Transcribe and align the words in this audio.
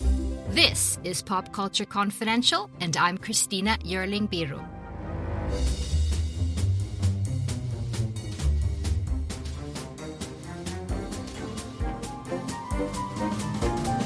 This 0.00 0.98
is 1.04 1.22
Pop 1.22 1.52
Culture 1.52 1.84
Confidential, 1.84 2.70
and 2.80 2.96
I'm 2.96 3.18
Christina 3.18 3.76
Yerling 3.84 4.28
Biru. 4.28 4.58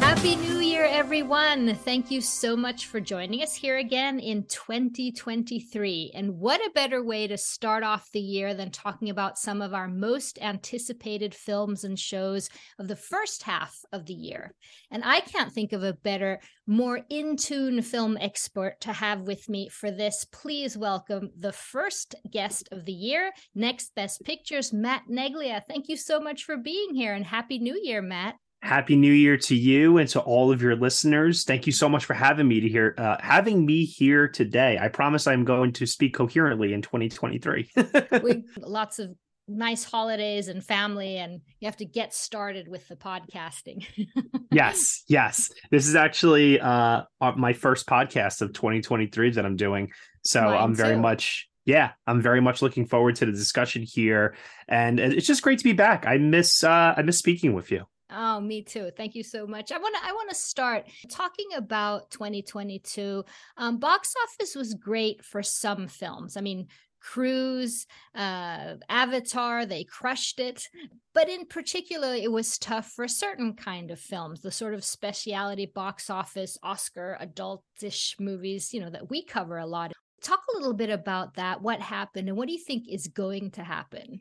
Happy 0.00 0.36
New 0.36 0.61
Year, 0.72 0.86
everyone! 0.86 1.74
Thank 1.74 2.10
you 2.10 2.22
so 2.22 2.56
much 2.56 2.86
for 2.86 2.98
joining 2.98 3.42
us 3.42 3.54
here 3.54 3.76
again 3.76 4.18
in 4.18 4.46
2023. 4.46 6.12
And 6.14 6.38
what 6.38 6.62
a 6.62 6.72
better 6.74 7.04
way 7.04 7.26
to 7.26 7.36
start 7.36 7.84
off 7.84 8.10
the 8.10 8.20
year 8.20 8.54
than 8.54 8.70
talking 8.70 9.10
about 9.10 9.36
some 9.36 9.60
of 9.60 9.74
our 9.74 9.86
most 9.86 10.40
anticipated 10.40 11.34
films 11.34 11.84
and 11.84 11.98
shows 11.98 12.48
of 12.78 12.88
the 12.88 12.96
first 12.96 13.42
half 13.42 13.76
of 13.92 14.06
the 14.06 14.14
year. 14.14 14.54
And 14.90 15.04
I 15.04 15.20
can't 15.20 15.52
think 15.52 15.74
of 15.74 15.82
a 15.82 15.92
better, 15.92 16.40
more 16.66 17.02
in 17.10 17.36
tune 17.36 17.82
film 17.82 18.16
expert 18.18 18.76
to 18.80 18.94
have 18.94 19.20
with 19.20 19.50
me 19.50 19.68
for 19.68 19.90
this. 19.90 20.24
Please 20.32 20.74
welcome 20.74 21.32
the 21.38 21.52
first 21.52 22.14
guest 22.30 22.70
of 22.72 22.86
the 22.86 22.94
year, 22.94 23.30
Next 23.54 23.94
Best 23.94 24.24
Pictures, 24.24 24.72
Matt 24.72 25.02
Neglia. 25.10 25.60
Thank 25.68 25.90
you 25.90 25.98
so 25.98 26.18
much 26.18 26.44
for 26.44 26.56
being 26.56 26.94
here 26.94 27.12
and 27.12 27.26
Happy 27.26 27.58
New 27.58 27.78
Year, 27.84 28.00
Matt. 28.00 28.36
Happy 28.62 28.94
New 28.94 29.12
Year 29.12 29.36
to 29.36 29.56
you 29.56 29.98
and 29.98 30.08
to 30.10 30.20
all 30.20 30.52
of 30.52 30.62
your 30.62 30.76
listeners. 30.76 31.42
Thank 31.42 31.66
you 31.66 31.72
so 31.72 31.88
much 31.88 32.04
for 32.04 32.14
having 32.14 32.46
me 32.46 32.60
to 32.60 32.68
hear 32.68 32.94
uh, 32.96 33.16
having 33.20 33.66
me 33.66 33.84
here 33.84 34.28
today. 34.28 34.78
I 34.80 34.86
promise 34.86 35.26
I'm 35.26 35.44
going 35.44 35.72
to 35.74 35.86
speak 35.86 36.14
coherently 36.14 36.72
in 36.72 36.80
2023. 36.80 37.70
we 38.22 38.44
lots 38.58 39.00
of 39.00 39.14
nice 39.48 39.82
holidays 39.82 40.46
and 40.46 40.64
family 40.64 41.16
and 41.16 41.40
you 41.58 41.66
have 41.66 41.76
to 41.78 41.84
get 41.84 42.14
started 42.14 42.68
with 42.68 42.86
the 42.86 42.94
podcasting. 42.94 43.84
yes, 44.52 45.02
yes. 45.08 45.50
This 45.72 45.88
is 45.88 45.96
actually 45.96 46.60
uh 46.60 47.02
my 47.36 47.52
first 47.52 47.88
podcast 47.88 48.42
of 48.42 48.52
2023 48.52 49.32
that 49.32 49.44
I'm 49.44 49.56
doing. 49.56 49.90
So 50.24 50.40
Mine 50.40 50.56
I'm 50.56 50.74
very 50.74 50.94
too. 50.94 51.00
much 51.00 51.48
yeah, 51.64 51.90
I'm 52.06 52.22
very 52.22 52.40
much 52.40 52.62
looking 52.62 52.86
forward 52.86 53.16
to 53.16 53.26
the 53.26 53.32
discussion 53.32 53.82
here 53.82 54.36
and 54.68 55.00
it's 55.00 55.26
just 55.26 55.42
great 55.42 55.58
to 55.58 55.64
be 55.64 55.72
back. 55.72 56.06
I 56.06 56.18
miss 56.18 56.62
uh 56.62 56.94
I 56.96 57.02
miss 57.02 57.18
speaking 57.18 57.54
with 57.54 57.72
you. 57.72 57.86
Oh, 58.14 58.40
me 58.40 58.62
too. 58.62 58.90
Thank 58.96 59.14
you 59.14 59.22
so 59.22 59.46
much. 59.46 59.72
I 59.72 59.78
want 59.78 59.94
to 59.96 60.00
I 60.06 60.12
want 60.12 60.28
to 60.28 60.36
start 60.36 60.86
talking 61.10 61.46
about 61.56 62.10
2022. 62.10 63.24
Um, 63.56 63.78
box 63.78 64.14
office 64.24 64.54
was 64.54 64.74
great 64.74 65.24
for 65.24 65.42
some 65.42 65.88
films. 65.88 66.36
I 66.36 66.42
mean, 66.42 66.68
Cruise, 67.02 67.86
uh, 68.14 68.74
Avatar, 68.88 69.66
they 69.66 69.84
crushed 69.84 70.38
it. 70.38 70.68
But 71.14 71.28
in 71.28 71.46
particular, 71.46 72.14
it 72.14 72.30
was 72.30 72.58
tough 72.58 72.92
for 72.92 73.08
certain 73.08 73.54
kind 73.54 73.90
of 73.90 73.98
films, 73.98 74.40
the 74.40 74.52
sort 74.52 74.72
of 74.72 74.84
speciality 74.84 75.66
box 75.66 76.08
office, 76.08 76.56
Oscar, 76.62 77.18
adultish 77.20 78.18
movies, 78.20 78.72
you 78.72 78.80
know, 78.80 78.90
that 78.90 79.10
we 79.10 79.24
cover 79.24 79.58
a 79.58 79.66
lot. 79.66 79.92
Talk 80.22 80.40
a 80.54 80.56
little 80.56 80.74
bit 80.74 80.90
about 80.90 81.34
that. 81.34 81.60
What 81.60 81.80
happened, 81.80 82.28
and 82.28 82.38
what 82.38 82.46
do 82.46 82.54
you 82.54 82.64
think 82.64 82.84
is 82.88 83.08
going 83.08 83.50
to 83.52 83.64
happen? 83.64 84.20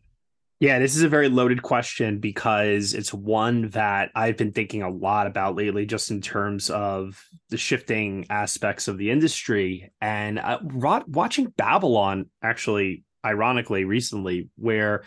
Yeah, 0.61 0.77
this 0.77 0.95
is 0.95 1.01
a 1.01 1.09
very 1.09 1.27
loaded 1.27 1.63
question 1.63 2.19
because 2.19 2.93
it's 2.93 3.11
one 3.11 3.69
that 3.69 4.11
I've 4.13 4.37
been 4.37 4.51
thinking 4.51 4.83
a 4.83 4.91
lot 4.91 5.25
about 5.25 5.55
lately, 5.55 5.87
just 5.87 6.11
in 6.11 6.21
terms 6.21 6.69
of 6.69 7.19
the 7.49 7.57
shifting 7.57 8.27
aspects 8.29 8.87
of 8.87 8.99
the 8.99 9.09
industry. 9.09 9.91
And 10.01 10.37
uh, 10.37 10.59
watching 10.61 11.47
Babylon, 11.57 12.29
actually, 12.43 13.03
ironically, 13.25 13.85
recently, 13.85 14.49
where 14.55 15.03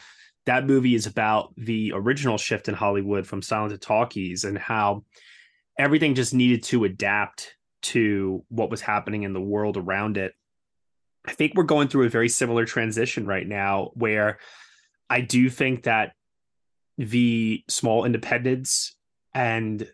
that 0.46 0.66
movie 0.66 0.96
is 0.96 1.06
about 1.06 1.54
the 1.56 1.92
original 1.94 2.36
shift 2.36 2.66
in 2.66 2.74
Hollywood 2.74 3.24
from 3.24 3.40
silent 3.40 3.70
to 3.70 3.78
talkies 3.78 4.42
and 4.42 4.58
how 4.58 5.04
everything 5.78 6.16
just 6.16 6.34
needed 6.34 6.64
to 6.64 6.82
adapt 6.82 7.54
to 7.82 8.44
what 8.48 8.70
was 8.70 8.80
happening 8.80 9.22
in 9.22 9.32
the 9.32 9.40
world 9.40 9.76
around 9.76 10.16
it. 10.16 10.32
I 11.24 11.30
think 11.30 11.52
we're 11.54 11.62
going 11.62 11.86
through 11.86 12.06
a 12.06 12.10
very 12.10 12.28
similar 12.28 12.64
transition 12.64 13.24
right 13.24 13.46
now 13.46 13.92
where 13.94 14.40
I 15.14 15.20
do 15.20 15.48
think 15.48 15.84
that 15.84 16.12
the 16.98 17.62
small 17.68 18.04
independents 18.04 18.96
and 19.32 19.88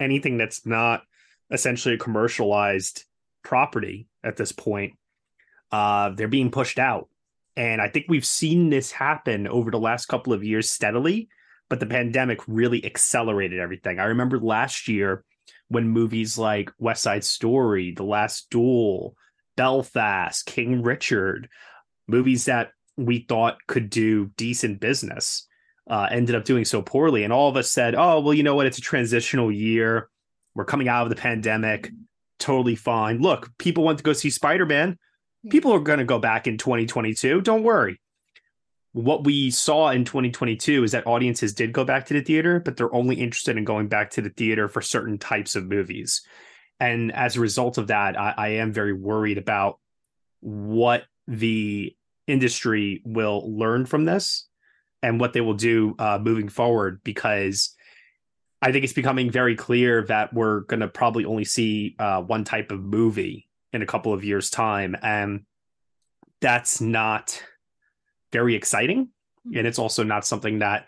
anything 0.00 0.36
that's 0.36 0.66
not 0.66 1.04
essentially 1.48 1.94
a 1.94 1.98
commercialized 1.98 3.04
property 3.44 4.08
at 4.24 4.36
this 4.36 4.50
point, 4.50 4.94
uh, 5.70 6.10
they're 6.10 6.26
being 6.26 6.50
pushed 6.50 6.80
out. 6.80 7.08
And 7.56 7.80
I 7.80 7.88
think 7.88 8.06
we've 8.08 8.26
seen 8.26 8.68
this 8.68 8.90
happen 8.90 9.46
over 9.46 9.70
the 9.70 9.78
last 9.78 10.06
couple 10.06 10.32
of 10.32 10.42
years 10.42 10.68
steadily, 10.68 11.28
but 11.68 11.78
the 11.78 11.86
pandemic 11.86 12.40
really 12.48 12.84
accelerated 12.84 13.60
everything. 13.60 14.00
I 14.00 14.06
remember 14.06 14.40
last 14.40 14.88
year 14.88 15.22
when 15.68 15.88
movies 15.88 16.36
like 16.36 16.72
West 16.80 17.04
Side 17.04 17.22
Story, 17.22 17.92
The 17.92 18.02
Last 18.02 18.50
Duel, 18.50 19.14
Belfast, 19.56 20.44
King 20.46 20.82
Richard, 20.82 21.48
movies 22.08 22.46
that 22.46 22.72
we 22.98 23.20
thought 23.28 23.64
could 23.66 23.88
do 23.88 24.26
decent 24.36 24.80
business 24.80 25.46
uh, 25.88 26.08
ended 26.10 26.34
up 26.34 26.44
doing 26.44 26.64
so 26.64 26.82
poorly. 26.82 27.24
And 27.24 27.32
all 27.32 27.48
of 27.48 27.56
us 27.56 27.70
said, 27.70 27.94
oh, 27.94 28.20
well, 28.20 28.34
you 28.34 28.42
know 28.42 28.54
what? 28.54 28.66
It's 28.66 28.78
a 28.78 28.82
transitional 28.82 29.50
year. 29.50 30.10
We're 30.54 30.64
coming 30.64 30.88
out 30.88 31.04
of 31.04 31.10
the 31.10 31.16
pandemic. 31.16 31.90
Totally 32.38 32.74
fine. 32.74 33.20
Look, 33.20 33.56
people 33.58 33.84
want 33.84 33.98
to 33.98 34.04
go 34.04 34.12
see 34.12 34.30
Spider 34.30 34.66
Man. 34.66 34.98
People 35.50 35.72
are 35.72 35.80
going 35.80 36.00
to 36.00 36.04
go 36.04 36.18
back 36.18 36.46
in 36.46 36.58
2022. 36.58 37.40
Don't 37.40 37.62
worry. 37.62 38.00
What 38.92 39.24
we 39.24 39.50
saw 39.50 39.90
in 39.90 40.04
2022 40.04 40.82
is 40.82 40.92
that 40.92 41.06
audiences 41.06 41.54
did 41.54 41.72
go 41.72 41.84
back 41.84 42.06
to 42.06 42.14
the 42.14 42.20
theater, 42.20 42.58
but 42.58 42.76
they're 42.76 42.94
only 42.94 43.16
interested 43.16 43.56
in 43.56 43.64
going 43.64 43.88
back 43.88 44.10
to 44.10 44.22
the 44.22 44.30
theater 44.30 44.68
for 44.68 44.82
certain 44.82 45.18
types 45.18 45.54
of 45.54 45.66
movies. 45.66 46.22
And 46.80 47.12
as 47.12 47.36
a 47.36 47.40
result 47.40 47.78
of 47.78 47.86
that, 47.88 48.18
I, 48.18 48.34
I 48.36 48.48
am 48.48 48.72
very 48.72 48.92
worried 48.92 49.38
about 49.38 49.78
what 50.40 51.04
the 51.26 51.94
industry 52.28 53.02
will 53.04 53.42
learn 53.56 53.86
from 53.86 54.04
this 54.04 54.46
and 55.02 55.18
what 55.18 55.32
they 55.32 55.40
will 55.40 55.54
do 55.54 55.96
uh, 55.98 56.18
moving 56.20 56.48
forward 56.48 57.00
because 57.02 57.74
I 58.60 58.72
think 58.72 58.84
it's 58.84 58.92
becoming 58.92 59.30
very 59.30 59.56
clear 59.56 60.04
that 60.04 60.32
we're 60.32 60.60
going 60.60 60.80
to 60.80 60.88
probably 60.88 61.24
only 61.24 61.44
see 61.44 61.96
uh, 61.98 62.22
one 62.22 62.44
type 62.44 62.70
of 62.70 62.80
movie 62.80 63.48
in 63.72 63.82
a 63.82 63.86
couple 63.86 64.12
of 64.12 64.24
years' 64.24 64.50
time. 64.50 64.96
And 65.02 65.44
that's 66.40 66.80
not 66.80 67.42
very 68.32 68.54
exciting. 68.54 69.08
And 69.54 69.66
it's 69.66 69.78
also 69.78 70.02
not 70.02 70.26
something 70.26 70.58
that 70.58 70.86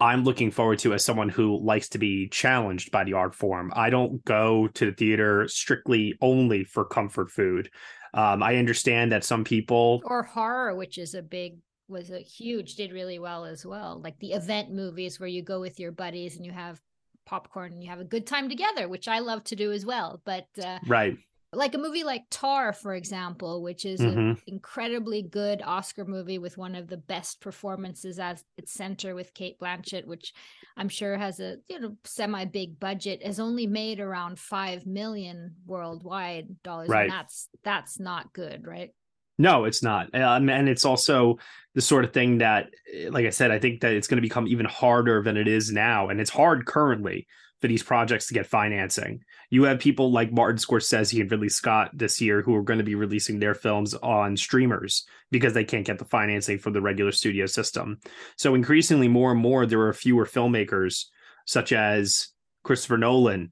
I'm 0.00 0.24
looking 0.24 0.50
forward 0.50 0.80
to 0.80 0.92
as 0.92 1.04
someone 1.04 1.28
who 1.28 1.56
likes 1.62 1.90
to 1.90 1.98
be 1.98 2.28
challenged 2.28 2.90
by 2.90 3.04
the 3.04 3.12
art 3.12 3.34
form. 3.34 3.72
I 3.74 3.90
don't 3.90 4.24
go 4.24 4.68
to 4.68 4.86
the 4.86 4.92
theater 4.92 5.46
strictly 5.46 6.18
only 6.20 6.64
for 6.64 6.84
comfort 6.84 7.30
food. 7.30 7.70
Um, 8.14 8.42
I 8.42 8.56
understand 8.56 9.10
that 9.12 9.24
some 9.24 9.44
people 9.44 10.00
or 10.04 10.22
horror, 10.22 10.74
which 10.74 10.98
is 10.98 11.14
a 11.14 11.22
big 11.22 11.58
was 11.88 12.10
a 12.10 12.20
huge 12.20 12.76
did 12.76 12.92
really 12.92 13.18
well 13.18 13.44
as 13.44 13.66
well. 13.66 14.00
Like 14.02 14.18
the 14.18 14.32
event 14.32 14.72
movies 14.72 15.20
where 15.20 15.28
you 15.28 15.42
go 15.42 15.60
with 15.60 15.78
your 15.78 15.92
buddies 15.92 16.36
and 16.36 16.46
you 16.46 16.52
have 16.52 16.80
popcorn 17.26 17.72
and 17.72 17.82
you 17.82 17.90
have 17.90 18.00
a 18.00 18.04
good 18.04 18.26
time 18.26 18.48
together, 18.48 18.88
which 18.88 19.08
I 19.08 19.18
love 19.18 19.44
to 19.44 19.56
do 19.56 19.72
as 19.72 19.84
well. 19.84 20.22
But 20.24 20.46
uh, 20.62 20.78
right, 20.86 21.18
like 21.54 21.74
a 21.74 21.78
movie 21.78 22.04
like 22.04 22.24
Tar, 22.30 22.72
for 22.72 22.94
example, 22.94 23.62
which 23.62 23.84
is 23.84 24.00
mm-hmm. 24.00 24.18
an 24.18 24.42
incredibly 24.46 25.22
good 25.22 25.62
Oscar 25.64 26.04
movie 26.04 26.38
with 26.38 26.58
one 26.58 26.74
of 26.74 26.88
the 26.88 26.96
best 26.96 27.40
performances 27.40 28.18
at 28.18 28.42
its 28.56 28.72
center 28.72 29.14
with 29.14 29.34
Cate 29.34 29.58
Blanchett, 29.58 30.06
which 30.06 30.32
I'm 30.76 30.88
sure 30.88 31.16
has 31.16 31.40
a 31.40 31.56
you 31.68 31.80
know 31.80 31.96
semi 32.04 32.44
big 32.44 32.78
budget, 32.78 33.24
has 33.24 33.40
only 33.40 33.66
made 33.66 34.00
around 34.00 34.38
five 34.38 34.86
million 34.86 35.54
worldwide 35.66 36.62
dollars, 36.62 36.88
right. 36.88 37.04
and 37.04 37.12
that's 37.12 37.48
that's 37.62 38.00
not 38.00 38.32
good, 38.32 38.66
right? 38.66 38.90
No, 39.36 39.64
it's 39.64 39.82
not, 39.82 40.14
um, 40.14 40.48
and 40.48 40.68
it's 40.68 40.84
also 40.84 41.38
the 41.74 41.80
sort 41.80 42.04
of 42.04 42.12
thing 42.12 42.38
that, 42.38 42.70
like 43.10 43.26
I 43.26 43.30
said, 43.30 43.50
I 43.50 43.58
think 43.58 43.80
that 43.80 43.92
it's 43.92 44.06
going 44.06 44.18
to 44.18 44.22
become 44.22 44.46
even 44.46 44.66
harder 44.66 45.22
than 45.22 45.36
it 45.36 45.48
is 45.48 45.72
now, 45.72 46.08
and 46.08 46.20
it's 46.20 46.30
hard 46.30 46.66
currently 46.66 47.26
for 47.64 47.68
these 47.68 47.82
projects 47.82 48.26
to 48.26 48.34
get 48.34 48.44
financing. 48.44 49.24
You 49.48 49.62
have 49.62 49.78
people 49.78 50.12
like 50.12 50.30
Martin 50.30 50.58
Scorsese 50.58 51.18
and 51.18 51.30
Ridley 51.30 51.48
Scott 51.48 51.92
this 51.94 52.20
year 52.20 52.42
who 52.42 52.54
are 52.54 52.62
going 52.62 52.76
to 52.76 52.84
be 52.84 52.94
releasing 52.94 53.38
their 53.38 53.54
films 53.54 53.94
on 53.94 54.36
streamers 54.36 55.06
because 55.30 55.54
they 55.54 55.64
can't 55.64 55.86
get 55.86 55.98
the 55.98 56.04
financing 56.04 56.58
for 56.58 56.70
the 56.70 56.82
regular 56.82 57.10
studio 57.10 57.46
system. 57.46 58.00
So 58.36 58.54
increasingly 58.54 59.08
more 59.08 59.32
and 59.32 59.40
more 59.40 59.64
there 59.64 59.80
are 59.80 59.94
fewer 59.94 60.26
filmmakers 60.26 61.06
such 61.46 61.72
as 61.72 62.28
Christopher 62.64 62.98
Nolan, 62.98 63.50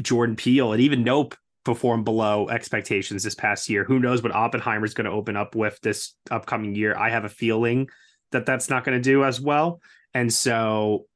Jordan 0.00 0.36
Peele, 0.36 0.72
and 0.72 0.80
even 0.80 1.02
Nope 1.02 1.34
performed 1.64 2.04
below 2.04 2.48
expectations 2.48 3.24
this 3.24 3.34
past 3.34 3.68
year. 3.68 3.82
Who 3.82 3.98
knows 3.98 4.22
what 4.22 4.30
Oppenheimer 4.30 4.84
is 4.84 4.94
going 4.94 5.06
to 5.06 5.10
open 5.10 5.36
up 5.36 5.56
with 5.56 5.80
this 5.80 6.14
upcoming 6.30 6.76
year? 6.76 6.96
I 6.96 7.10
have 7.10 7.24
a 7.24 7.28
feeling 7.28 7.88
that 8.30 8.46
that's 8.46 8.70
not 8.70 8.84
going 8.84 8.96
to 8.96 9.02
do 9.02 9.24
as 9.24 9.40
well. 9.40 9.80
And 10.14 10.32
so 10.32 11.06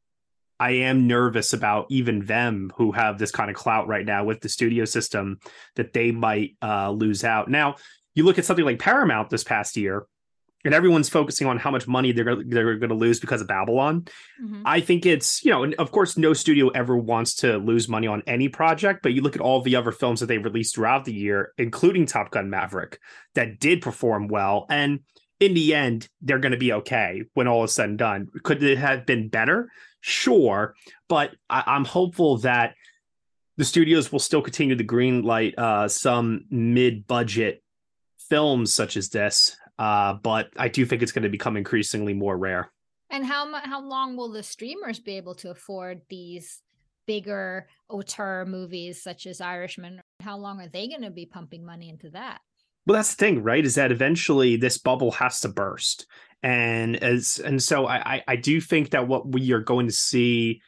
I 0.59 0.71
am 0.73 1.07
nervous 1.07 1.53
about 1.53 1.87
even 1.91 2.25
them 2.25 2.73
who 2.77 2.93
have 2.93 3.19
this 3.19 3.31
kind 3.31 3.51
of 3.51 3.57
clout 3.57 3.89
right 3.89 4.05
now 4.05 4.25
with 4.25 4.41
the 4.41 4.49
studio 4.49 4.85
system 4.85 5.39
that 5.75 5.93
they 5.93 6.11
might 6.11 6.57
uh, 6.63 6.91
lose 6.91 7.25
out. 7.25 7.51
Now, 7.51 7.77
you 8.15 8.25
look 8.25 8.39
at 8.39 8.45
something 8.45 8.65
like 8.65 8.79
Paramount 8.79 9.29
this 9.29 9.45
past 9.45 9.77
year, 9.77 10.07
and 10.65 10.75
everyone's 10.75 11.09
focusing 11.09 11.47
on 11.47 11.59
how 11.59 11.71
much 11.71 11.87
money 11.87 12.13
they're 12.13 12.25
gonna, 12.25 12.43
they're 12.45 12.77
going 12.77 12.89
to 12.89 12.97
lose 12.97 13.21
because 13.21 13.41
of 13.41 13.47
Babylon. 13.47 14.07
Mm-hmm. 14.43 14.63
I 14.65 14.81
think 14.81 15.07
it's 15.07 15.45
you 15.45 15.51
know, 15.51 15.63
and 15.63 15.75
of 15.75 15.93
course, 15.93 16.17
no 16.17 16.33
studio 16.33 16.69
ever 16.71 16.97
wants 16.97 17.37
to 17.37 17.59
lose 17.59 17.89
money 17.89 18.07
on 18.07 18.23
any 18.27 18.49
project. 18.49 19.03
But 19.03 19.13
you 19.13 19.21
look 19.21 19.37
at 19.37 19.43
all 19.43 19.61
the 19.61 19.77
other 19.77 19.93
films 19.93 20.21
that 20.21 20.27
they 20.27 20.39
released 20.39 20.75
throughout 20.75 21.05
the 21.05 21.13
year, 21.13 21.53
including 21.59 22.07
Top 22.07 22.31
Gun 22.31 22.51
Maverick, 22.51 22.99
that 23.35 23.61
did 23.61 23.83
perform 23.83 24.29
well, 24.29 24.67
and 24.69 25.01
in 25.39 25.55
the 25.55 25.75
end, 25.75 26.09
they're 26.23 26.39
going 26.39 26.53
to 26.53 26.59
be 26.59 26.73
okay 26.73 27.23
when 27.35 27.47
all 27.47 27.65
is 27.65 27.73
said 27.73 27.91
and 27.91 27.99
done. 27.99 28.29
Could 28.43 28.63
it 28.63 28.79
have 28.79 29.07
been 29.07 29.29
better? 29.29 29.71
Sure, 30.07 30.75
but 31.09 31.35
I- 31.51 31.65
I'm 31.67 31.85
hopeful 31.85 32.39
that 32.39 32.75
the 33.57 33.65
studios 33.65 34.13
will 34.13 34.21
still 34.21 34.43
continue 34.43 34.77
to 34.77 34.85
green 34.85 35.23
light 35.23 35.59
uh, 35.59 35.89
some 35.89 36.45
mid-budget 36.51 37.63
films 38.19 38.73
such 38.73 38.97
as 38.97 39.09
this 39.09 39.57
uh, 39.79 40.15
but 40.15 40.51
I 40.57 40.69
do 40.69 40.87
think 40.87 41.03
it's 41.03 41.13
going 41.13 41.25
to 41.25 41.29
become 41.29 41.57
increasingly 41.57 42.15
more 42.15 42.37
rare. 42.37 42.73
And 43.11 43.25
how 43.25 43.53
how 43.65 43.81
long 43.81 44.17
will 44.17 44.31
the 44.31 44.43
streamers 44.43 44.99
be 44.99 45.17
able 45.17 45.35
to 45.37 45.51
afford 45.51 46.01
these 46.09 46.63
bigger 47.07 47.69
auteur 47.89 48.45
movies 48.47 49.03
such 49.03 49.27
as 49.27 49.41
Irishman? 49.41 50.01
How 50.21 50.39
long 50.39 50.61
are 50.61 50.69
they 50.69 50.89
going 50.89 51.03
to 51.03 51.11
be 51.11 51.27
pumping 51.27 51.65
money 51.65 51.89
into 51.89 52.11
that? 52.11 52.41
Well, 52.87 52.97
that's 52.97 53.15
the 53.15 53.25
thing, 53.25 53.43
right? 53.43 53.65
Is 53.65 53.75
that 53.75 53.93
eventually 53.93 54.57
this 54.57 54.79
bubble 54.79 55.11
has 55.13 55.41
to 55.41 55.49
burst, 55.49 56.07
and 56.43 56.97
as 56.97 57.41
and 57.45 57.63
so 57.63 57.87
I 57.87 58.23
I 58.27 58.37
do 58.37 58.61
think 58.61 58.91
that 58.91 59.09
what 59.09 59.31
we 59.31 59.53
are 59.53 59.61
going 59.61 59.87
to 59.87 59.93
see 59.93 60.63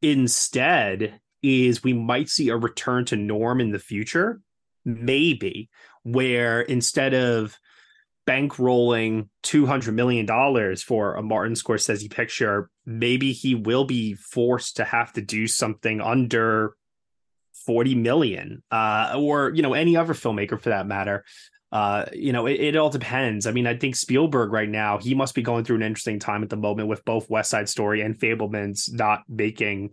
instead 0.00 1.20
is 1.42 1.82
we 1.82 1.92
might 1.92 2.28
see 2.28 2.48
a 2.48 2.56
return 2.56 3.04
to 3.06 3.16
norm 3.16 3.60
in 3.60 3.72
the 3.72 3.78
future, 3.78 4.40
maybe 4.84 5.68
where 6.02 6.62
instead 6.62 7.14
of 7.14 7.58
bankrolling 8.26 9.28
$200 9.42 9.94
million 9.94 10.76
for 10.76 11.14
a 11.14 11.22
Martin 11.22 11.54
Scorsese 11.54 12.10
picture, 12.10 12.70
maybe 12.84 13.32
he 13.32 13.54
will 13.54 13.84
be 13.84 14.14
forced 14.14 14.76
to 14.76 14.84
have 14.84 15.12
to 15.14 15.22
do 15.22 15.46
something 15.46 16.00
under 16.00 16.74
40 17.68 17.94
million 17.94 18.62
uh, 18.70 19.14
or, 19.16 19.52
you 19.54 19.62
know, 19.62 19.74
any 19.74 19.96
other 19.96 20.14
filmmaker 20.14 20.58
for 20.60 20.70
that 20.70 20.86
matter. 20.86 21.24
Uh, 21.70 22.06
you 22.14 22.32
know, 22.32 22.46
it, 22.46 22.58
it, 22.60 22.76
all 22.76 22.88
depends. 22.88 23.46
I 23.46 23.52
mean, 23.52 23.66
I 23.66 23.76
think 23.76 23.94
Spielberg 23.94 24.52
right 24.52 24.68
now, 24.68 24.96
he 24.96 25.14
must 25.14 25.34
be 25.34 25.42
going 25.42 25.64
through 25.64 25.76
an 25.76 25.82
interesting 25.82 26.18
time 26.18 26.42
at 26.42 26.48
the 26.48 26.56
moment 26.56 26.88
with 26.88 27.04
both 27.04 27.28
West 27.28 27.50
Side 27.50 27.68
Story 27.68 28.00
and 28.00 28.18
Fabelmans 28.18 28.90
not 28.90 29.22
making 29.28 29.90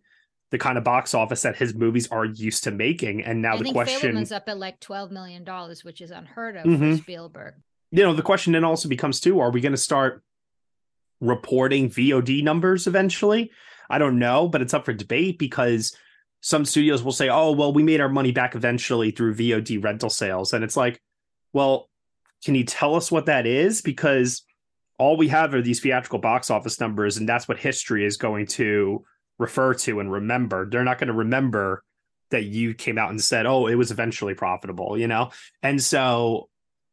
the 0.51 0.57
kind 0.57 0.77
of 0.77 0.85
box 0.85 1.13
office 1.13 1.41
that 1.41 1.57
his 1.57 1.75
movies 1.75 2.07
are 2.11 2.23
used 2.23 2.63
to 2.63 2.71
making. 2.71 3.25
And 3.25 3.41
now 3.41 3.55
I 3.55 3.57
the 3.57 3.73
question 3.73 4.15
is 4.15 4.31
up 4.31 4.47
at 4.47 4.57
like 4.57 4.79
$12 4.79 5.11
million, 5.11 5.45
which 5.83 5.99
is 5.99 6.11
unheard 6.11 6.55
of 6.55 6.63
mm-hmm. 6.65 6.93
for 6.93 7.01
Spielberg 7.01 7.55
you 7.95 8.03
know, 8.03 8.13
the 8.13 8.21
question 8.21 8.51
then 8.51 8.65
also 8.65 8.89
becomes 8.89 9.21
too: 9.21 9.39
Are 9.39 9.51
we 9.51 9.61
going 9.61 9.71
to 9.71 9.77
start 9.77 10.21
reporting 11.21 11.89
VOD 11.89 12.43
numbers 12.43 12.87
eventually? 12.87 13.51
I 13.89 13.99
don't 13.99 14.19
know, 14.19 14.49
but 14.49 14.61
it's 14.61 14.73
up 14.73 14.83
for 14.83 14.93
debate 14.93 15.39
because 15.39 15.95
some 16.45 16.63
studios 16.63 17.01
will 17.01 17.11
say, 17.11 17.27
"Oh, 17.27 17.53
well, 17.53 17.73
we 17.73 17.81
made 17.81 17.99
our 17.99 18.07
money 18.07 18.31
back 18.31 18.53
eventually 18.53 19.09
through 19.09 19.33
VOD 19.33 19.83
rental 19.83 20.11
sales," 20.11 20.53
and 20.53 20.63
it's 20.63 20.77
like, 20.77 21.01
well, 21.53 21.89
can 22.43 22.53
you 22.53 22.63
tell 22.63 22.93
us 22.93 23.11
what 23.11 23.25
that 23.25 23.47
is? 23.47 23.81
Because 23.81 24.43
all 24.99 25.17
we 25.17 25.27
have 25.29 25.55
are 25.55 25.61
these 25.63 25.79
theatrical 25.79 26.19
box 26.19 26.51
office 26.51 26.79
numbers, 26.79 27.17
and 27.17 27.27
that's 27.27 27.47
what 27.47 27.57
history 27.57 28.05
is 28.05 28.17
going 28.17 28.45
to 28.45 29.03
refer 29.39 29.73
to 29.73 29.99
and 29.99 30.11
remember. 30.11 30.69
They're 30.69 30.83
not 30.83 30.99
going 30.99 31.07
to 31.07 31.13
remember 31.13 31.83
that 32.29 32.43
you 32.43 32.75
came 32.75 32.99
out 32.99 33.09
and 33.09 33.19
said, 33.19 33.47
"Oh, 33.47 33.65
it 33.65 33.73
was 33.73 33.89
eventually 33.89 34.35
profitable," 34.35 34.99
you 34.99 35.07
know. 35.07 35.31
And 35.63 35.81
so 35.81 36.49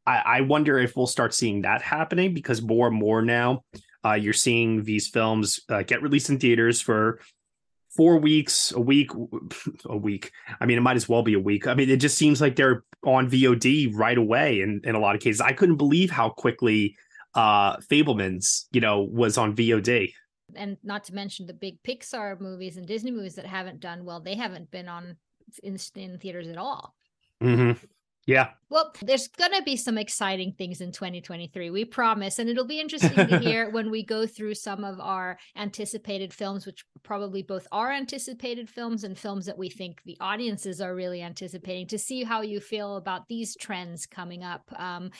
I, 0.07 0.23
I 0.25 0.41
wonder 0.41 0.79
if 0.79 0.97
we'll 0.97 1.07
start 1.07 1.35
seeing 1.35 1.61
that 1.63 1.83
happening 1.83 2.33
because 2.33 2.63
more 2.63 2.87
and 2.87 2.97
more 2.97 3.21
now 3.21 3.65
uh, 4.03 4.15
you're 4.15 4.33
seeing 4.33 4.83
these 4.83 5.09
films 5.09 5.61
uh, 5.69 5.83
get 5.83 6.01
released 6.01 6.31
in 6.31 6.39
theaters 6.39 6.81
for 6.81 7.21
four 7.97 8.19
weeks, 8.19 8.73
a 8.73 8.81
week, 8.81 9.11
a 9.87 9.97
week. 9.97 10.33
I 10.61 10.67
mean, 10.67 10.79
it 10.79 10.83
might 10.83 10.97
as 10.97 11.09
well 11.09 11.23
be 11.23 11.35
a 11.35 11.41
week. 11.41 11.67
I 11.67 11.75
mean, 11.75 11.91
it 11.91 11.99
just 11.99 12.17
seems 12.17 12.41
like 12.41 12.57
they're 12.57 12.85
on 13.05 13.31
VOD 13.31 13.91
right 13.95 14.19
away 14.19 14.61
in, 14.61 14.81
in 14.85 14.95
a 14.95 14.99
lot 15.01 15.15
of 15.15 15.21
cases. 15.21 15.41
I 15.41 15.53
couldn't 15.53 15.77
believe 15.77 16.11
how 16.11 16.31
quickly 16.31 16.97
uh 17.35 17.79
Fabelmans, 17.79 18.67
you 18.73 18.81
know, 18.81 19.01
was 19.03 19.39
on 19.39 19.57
VOD. 19.57 20.13
And 20.55 20.77
not 20.85 21.05
to 21.05 21.15
mention 21.15 21.47
the 21.47 21.55
big 21.55 21.83
Pixar 21.83 22.39
movies 22.39 22.77
and 22.77 22.87
Disney 22.87 23.11
movies 23.11 23.37
that 23.37 23.47
haven't 23.47 23.81
done 23.81 24.05
well, 24.05 24.21
they 24.21 24.35
haven't 24.35 24.71
been 24.71 24.89
on 24.89 25.17
in, 25.63 25.79
in 25.95 26.19
theaters 26.19 26.49
at 26.49 26.59
all. 26.59 26.95
Mm-hmm. 27.43 27.85
Yeah. 28.27 28.51
Well, 28.73 28.95
there's 29.03 29.29
going 29.29 29.53
to 29.53 29.63
be 29.63 29.77
some 29.77 29.99
exciting 29.99 30.53
things 30.53 30.81
in 30.81 30.93
2023. 30.93 31.69
We 31.69 31.85
promise. 31.85 32.39
And 32.39 32.49
it'll 32.49 32.67
be 32.67 32.81
interesting 32.81 33.29
to 33.29 33.39
hear 33.39 33.69
when 33.69 33.91
we 33.91 34.03
go 34.03 34.27
through 34.27 34.55
some 34.55 34.83
of 34.83 34.99
our 34.99 35.39
anticipated 35.57 36.33
films, 36.33 36.65
which 36.65 36.83
probably 37.03 37.43
both 37.43 37.67
are 37.71 37.93
anticipated 37.93 38.71
films 38.71 39.05
and 39.05 39.19
films 39.19 39.45
that 39.45 39.59
we 39.59 39.69
think 39.69 40.01
the 40.07 40.17
audiences 40.23 40.81
are 40.81 40.95
really 40.95 41.21
anticipating, 41.21 41.87
to 41.89 41.99
see 41.99 42.25
how 42.25 42.41
you 42.41 42.61
feel 42.61 42.97
about 42.97 43.29
these 43.29 43.55
trends 43.57 44.07
coming 44.07 44.43
up. 44.43 44.63
Um, 44.77 45.11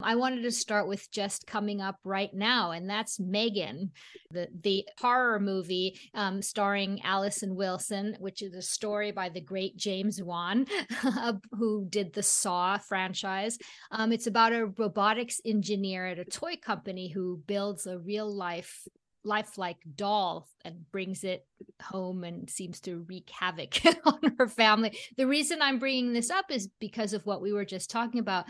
I 0.00 0.16
wanted 0.16 0.40
to 0.44 0.50
start 0.50 0.88
with 0.88 1.10
just 1.10 1.46
coming 1.46 1.82
up 1.82 1.98
right 2.04 2.32
now, 2.32 2.70
and 2.70 2.88
that's 2.88 3.20
Megan, 3.20 3.90
the, 4.30 4.48
the 4.62 4.86
horror 4.98 5.38
movie 5.38 5.98
um, 6.14 6.40
starring 6.40 7.02
Allison 7.02 7.54
Wilson, 7.54 8.16
which 8.18 8.40
is 8.40 8.54
a 8.54 8.62
story 8.62 9.12
by 9.12 9.28
the 9.28 9.42
great 9.42 9.76
James 9.76 10.22
Wan, 10.22 10.64
who 11.52 11.86
did 11.90 12.14
the 12.14 12.22
Saw 12.22 12.78
franchise. 12.94 13.58
Um, 13.90 14.12
it's 14.12 14.28
about 14.28 14.52
a 14.52 14.66
robotics 14.66 15.40
engineer 15.44 16.06
at 16.06 16.20
a 16.20 16.24
toy 16.24 16.54
company 16.54 17.08
who 17.08 17.42
builds 17.44 17.88
a 17.88 17.98
real 17.98 18.32
life 18.32 18.86
lifelike 19.24 19.78
doll 19.96 20.46
and 20.64 20.88
brings 20.92 21.24
it 21.24 21.44
home 21.82 22.22
and 22.22 22.48
seems 22.48 22.78
to 22.82 23.04
wreak 23.08 23.28
havoc 23.30 23.80
on 24.04 24.36
her 24.38 24.46
family. 24.46 24.96
The 25.16 25.26
reason 25.26 25.60
I'm 25.60 25.80
bringing 25.80 26.12
this 26.12 26.30
up 26.30 26.44
is 26.50 26.68
because 26.78 27.14
of 27.14 27.26
what 27.26 27.42
we 27.42 27.52
were 27.52 27.64
just 27.64 27.90
talking 27.90 28.20
about. 28.20 28.44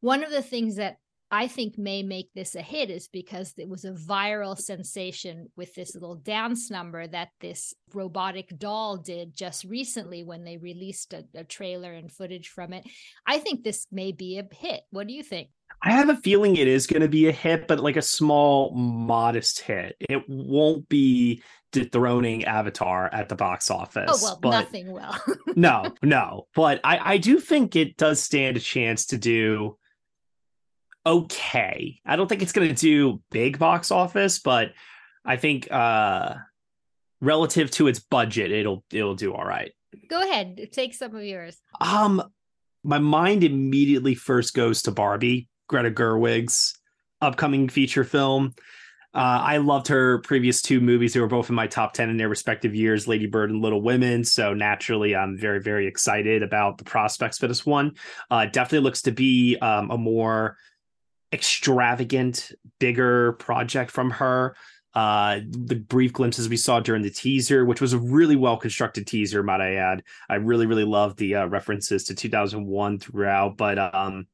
One 0.00 0.24
of 0.24 0.30
the 0.30 0.40
things 0.40 0.76
that 0.76 0.96
I 1.30 1.46
think 1.46 1.78
may 1.78 2.02
make 2.02 2.28
this 2.34 2.56
a 2.56 2.62
hit 2.62 2.90
is 2.90 3.06
because 3.06 3.54
it 3.56 3.68
was 3.68 3.84
a 3.84 3.92
viral 3.92 4.58
sensation 4.58 5.48
with 5.56 5.74
this 5.74 5.94
little 5.94 6.16
dance 6.16 6.70
number 6.70 7.06
that 7.06 7.28
this 7.40 7.72
robotic 7.94 8.58
doll 8.58 8.96
did 8.96 9.36
just 9.36 9.64
recently 9.64 10.24
when 10.24 10.44
they 10.44 10.56
released 10.56 11.12
a, 11.12 11.24
a, 11.34 11.44
trailer 11.44 11.92
and 11.92 12.10
footage 12.10 12.48
from 12.48 12.72
it. 12.72 12.84
I 13.26 13.38
think 13.38 13.62
this 13.62 13.86
may 13.92 14.10
be 14.10 14.38
a 14.38 14.54
hit. 14.54 14.82
What 14.90 15.06
do 15.06 15.14
you 15.14 15.22
think? 15.22 15.50
I 15.82 15.92
have 15.92 16.08
a 16.08 16.16
feeling 16.16 16.56
it 16.56 16.66
is 16.66 16.88
going 16.88 17.02
to 17.02 17.08
be 17.08 17.28
a 17.28 17.32
hit, 17.32 17.68
but 17.68 17.78
like 17.80 17.96
a 17.96 18.02
small, 18.02 18.74
modest 18.74 19.60
hit. 19.60 19.96
It 20.00 20.24
won't 20.28 20.88
be 20.88 21.42
dethroning 21.72 22.44
Avatar 22.44 23.08
at 23.12 23.28
the 23.28 23.36
box 23.36 23.70
oh, 23.70 23.76
office. 23.76 24.10
Oh 24.12 24.18
well, 24.20 24.38
but 24.42 24.50
nothing 24.50 24.90
will. 24.90 25.14
no, 25.56 25.94
no, 26.02 26.48
but 26.54 26.80
I 26.82 27.12
I 27.12 27.18
do 27.18 27.38
think 27.38 27.76
it 27.76 27.96
does 27.96 28.20
stand 28.20 28.56
a 28.56 28.60
chance 28.60 29.06
to 29.06 29.18
do 29.18 29.76
okay. 31.06 32.00
I 32.04 32.16
don't 32.16 32.28
think 32.28 32.42
it's 32.42 32.52
going 32.52 32.68
to 32.68 32.74
do 32.74 33.22
big 33.30 33.58
box 33.58 33.90
office, 33.90 34.38
but 34.38 34.72
I 35.24 35.36
think 35.36 35.70
uh 35.70 36.34
relative 37.20 37.70
to 37.72 37.86
its 37.86 38.00
budget, 38.00 38.52
it'll 38.52 38.84
it'll 38.90 39.14
do 39.14 39.34
all 39.34 39.44
right. 39.44 39.72
Go 40.08 40.22
ahead, 40.22 40.68
take 40.72 40.94
some 40.94 41.14
of 41.14 41.24
yours. 41.24 41.58
Um, 41.80 42.22
my 42.82 42.98
mind 42.98 43.44
immediately 43.44 44.14
first 44.14 44.54
goes 44.54 44.82
to 44.82 44.90
Barbie, 44.90 45.48
Greta 45.68 45.90
Gerwig's 45.90 46.78
upcoming 47.20 47.68
feature 47.68 48.04
film. 48.04 48.54
Uh, 49.12 49.42
I 49.42 49.56
loved 49.56 49.88
her 49.88 50.18
previous 50.18 50.62
two 50.62 50.80
movies. 50.80 51.12
They 51.12 51.20
were 51.20 51.26
both 51.26 51.48
in 51.48 51.56
my 51.56 51.66
top 51.66 51.94
10 51.94 52.10
in 52.10 52.16
their 52.16 52.28
respective 52.28 52.76
years, 52.76 53.08
Lady 53.08 53.26
Bird 53.26 53.50
and 53.50 53.60
Little 53.60 53.82
Women. 53.82 54.22
So 54.22 54.54
naturally, 54.54 55.16
I'm 55.16 55.36
very, 55.36 55.60
very 55.60 55.88
excited 55.88 56.44
about 56.44 56.78
the 56.78 56.84
prospects 56.84 57.36
for 57.36 57.48
this 57.48 57.66
one. 57.66 57.96
Uh, 58.30 58.46
definitely 58.46 58.84
looks 58.84 59.02
to 59.02 59.10
be 59.10 59.56
um, 59.56 59.90
a 59.90 59.98
more 59.98 60.56
extravagant, 61.32 62.52
bigger 62.78 63.32
project 63.32 63.90
from 63.90 64.10
her. 64.10 64.56
Uh, 64.92 65.40
the 65.48 65.76
brief 65.76 66.12
glimpses 66.12 66.48
we 66.48 66.56
saw 66.56 66.80
during 66.80 67.02
the 67.02 67.10
teaser, 67.10 67.64
which 67.64 67.80
was 67.80 67.92
a 67.92 67.98
really 67.98 68.34
well 68.34 68.56
constructed 68.56 69.06
teaser, 69.06 69.42
might 69.42 69.60
I 69.60 69.74
add. 69.74 70.02
I 70.28 70.36
really, 70.36 70.66
really 70.66 70.84
love 70.84 71.16
the 71.16 71.36
uh, 71.36 71.46
references 71.46 72.04
to 72.04 72.14
2001 72.14 72.98
throughout. 72.98 73.56
But 73.56 73.78
um, 73.78 74.26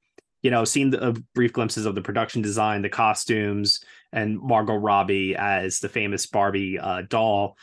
you 0.43 0.51
know, 0.51 0.65
seeing 0.65 0.91
the 0.91 1.03
uh, 1.03 1.15
brief 1.35 1.53
glimpses 1.53 1.85
of 1.85 1.95
the 1.95 2.01
production 2.01 2.41
design, 2.41 2.81
the 2.81 2.89
costumes, 2.89 3.81
and 4.13 4.41
Margot 4.41 4.77
Robbie 4.77 5.37
as 5.37 5.81
the 5.81 5.89
famous 5.89 6.27
Barbie 6.27 6.79
uh, 6.79 7.03
doll. 7.03 7.57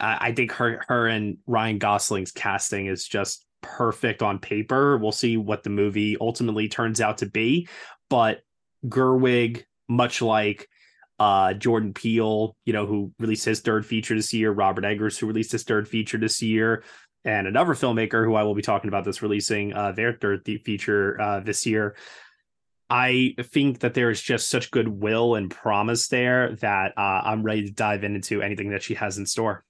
I 0.00 0.32
think 0.32 0.50
her 0.52 0.82
her 0.88 1.06
and 1.06 1.38
Ryan 1.46 1.78
Gosling's 1.78 2.32
casting 2.32 2.86
is 2.86 3.06
just 3.06 3.46
perfect 3.62 4.22
on 4.22 4.40
paper. 4.40 4.98
We'll 4.98 5.12
see 5.12 5.36
what 5.36 5.62
the 5.62 5.70
movie 5.70 6.16
ultimately 6.20 6.68
turns 6.68 7.00
out 7.00 7.18
to 7.18 7.26
be, 7.26 7.68
but 8.10 8.42
Gerwig, 8.86 9.64
much 9.88 10.22
like 10.22 10.68
uh, 11.18 11.54
Jordan 11.54 11.92
Peele, 11.92 12.56
you 12.64 12.72
know, 12.72 12.86
who 12.86 13.12
released 13.18 13.44
his 13.44 13.60
third 13.60 13.86
feature 13.86 14.14
this 14.14 14.32
year, 14.32 14.50
Robert 14.50 14.84
Eggers, 14.84 15.18
who 15.18 15.26
released 15.26 15.52
his 15.52 15.64
third 15.64 15.88
feature 15.88 16.18
this 16.18 16.42
year, 16.42 16.82
and 17.24 17.46
another 17.46 17.74
filmmaker 17.74 18.24
who 18.24 18.34
I 18.34 18.42
will 18.42 18.54
be 18.54 18.62
talking 18.62 18.88
about 18.88 19.04
this 19.04 19.22
releasing 19.22 19.72
uh, 19.72 19.92
their 19.92 20.14
third 20.14 20.44
feature 20.44 21.20
uh, 21.20 21.40
this 21.40 21.66
year. 21.66 21.96
I 22.90 23.34
think 23.40 23.80
that 23.80 23.94
there 23.94 24.10
is 24.10 24.20
just 24.20 24.48
such 24.48 24.70
goodwill 24.70 25.36
and 25.36 25.50
promise 25.50 26.08
there 26.08 26.54
that 26.56 26.92
uh, 26.96 27.22
I'm 27.24 27.42
ready 27.42 27.64
to 27.66 27.72
dive 27.72 28.04
into 28.04 28.42
anything 28.42 28.70
that 28.70 28.82
she 28.82 28.94
has 28.94 29.16
in 29.16 29.26
store. 29.26 29.64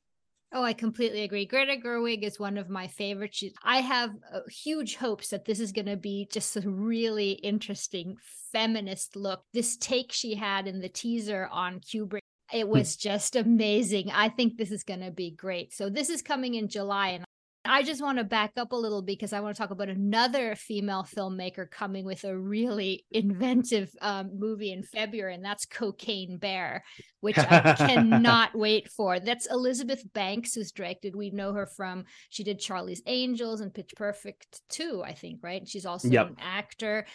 Oh, 0.56 0.62
I 0.62 0.73
completely 0.73 1.25
agree. 1.25 1.46
Greta 1.46 1.76
Gerwig 1.76 2.23
is 2.23 2.38
one 2.38 2.56
of 2.56 2.68
my 2.70 2.87
favorites. 2.87 3.38
She, 3.38 3.52
I 3.64 3.78
have 3.80 4.11
uh, 4.32 4.40
huge 4.49 4.94
hopes 4.94 5.30
that 5.30 5.44
this 5.44 5.58
is 5.58 5.73
going 5.73 5.87
to 5.87 5.96
be 5.96 6.28
just 6.30 6.56
a 6.56 6.61
really 6.61 7.32
interesting 7.32 8.14
feminist 8.52 9.16
look. 9.16 9.42
This 9.52 9.76
take 9.76 10.12
she 10.12 10.37
had 10.37 10.68
in 10.68 10.80
the 10.80 10.88
teaser 10.88 11.49
on 11.50 11.80
Kubrick, 11.80 12.20
it 12.52 12.66
hmm. 12.66 12.70
was 12.70 12.94
just 12.94 13.34
amazing. 13.34 14.12
I 14.12 14.28
think 14.28 14.56
this 14.56 14.70
is 14.70 14.84
going 14.84 15.00
to 15.00 15.11
be 15.11 15.32
great. 15.32 15.75
So 15.75 15.90
this 15.90 16.08
is 16.08 16.23
coming 16.23 16.54
in 16.54 16.68
July 16.68 17.08
and 17.08 17.25
I 17.66 17.83
just 17.83 18.02
want 18.02 18.18
to 18.18 18.25
back 18.25 18.52
up 18.56 18.73
a 18.73 18.76
little 18.76 19.00
because 19.00 19.33
I 19.33 19.40
want 19.40 19.56
to 19.56 19.61
talk 19.61 19.71
about 19.71 19.88
another 19.88 20.54
female 20.54 21.04
filmmaker 21.04 21.71
coming 21.71 22.04
with 22.04 22.25
a 22.25 22.37
really 22.37 23.06
inventive 23.11 23.90
um, 24.02 24.38
movie 24.38 24.73
in 24.73 24.83
February, 24.83 25.35
and 25.35 25.44
that's 25.44 25.64
Cocaine 25.64 26.37
Bear, 26.37 26.85
which 27.21 27.38
I 27.38 27.75
cannot 27.78 28.54
wait 28.54 28.90
for. 28.90 29.18
That's 29.18 29.47
Elizabeth 29.50 30.02
Banks, 30.12 30.54
who's 30.54 30.73
directed. 30.73 31.16
We 31.16 31.30
know 31.30 31.54
her 31.54 31.66
from, 31.66 32.04
she 32.28 32.44
did 32.44 32.61
Charlie's 32.61 33.02
Angels 33.06 33.61
and 33.62 33.73
Pitch 33.73 33.92
Perfect 33.97 34.61
2, 34.71 35.02
I 35.04 35.14
think, 35.14 35.40
right? 35.42 35.66
She's 35.66 35.87
also 35.87 36.09
yep. 36.09 36.28
an 36.28 36.37
actor, 36.40 37.06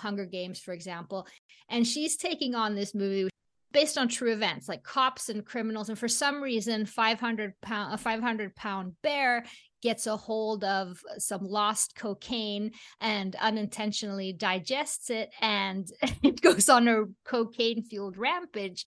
Hunger 0.00 0.26
Games, 0.26 0.58
for 0.58 0.74
example. 0.74 1.28
And 1.68 1.86
she's 1.86 2.16
taking 2.16 2.54
on 2.56 2.74
this 2.74 2.94
movie 2.94 3.30
based 3.72 3.98
on 3.98 4.08
true 4.08 4.32
events 4.32 4.68
like 4.68 4.82
cops 4.82 5.28
and 5.28 5.44
criminals 5.44 5.88
and 5.88 5.98
for 5.98 6.08
some 6.08 6.42
reason 6.42 6.86
500 6.86 7.54
pound 7.60 7.94
a 7.94 7.98
500 7.98 8.54
pound 8.54 8.92
bear 9.02 9.44
gets 9.82 10.06
a 10.06 10.16
hold 10.16 10.62
of 10.62 11.00
some 11.18 11.44
lost 11.44 11.96
cocaine 11.96 12.70
and 13.00 13.34
unintentionally 13.36 14.32
digests 14.32 15.10
it 15.10 15.30
and 15.40 15.88
it 16.22 16.40
goes 16.40 16.68
on 16.68 16.88
a 16.88 17.04
cocaine 17.24 17.82
fueled 17.82 18.16
rampage 18.16 18.86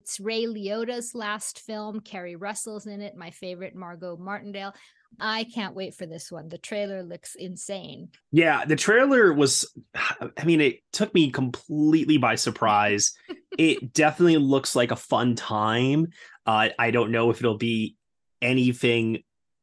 it's 0.00 0.18
Ray 0.18 0.46
Liotta's 0.46 1.14
last 1.14 1.60
film. 1.60 2.00
Keri 2.00 2.34
Russell's 2.34 2.86
in 2.86 3.00
it. 3.00 3.16
My 3.16 3.30
favorite, 3.30 3.76
Margo 3.76 4.16
Martindale. 4.16 4.74
I 5.18 5.44
can't 5.44 5.74
wait 5.74 5.94
for 5.94 6.06
this 6.06 6.30
one. 6.30 6.48
The 6.48 6.58
trailer 6.58 7.02
looks 7.02 7.34
insane. 7.34 8.10
Yeah, 8.30 8.64
the 8.64 8.76
trailer 8.76 9.32
was, 9.32 9.70
I 9.94 10.44
mean, 10.44 10.60
it 10.60 10.80
took 10.92 11.12
me 11.14 11.30
completely 11.30 12.16
by 12.16 12.36
surprise. 12.36 13.12
it 13.58 13.92
definitely 13.92 14.38
looks 14.38 14.76
like 14.76 14.90
a 14.90 14.96
fun 14.96 15.34
time. 15.34 16.08
Uh, 16.46 16.68
I 16.78 16.90
don't 16.90 17.10
know 17.10 17.30
if 17.30 17.38
it'll 17.40 17.58
be 17.58 17.96
anything 18.40 19.22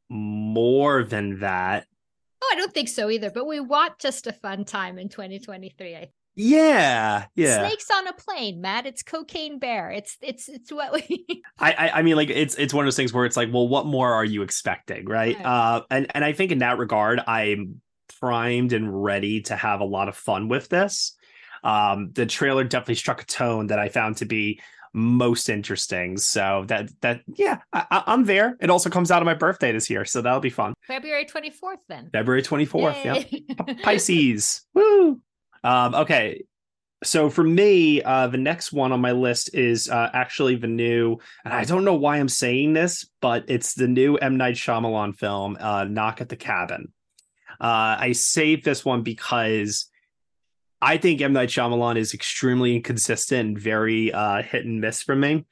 more 0.10 1.04
than 1.04 1.40
that. 1.40 1.88
Oh, 2.42 2.50
I 2.54 2.56
don't 2.56 2.74
think 2.74 2.90
so 2.90 3.10
either. 3.10 3.32
But 3.32 3.48
we 3.48 3.60
want 3.60 4.00
just 4.00 4.28
a 4.28 4.34
fun 4.34 4.66
time 4.66 5.00
in 5.00 5.10
2023. 5.10 6.08
Yeah, 6.40 7.26
yeah. 7.34 7.68
Snakes 7.68 7.90
on 7.90 8.08
a 8.08 8.14
plane, 8.14 8.62
Matt. 8.62 8.86
It's 8.86 9.02
cocaine 9.02 9.58
bear. 9.58 9.90
It's 9.90 10.18
it's 10.22 10.48
it's 10.48 10.72
what 10.72 10.94
we. 10.94 11.26
I, 11.60 11.72
I, 11.72 11.90
I 11.96 12.02
mean, 12.04 12.16
like 12.16 12.30
it's 12.30 12.54
it's 12.56 12.76
one 12.76 12.86
of 12.86 12.86
those 12.86 12.96
things 12.96 13.12
where 13.12 13.26
it's 13.26 13.36
like, 13.36 13.52
well, 13.52 13.68
what 13.68 13.88
more 13.88 14.14
are 14.14 14.24
you 14.24 14.44
expecting, 14.44 15.06
right? 15.06 15.36
right? 15.36 15.46
Uh, 15.46 15.82
and 15.90 16.06
and 16.16 16.24
I 16.24 16.34
think 16.34 16.52
in 16.52 16.60
that 16.60 16.78
regard, 16.78 17.22
I'm 17.26 17.82
primed 18.20 18.72
and 18.72 19.04
ready 19.04 19.42
to 19.42 19.56
have 19.56 19.82
a 19.82 19.86
lot 19.86 20.10
of 20.10 20.16
fun 20.16 20.48
with 20.48 20.70
this. 20.70 21.16
Um, 21.64 22.12
the 22.14 22.28
trailer 22.28 22.64
definitely 22.64 22.96
struck 22.96 23.24
a 23.24 23.26
tone 23.26 23.68
that 23.68 23.80
I 23.80 23.90
found 23.90 24.18
to 24.18 24.26
be 24.26 24.62
most 24.94 25.50
interesting. 25.50 26.18
So 26.18 26.66
that 26.68 26.92
that 27.02 27.22
yeah, 27.34 27.62
I, 27.74 28.04
am 28.06 28.26
there. 28.26 28.58
It 28.60 28.70
also 28.70 28.92
comes 28.92 29.10
out 29.10 29.24
on 29.24 29.26
my 29.26 29.34
birthday 29.34 29.72
this 29.72 29.90
year, 29.90 30.06
so 30.06 30.22
that'll 30.22 30.40
be 30.40 30.52
fun. 30.52 30.74
February 30.86 31.26
24th, 31.26 31.78
then. 31.90 32.10
February 32.14 32.44
24th. 32.44 33.28
Yeah, 33.30 33.74
Pisces. 33.84 34.66
Woo. 34.76 35.20
Um, 35.64 35.96
okay. 35.96 36.44
So 37.04 37.30
for 37.30 37.44
me, 37.44 38.02
uh, 38.02 38.28
the 38.28 38.40
next 38.40 38.74
one 38.74 38.92
on 38.92 39.02
my 39.02 39.12
list 39.12 39.54
is 39.54 39.88
uh, 39.88 40.10
actually 40.14 40.56
the 40.56 40.68
new, 40.68 41.18
and 41.46 41.54
I 41.54 41.64
don't 41.64 41.86
know 41.86 41.94
why 41.94 42.18
I'm 42.18 42.30
saying 42.30 42.74
this, 42.74 43.08
but 43.22 43.46
it's 43.48 43.76
the 43.76 43.88
new 43.88 44.16
M 44.16 44.38
Night 44.38 44.56
Shyamalan 44.56 45.16
film, 45.16 45.58
uh, 45.60 45.84
Knock 45.84 46.22
at 46.22 46.30
the 46.30 46.36
Cabin. 46.36 46.92
Uh, 47.62 47.98
I 48.00 48.12
saved 48.14 48.66
this 48.66 48.84
one 48.84 49.04
because 49.04 49.90
I 50.82 50.98
think 50.98 51.22
M 51.22 51.34
Night 51.34 51.50
Shyamalan 51.50 51.98
is 51.98 52.16
extremely 52.16 52.76
inconsistent 52.76 53.48
and 53.48 53.60
very 53.60 54.12
uh, 54.12 54.42
hit 54.42 54.66
and 54.66 54.82
miss 54.82 55.04
for 55.04 55.16
me 55.16 55.46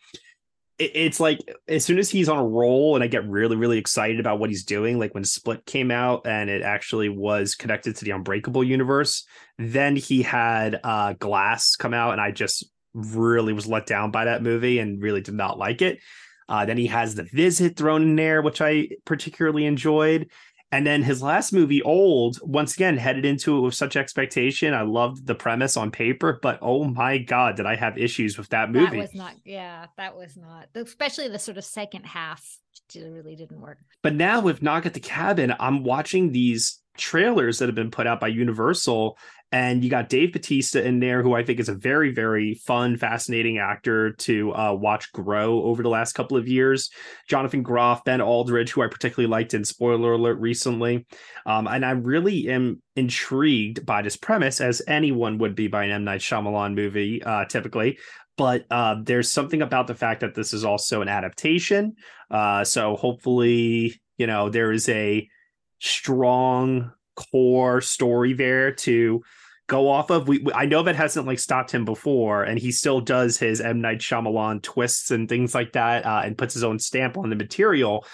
it's 0.77 1.19
like 1.19 1.39
as 1.67 1.85
soon 1.85 1.99
as 1.99 2.09
he's 2.09 2.27
on 2.27 2.37
a 2.37 2.45
roll 2.45 2.95
and 2.95 3.03
I 3.03 3.07
get 3.07 3.27
really, 3.27 3.55
really 3.55 3.77
excited 3.77 4.19
about 4.19 4.39
what 4.39 4.49
he's 4.49 4.65
doing, 4.65 4.99
like 4.99 5.13
when 5.13 5.23
Split 5.23 5.65
came 5.65 5.89
out 5.89 6.27
and 6.27 6.49
it 6.49 6.61
actually 6.61 7.09
was 7.09 7.55
connected 7.55 7.95
to 7.95 8.05
the 8.05 8.11
Unbreakable 8.11 8.63
universe, 8.63 9.25
then 9.57 9.95
he 9.95 10.21
had 10.21 10.79
uh 10.83 11.13
Glass 11.13 11.75
come 11.75 11.93
out 11.93 12.11
and 12.11 12.21
I 12.21 12.31
just 12.31 12.65
really 12.93 13.53
was 13.53 13.67
let 13.67 13.85
down 13.85 14.11
by 14.11 14.25
that 14.25 14.43
movie 14.43 14.79
and 14.79 15.01
really 15.01 15.21
did 15.21 15.33
not 15.33 15.57
like 15.57 15.81
it. 15.81 15.99
Uh, 16.47 16.65
then 16.65 16.77
he 16.77 16.87
has 16.87 17.15
The 17.15 17.23
Visit 17.23 17.75
thrown 17.75 18.03
in 18.03 18.15
there, 18.15 18.41
which 18.41 18.61
I 18.61 18.89
particularly 19.05 19.65
enjoyed. 19.65 20.29
And 20.71 20.85
then 20.85 21.03
his 21.03 21.21
last 21.21 21.53
movie, 21.53 21.81
Old, 21.83 22.39
once 22.41 22.73
again 22.73 22.97
headed 22.97 23.23
into 23.23 23.57
it 23.57 23.61
with 23.61 23.75
such 23.75 23.95
expectation. 23.95 24.73
I 24.73 24.81
loved 24.81 25.25
the 25.25 25.35
premise 25.35 25.77
on 25.77 25.91
paper, 25.91 26.39
but 26.41 26.59
oh 26.61 26.83
my 26.83 27.17
god, 27.17 27.55
did 27.55 27.65
I 27.65 27.75
have 27.75 27.97
issues 27.97 28.37
with 28.37 28.49
that 28.49 28.71
movie? 28.71 28.97
That 28.97 29.03
was 29.03 29.13
not, 29.13 29.35
yeah, 29.45 29.85
that 29.97 30.17
was 30.17 30.35
not, 30.35 30.67
especially 30.75 31.29
the 31.29 31.39
sort 31.39 31.57
of 31.57 31.63
second 31.63 32.05
half. 32.05 32.45
Really 32.93 33.35
didn't 33.35 33.61
work. 33.61 33.77
But 34.01 34.15
now 34.15 34.41
with 34.41 34.61
Knock 34.61 34.85
at 34.85 34.93
the 34.93 34.99
Cabin, 34.99 35.53
I'm 35.59 35.83
watching 35.83 36.31
these 36.31 36.81
trailers 36.97 37.59
that 37.59 37.67
have 37.67 37.75
been 37.75 37.91
put 37.91 38.07
out 38.07 38.19
by 38.19 38.27
Universal, 38.27 39.17
and 39.55 39.85
you 39.85 39.89
got 39.89 40.09
Dave 40.09 40.33
Bautista 40.33 40.85
in 40.85 40.99
there, 40.99 41.23
who 41.23 41.33
I 41.33 41.41
think 41.41 41.61
is 41.61 41.69
a 41.69 41.73
very, 41.73 42.11
very 42.11 42.55
fun, 42.55 42.97
fascinating 42.97 43.57
actor 43.57 44.11
to 44.11 44.53
uh, 44.53 44.73
watch 44.73 45.13
grow 45.13 45.63
over 45.63 45.81
the 45.81 45.87
last 45.87 46.11
couple 46.11 46.35
of 46.35 46.45
years. 46.45 46.89
Jonathan 47.29 47.63
Groff, 47.63 48.03
Ben 48.03 48.19
Aldridge, 48.19 48.71
who 48.71 48.81
I 48.81 48.87
particularly 48.87 49.31
liked 49.31 49.53
in 49.53 49.63
Spoiler 49.63 50.11
Alert 50.11 50.41
recently. 50.41 51.07
Um, 51.45 51.67
and 51.67 51.85
I 51.85 51.91
really 51.91 52.49
am 52.49 52.81
intrigued 52.97 53.85
by 53.85 54.01
this 54.01 54.17
premise, 54.17 54.59
as 54.59 54.81
anyone 54.89 55.37
would 55.37 55.55
be 55.55 55.69
by 55.69 55.85
an 55.85 55.91
M. 55.91 56.03
Night 56.03 56.19
Shyamalan 56.19 56.75
movie, 56.75 57.23
uh, 57.23 57.45
typically. 57.45 57.97
But 58.35 58.65
uh, 58.69 58.97
there's 59.03 59.31
something 59.31 59.61
about 59.61 59.87
the 59.87 59.95
fact 59.95 60.19
that 60.19 60.35
this 60.35 60.53
is 60.53 60.65
also 60.65 61.01
an 61.01 61.07
adaptation. 61.07 61.95
Uh, 62.29 62.65
so 62.65 62.97
hopefully, 62.97 64.01
you 64.17 64.27
know, 64.27 64.49
there 64.49 64.73
is 64.73 64.89
a 64.89 65.29
strong 65.79 66.91
core 67.15 67.79
story 67.79 68.33
there 68.33 68.73
to 68.73 69.23
go 69.67 69.89
off 69.89 70.09
of. 70.09 70.27
We, 70.27 70.45
I 70.53 70.65
know 70.65 70.83
that 70.83 70.95
hasn't 70.95 71.27
like 71.27 71.39
stopped 71.39 71.71
him 71.71 71.85
before, 71.85 72.43
and 72.43 72.59
he 72.59 72.71
still 72.71 73.01
does 73.01 73.37
his 73.37 73.61
M 73.61 73.81
Night 73.81 73.99
Shyamalan 73.99 74.61
twists 74.61 75.11
and 75.11 75.27
things 75.27 75.55
like 75.55 75.73
that, 75.73 76.05
uh, 76.05 76.21
and 76.23 76.37
puts 76.37 76.53
his 76.53 76.63
own 76.63 76.79
stamp 76.79 77.17
on 77.17 77.29
the 77.29 77.35
material. 77.35 78.05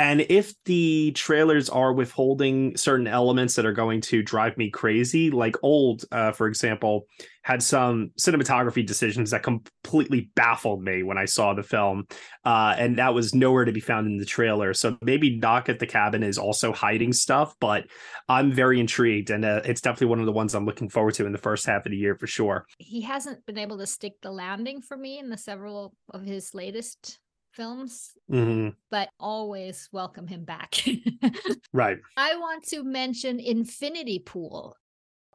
And 0.00 0.22
if 0.30 0.54
the 0.64 1.12
trailers 1.12 1.68
are 1.68 1.92
withholding 1.92 2.74
certain 2.74 3.06
elements 3.06 3.56
that 3.56 3.66
are 3.66 3.74
going 3.74 4.00
to 4.02 4.22
drive 4.22 4.56
me 4.56 4.70
crazy, 4.70 5.30
like 5.30 5.56
old, 5.62 6.06
uh, 6.10 6.32
for 6.32 6.46
example, 6.46 7.04
had 7.42 7.62
some 7.62 8.10
cinematography 8.18 8.86
decisions 8.86 9.30
that 9.30 9.42
completely 9.42 10.30
baffled 10.34 10.82
me 10.82 11.02
when 11.02 11.18
I 11.18 11.26
saw 11.26 11.52
the 11.52 11.62
film. 11.62 12.06
Uh, 12.46 12.74
and 12.78 12.96
that 12.96 13.12
was 13.12 13.34
nowhere 13.34 13.66
to 13.66 13.72
be 13.72 13.80
found 13.80 14.06
in 14.06 14.16
the 14.16 14.24
trailer. 14.24 14.72
So 14.72 14.96
maybe 15.02 15.36
Knock 15.36 15.68
at 15.68 15.78
the 15.78 15.86
Cabin 15.86 16.22
is 16.22 16.38
also 16.38 16.72
hiding 16.72 17.12
stuff, 17.12 17.54
but 17.60 17.84
I'm 18.26 18.52
very 18.52 18.80
intrigued. 18.80 19.28
And 19.28 19.44
uh, 19.44 19.60
it's 19.66 19.82
definitely 19.82 20.06
one 20.06 20.20
of 20.20 20.26
the 20.26 20.32
ones 20.32 20.54
I'm 20.54 20.64
looking 20.64 20.88
forward 20.88 21.12
to 21.16 21.26
in 21.26 21.32
the 21.32 21.38
first 21.38 21.66
half 21.66 21.84
of 21.84 21.92
the 21.92 21.98
year 21.98 22.16
for 22.16 22.26
sure. 22.26 22.64
He 22.78 23.02
hasn't 23.02 23.44
been 23.44 23.58
able 23.58 23.76
to 23.76 23.86
stick 23.86 24.14
the 24.22 24.32
landing 24.32 24.80
for 24.80 24.96
me 24.96 25.18
in 25.18 25.28
the 25.28 25.36
several 25.36 25.94
of 26.08 26.22
his 26.22 26.54
latest 26.54 27.18
films, 27.52 28.12
mm-hmm. 28.30 28.70
but 28.90 29.08
always 29.18 29.88
welcome 29.92 30.26
him 30.26 30.44
back. 30.44 30.82
right. 31.72 31.98
I 32.16 32.36
want 32.36 32.66
to 32.68 32.82
mention 32.82 33.40
Infinity 33.40 34.20
Pool. 34.20 34.76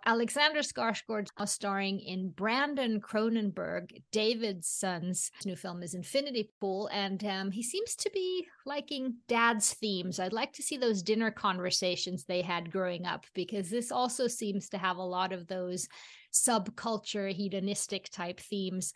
Alexander 0.08 0.60
Skarsgård 0.60 1.30
starring 1.48 2.00
in 2.00 2.30
Brandon 2.30 3.02
Cronenberg, 3.02 4.04
David's 4.12 4.68
son's 4.68 5.32
new 5.46 5.56
film 5.56 5.82
is 5.82 5.96
Infinity 5.96 6.52
Pool, 6.62 6.88
and 6.94 7.24
um, 7.26 7.50
he 7.50 7.64
seems 7.64 7.96
to 7.96 8.12
be 8.14 8.46
liking 8.68 9.16
dad's 9.28 9.74
themes. 9.74 10.20
I'd 10.20 10.32
like 10.32 10.54
to 10.54 10.64
see 10.64 10.78
those 10.78 11.02
dinner 11.02 11.32
conversations 11.32 12.24
they 12.24 12.44
had 12.44 12.72
growing 12.72 13.08
up 13.08 13.26
because 13.34 13.72
this 13.72 13.92
also 13.92 14.28
seems 14.28 14.70
to 14.70 14.78
have 14.78 14.98
a 14.98 15.04
lot 15.04 15.34
of 15.34 15.48
those 15.48 15.88
subculture 16.32 17.34
hedonistic 17.34 18.10
type 18.12 18.40
themes. 18.40 18.94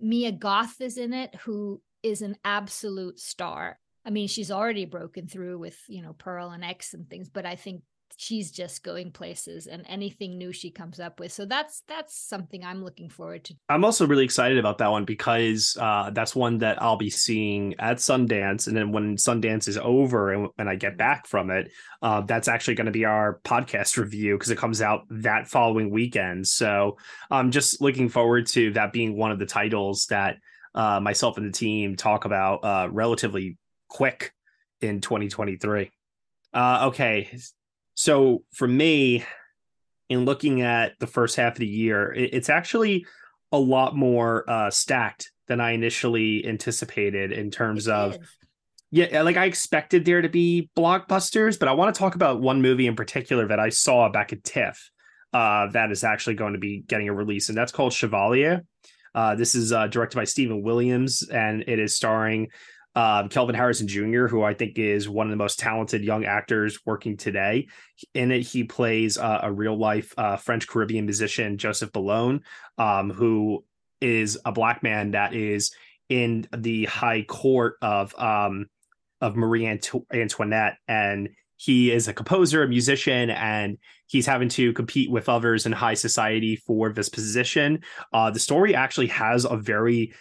Mia 0.00 0.30
Goth 0.30 0.80
is 0.80 0.96
in 0.96 1.12
it, 1.12 1.34
who 1.42 1.80
is 2.02 2.22
an 2.22 2.36
absolute 2.44 3.18
star. 3.18 3.78
I 4.04 4.10
mean, 4.10 4.28
she's 4.28 4.50
already 4.50 4.86
broken 4.86 5.26
through 5.26 5.58
with, 5.58 5.78
you 5.88 6.02
know, 6.02 6.14
Pearl 6.14 6.50
and 6.50 6.64
X 6.64 6.94
and 6.94 7.08
things, 7.08 7.28
but 7.28 7.44
I 7.44 7.56
think 7.56 7.82
she's 8.16 8.50
just 8.50 8.82
going 8.82 9.10
places 9.10 9.66
and 9.66 9.84
anything 9.88 10.36
new 10.36 10.52
she 10.52 10.70
comes 10.70 11.00
up 11.00 11.18
with. 11.18 11.32
So 11.32 11.44
that's 11.44 11.82
that's 11.88 12.16
something 12.16 12.64
I'm 12.64 12.84
looking 12.84 13.08
forward 13.08 13.44
to. 13.44 13.54
I'm 13.68 13.84
also 13.84 14.06
really 14.06 14.24
excited 14.24 14.58
about 14.58 14.78
that 14.78 14.90
one 14.90 15.04
because 15.04 15.76
uh, 15.80 16.10
that's 16.10 16.34
one 16.34 16.58
that 16.58 16.82
I'll 16.82 16.96
be 16.96 17.10
seeing 17.10 17.74
at 17.78 17.96
Sundance, 17.96 18.66
and 18.66 18.76
then 18.76 18.92
when 18.92 19.16
Sundance 19.16 19.68
is 19.68 19.78
over 19.78 20.32
and, 20.32 20.70
I 20.70 20.76
get 20.76 20.96
back 20.96 21.26
from 21.26 21.50
it, 21.50 21.72
uh, 22.00 22.20
that's 22.20 22.46
actually 22.46 22.74
going 22.76 22.86
to 22.86 22.92
be 22.92 23.04
our 23.04 23.40
podcast 23.44 23.96
review 23.96 24.36
because 24.36 24.50
it 24.50 24.58
comes 24.58 24.80
out 24.80 25.04
that 25.10 25.48
following 25.48 25.90
weekend. 25.90 26.46
So 26.46 26.96
I'm 27.30 27.50
just 27.50 27.80
looking 27.80 28.08
forward 28.08 28.46
to 28.48 28.72
that 28.72 28.92
being 28.92 29.16
one 29.16 29.32
of 29.32 29.40
the 29.40 29.46
titles 29.46 30.06
that 30.10 30.36
uh, 30.74 31.00
myself 31.00 31.36
and 31.36 31.46
the 31.46 31.52
team 31.56 31.96
talk 31.96 32.24
about 32.24 32.64
uh, 32.64 32.88
relatively 32.90 33.56
quick 33.88 34.32
in 34.80 35.00
2023. 35.00 35.90
Uh, 36.52 36.86
okay, 36.88 37.30
so 37.94 38.42
for 38.52 38.66
me, 38.66 39.24
in 40.08 40.24
looking 40.24 40.62
at 40.62 40.98
the 40.98 41.06
first 41.06 41.36
half 41.36 41.52
of 41.52 41.58
the 41.58 41.66
year, 41.66 42.12
it, 42.12 42.30
it's 42.34 42.48
actually 42.48 43.06
a 43.52 43.58
lot 43.58 43.94
more 43.96 44.48
uh, 44.48 44.70
stacked 44.70 45.30
than 45.48 45.60
I 45.60 45.72
initially 45.72 46.46
anticipated 46.46 47.32
in 47.32 47.50
terms 47.50 47.88
It 47.88 47.92
of 47.92 48.14
is. 48.14 48.36
yeah, 48.90 49.22
like 49.22 49.36
I 49.36 49.46
expected 49.46 50.04
there 50.04 50.22
to 50.22 50.28
be 50.28 50.70
blockbusters, 50.76 51.58
but 51.58 51.68
I 51.68 51.72
want 51.72 51.94
to 51.94 51.98
talk 51.98 52.14
about 52.14 52.40
one 52.40 52.62
movie 52.62 52.86
in 52.86 52.96
particular 52.96 53.46
that 53.48 53.60
I 53.60 53.68
saw 53.68 54.08
back 54.08 54.32
at 54.32 54.44
TIFF 54.44 54.90
uh, 55.32 55.68
that 55.68 55.90
is 55.92 56.02
actually 56.04 56.34
going 56.34 56.54
to 56.54 56.58
be 56.58 56.80
getting 56.80 57.08
a 57.08 57.14
release, 57.14 57.48
and 57.48 57.56
that's 57.58 57.72
called 57.72 57.92
Chevalier. 57.92 58.64
Uh, 59.14 59.34
this 59.34 59.54
is 59.54 59.72
uh, 59.72 59.86
directed 59.86 60.16
by 60.16 60.24
Stephen 60.24 60.62
Williams, 60.62 61.28
and 61.28 61.64
it 61.66 61.78
is 61.78 61.96
starring 61.96 62.48
um, 62.94 63.28
Kelvin 63.28 63.54
Harrison 63.54 63.86
Jr., 63.86 64.26
who 64.26 64.42
I 64.42 64.54
think 64.54 64.78
is 64.78 65.08
one 65.08 65.26
of 65.26 65.30
the 65.30 65.36
most 65.36 65.58
talented 65.58 66.02
young 66.02 66.24
actors 66.24 66.80
working 66.84 67.16
today. 67.16 67.68
In 68.14 68.32
it, 68.32 68.42
he 68.42 68.64
plays 68.64 69.16
uh, 69.16 69.40
a 69.42 69.52
real 69.52 69.78
life 69.78 70.12
uh, 70.18 70.36
French 70.36 70.66
Caribbean 70.66 71.04
musician, 71.04 71.56
Joseph 71.56 71.92
Bologne, 71.92 72.40
um, 72.78 73.10
who 73.10 73.64
is 74.00 74.38
a 74.44 74.52
black 74.52 74.82
man 74.82 75.12
that 75.12 75.34
is 75.34 75.72
in 76.08 76.48
the 76.56 76.86
high 76.86 77.22
court 77.22 77.76
of 77.80 78.14
um, 78.18 78.66
of 79.20 79.36
Marie 79.36 79.66
Anto- 79.66 80.06
Antoinette, 80.12 80.78
and 80.88 81.28
he 81.60 81.92
is 81.92 82.08
a 82.08 82.14
composer, 82.14 82.62
a 82.62 82.68
musician, 82.68 83.28
and 83.28 83.76
he's 84.06 84.24
having 84.24 84.48
to 84.48 84.72
compete 84.72 85.10
with 85.10 85.28
others 85.28 85.66
in 85.66 85.72
high 85.72 85.92
society 85.92 86.56
for 86.56 86.90
this 86.90 87.10
position. 87.10 87.80
Uh, 88.14 88.30
the 88.30 88.38
story 88.38 88.74
actually 88.74 89.08
has 89.08 89.44
a 89.44 89.58
very 89.58 90.14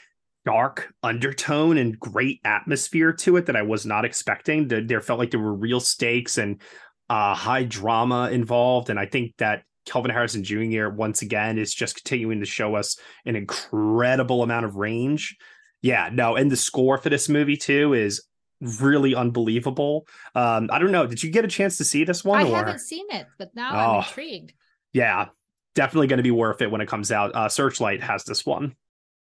dark 0.46 0.93
undertone 1.01 1.77
and 1.77 1.98
great 1.98 2.41
atmosphere 2.43 3.13
to 3.13 3.38
it 3.38 3.46
that 3.46 3.55
I 3.55 3.62
was 3.62 3.86
not 3.86 4.03
expecting. 4.03 4.67
There, 4.67 4.81
there 4.81 5.00
felt 5.00 5.17
like 5.17 5.31
there 5.31 5.39
were 5.39 5.53
real 5.53 5.79
stakes 5.79 6.38
and 6.38 6.62
uh, 7.10 7.34
high 7.34 7.63
drama 7.63 8.29
involved, 8.31 8.89
and 8.89 9.00
I 9.00 9.05
think 9.05 9.38
that 9.38 9.63
Kelvin 9.86 10.12
Harrison 10.12 10.43
Jr. 10.43 10.89
once 10.89 11.22
again 11.22 11.58
is 11.58 11.74
just 11.74 11.96
continuing 11.96 12.41
to 12.41 12.46
show 12.46 12.75
us 12.75 13.00
an 13.25 13.38
incredible 13.38 14.43
amount 14.43 14.65
of 14.65 14.75
range. 14.75 15.38
Yeah, 15.81 16.10
no, 16.12 16.36
and 16.36 16.51
the 16.51 16.58
score 16.58 16.98
for 16.98 17.10
this 17.10 17.29
movie 17.29 17.55
too 17.55 17.93
is 17.93 18.25
really 18.62 19.16
unbelievable. 19.16 20.08
Um, 20.36 20.70
I 20.72 20.80
don't 20.80 20.92
know. 20.92 21.08
Did 21.08 21.24
you 21.24 21.32
get 21.32 21.46
a 21.46 21.48
chance 21.48 21.78
to 21.78 21.84
see 21.86 22.04
this 22.04 22.24
one? 22.24 22.42
I 22.42 22.50
or? 22.50 22.56
haven't 22.56 22.80
seen 22.80 23.06
it, 23.10 23.28
but 23.38 23.56
now 23.56 23.72
Oh. 23.74 23.98
I'm 24.00 24.04
intrigued. 24.04 24.54
Yeah, 24.94 25.28
definitely 25.75 26.08
going 26.08 26.18
to 26.18 26.24
be 26.24 26.32
worth 26.32 26.62
it 26.62 26.72
when 26.72 26.82
it 26.82 26.88
comes 26.88 27.12
out. 27.12 27.34
Uh, 27.36 27.48
Searchlight 27.50 28.01
has 28.04 28.24
this 28.24 28.46
one. 28.46 28.75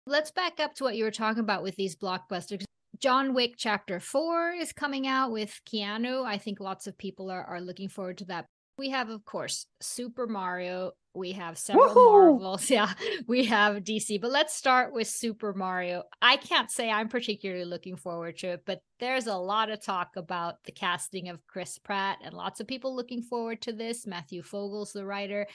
Let's 0.06 0.30
back 0.30 0.60
up 0.60 0.74
to 0.76 0.84
what 0.84 0.96
you 0.96 1.04
were 1.04 1.10
talking 1.10 1.40
about 1.40 1.62
with 1.62 1.74
these 1.76 1.96
blockbusters. 1.96 2.64
John 3.00 3.34
Wick 3.34 3.54
Chapter 3.58 4.00
4 4.00 4.52
is 4.52 4.72
coming 4.72 5.06
out 5.06 5.32
with 5.32 5.60
Keanu. 5.70 6.24
I 6.24 6.38
think 6.38 6.60
lots 6.60 6.86
of 6.86 6.96
people 6.96 7.30
are, 7.30 7.44
are 7.44 7.60
looking 7.60 7.88
forward 7.88 8.18
to 8.18 8.24
that. 8.26 8.46
We 8.78 8.90
have, 8.90 9.10
of 9.10 9.24
course, 9.24 9.66
Super 9.80 10.26
Mario. 10.26 10.92
We 11.16 11.32
have 11.32 11.58
several 11.58 11.88
Woohoo! 11.88 12.40
Marvels. 12.40 12.70
Yeah, 12.76 12.92
we 13.26 13.46
have 13.46 13.84
DC. 13.84 14.20
But 14.20 14.30
let's 14.30 14.54
start 14.54 14.92
with 14.92 15.08
Super 15.08 15.54
Mario. 15.54 16.02
I 16.20 16.36
can't 16.36 16.70
say 16.70 16.90
I'm 16.90 17.08
particularly 17.08 17.64
looking 17.64 17.96
forward 17.96 18.38
to 18.38 18.48
it, 18.48 18.62
but 18.66 18.80
there's 19.00 19.26
a 19.26 19.36
lot 19.36 19.70
of 19.70 19.82
talk 19.82 20.16
about 20.16 20.62
the 20.64 20.72
casting 20.72 21.28
of 21.28 21.46
Chris 21.46 21.78
Pratt 21.78 22.18
and 22.22 22.34
lots 22.34 22.60
of 22.60 22.66
people 22.66 22.94
looking 22.94 23.22
forward 23.22 23.62
to 23.62 23.72
this. 23.72 24.06
Matthew 24.06 24.42
Fogel's 24.42 24.92
the 24.92 25.06
writer. 25.06 25.46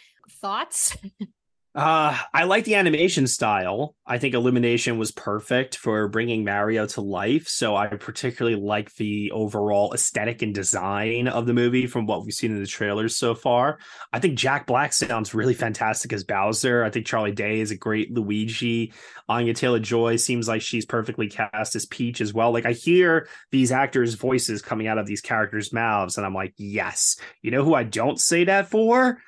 Thoughts? 0.41 0.97
Uh, 1.73 2.17
I 2.33 2.43
like 2.43 2.65
the 2.65 2.75
animation 2.75 3.27
style. 3.27 3.95
I 4.05 4.17
think 4.17 4.35
Illumination 4.35 4.97
was 4.97 5.11
perfect 5.11 5.77
for 5.77 6.09
bringing 6.09 6.43
Mario 6.43 6.85
to 6.87 6.99
life. 7.01 7.47
So 7.47 7.77
I 7.77 7.87
particularly 7.87 8.59
like 8.59 8.93
the 8.95 9.31
overall 9.31 9.93
aesthetic 9.93 10.41
and 10.41 10.53
design 10.53 11.29
of 11.29 11.45
the 11.45 11.53
movie 11.53 11.87
from 11.87 12.07
what 12.07 12.25
we've 12.25 12.33
seen 12.33 12.51
in 12.51 12.59
the 12.59 12.67
trailers 12.67 13.15
so 13.15 13.33
far. 13.33 13.79
I 14.11 14.19
think 14.19 14.37
Jack 14.37 14.67
Black 14.67 14.91
sounds 14.91 15.33
really 15.33 15.53
fantastic 15.53 16.11
as 16.11 16.25
Bowser. 16.25 16.83
I 16.83 16.89
think 16.89 17.05
Charlie 17.05 17.31
Day 17.31 17.61
is 17.61 17.71
a 17.71 17.77
great 17.77 18.11
Luigi. 18.11 18.91
Anya 19.29 19.53
Taylor 19.53 19.79
Joy 19.79 20.17
seems 20.17 20.49
like 20.49 20.61
she's 20.61 20.85
perfectly 20.85 21.29
cast 21.29 21.77
as 21.77 21.85
Peach 21.85 22.19
as 22.19 22.33
well. 22.33 22.51
Like 22.51 22.65
I 22.65 22.73
hear 22.73 23.29
these 23.51 23.71
actors' 23.71 24.15
voices 24.15 24.61
coming 24.61 24.87
out 24.87 24.97
of 24.97 25.05
these 25.05 25.21
characters' 25.21 25.71
mouths, 25.71 26.17
and 26.17 26.25
I'm 26.25 26.33
like, 26.33 26.53
yes. 26.57 27.15
You 27.41 27.51
know 27.51 27.63
who 27.63 27.73
I 27.73 27.83
don't 27.83 28.19
say 28.19 28.43
that 28.43 28.67
for? 28.67 29.19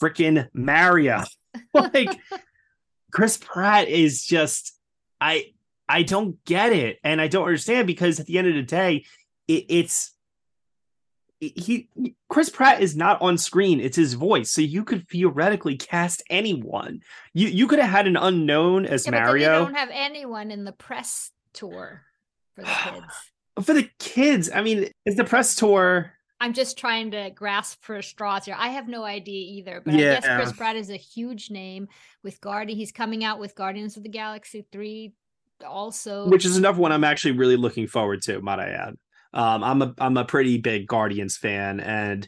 Freaking 0.00 0.48
Mario. 0.52 1.24
like 1.74 2.18
Chris 3.12 3.36
Pratt 3.36 3.88
is 3.88 4.24
just 4.24 4.78
I 5.20 5.52
I 5.88 6.02
don't 6.02 6.44
get 6.44 6.72
it 6.72 6.98
and 7.04 7.20
I 7.20 7.28
don't 7.28 7.44
understand 7.44 7.86
because 7.86 8.20
at 8.20 8.26
the 8.26 8.38
end 8.38 8.48
of 8.48 8.54
the 8.54 8.62
day 8.62 9.04
it, 9.48 9.64
it's 9.68 10.12
he 11.38 11.88
Chris 12.28 12.48
Pratt 12.48 12.80
is 12.80 12.96
not 12.96 13.20
on 13.20 13.36
screen 13.38 13.78
it's 13.80 13.96
his 13.96 14.14
voice 14.14 14.50
so 14.50 14.62
you 14.62 14.84
could 14.84 15.08
theoretically 15.08 15.76
cast 15.76 16.22
anyone 16.30 17.00
you 17.34 17.48
you 17.48 17.66
could 17.66 17.78
have 17.78 17.90
had 17.90 18.06
an 18.06 18.16
unknown 18.16 18.86
as 18.86 19.04
Yeah, 19.06 19.12
Mario 19.12 19.64
don't 19.64 19.74
have 19.74 19.90
anyone 19.92 20.50
in 20.50 20.64
the 20.64 20.72
press 20.72 21.30
tour 21.52 22.02
for 22.54 22.62
the 22.62 22.68
kids. 22.84 23.66
for 23.66 23.74
the 23.74 23.88
kids 23.98 24.50
I 24.52 24.62
mean 24.62 24.88
is 25.04 25.16
the 25.16 25.24
press 25.24 25.54
tour 25.54 26.15
I'm 26.40 26.52
just 26.52 26.76
trying 26.78 27.12
to 27.12 27.30
grasp 27.30 27.82
for 27.82 28.02
straws 28.02 28.44
here. 28.44 28.56
I 28.58 28.68
have 28.68 28.88
no 28.88 29.04
idea 29.04 29.56
either, 29.56 29.80
but 29.84 29.94
I 29.94 29.98
guess 29.98 30.24
Chris 30.24 30.52
Pratt 30.52 30.76
is 30.76 30.90
a 30.90 30.96
huge 30.96 31.50
name 31.50 31.88
with 32.22 32.40
Guardian. 32.40 32.78
He's 32.78 32.92
coming 32.92 33.24
out 33.24 33.38
with 33.38 33.54
Guardians 33.54 33.96
of 33.96 34.02
the 34.02 34.10
Galaxy 34.10 34.66
3 34.70 35.14
also. 35.66 36.28
which 36.28 36.44
is 36.44 36.56
another 36.56 36.78
one 36.78 36.92
I'm 36.92 37.04
actually 37.04 37.32
really 37.32 37.56
looking 37.56 37.86
forward 37.86 38.22
to. 38.22 38.40
Might 38.40 38.60
I 38.60 38.68
add? 38.70 38.96
Um, 39.32 39.64
I'm 39.64 39.82
a 39.82 39.94
I'm 39.98 40.16
a 40.16 40.24
pretty 40.24 40.58
big 40.58 40.86
Guardians 40.86 41.36
fan, 41.36 41.80
and 41.80 42.26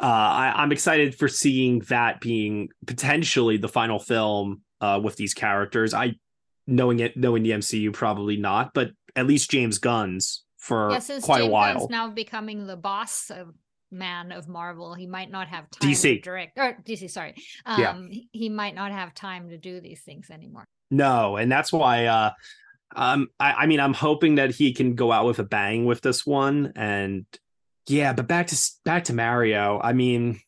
uh, 0.00 0.04
I, 0.06 0.52
I'm 0.56 0.72
excited 0.72 1.14
for 1.14 1.28
seeing 1.28 1.80
that 1.88 2.20
being 2.20 2.68
potentially 2.86 3.56
the 3.56 3.68
final 3.68 3.98
film 3.98 4.62
uh, 4.80 5.00
with 5.02 5.16
these 5.16 5.34
characters. 5.34 5.94
I 5.94 6.14
knowing 6.66 7.00
it, 7.00 7.16
knowing 7.16 7.42
the 7.42 7.52
MCU, 7.52 7.92
probably 7.92 8.36
not, 8.36 8.72
but 8.74 8.90
at 9.14 9.26
least 9.26 9.50
James 9.50 9.78
Gunn's 9.78 10.42
for 10.66 10.90
yeah, 10.90 10.98
since 10.98 11.24
quite 11.24 11.38
James 11.38 11.48
a 11.48 11.52
while. 11.52 11.78
Gunn's 11.78 11.90
now 11.90 12.08
becoming 12.10 12.66
the 12.66 12.76
boss 12.76 13.30
of 13.30 13.54
man 13.92 14.32
of 14.32 14.48
Marvel, 14.48 14.94
he 14.94 15.06
might 15.06 15.30
not 15.30 15.46
have 15.48 15.70
time 15.70 15.90
DC. 15.90 16.16
to 16.16 16.20
direct 16.20 16.58
or 16.58 16.76
DC, 16.84 17.08
sorry. 17.08 17.34
Um 17.64 17.80
Yeah. 17.80 18.18
he- 18.32 18.48
might 18.48 18.74
not 18.74 18.90
have 18.92 19.14
time 19.14 19.48
to 19.50 19.58
do 19.58 19.80
these 19.80 20.00
things 20.02 20.28
anymore. 20.30 20.64
No, 20.90 21.36
and 21.36 21.50
that's 21.50 21.72
why 21.72 22.06
uh 22.06 22.30
um 22.94 23.28
I, 23.38 23.52
I 23.52 23.66
mean 23.66 23.80
I'm 23.80 23.94
hoping 23.94 24.36
that 24.36 24.50
he 24.54 24.72
can 24.72 24.94
go 24.96 25.12
out 25.12 25.24
with 25.26 25.38
a 25.38 25.44
bang 25.44 25.86
with 25.86 26.00
this 26.00 26.26
one 26.26 26.72
and 26.76 27.26
yeah, 27.88 28.12
but 28.12 28.26
back 28.26 28.48
to 28.48 28.70
back 28.84 29.04
to 29.04 29.14
Mario. 29.14 29.80
I 29.82 29.92
mean, 29.92 30.40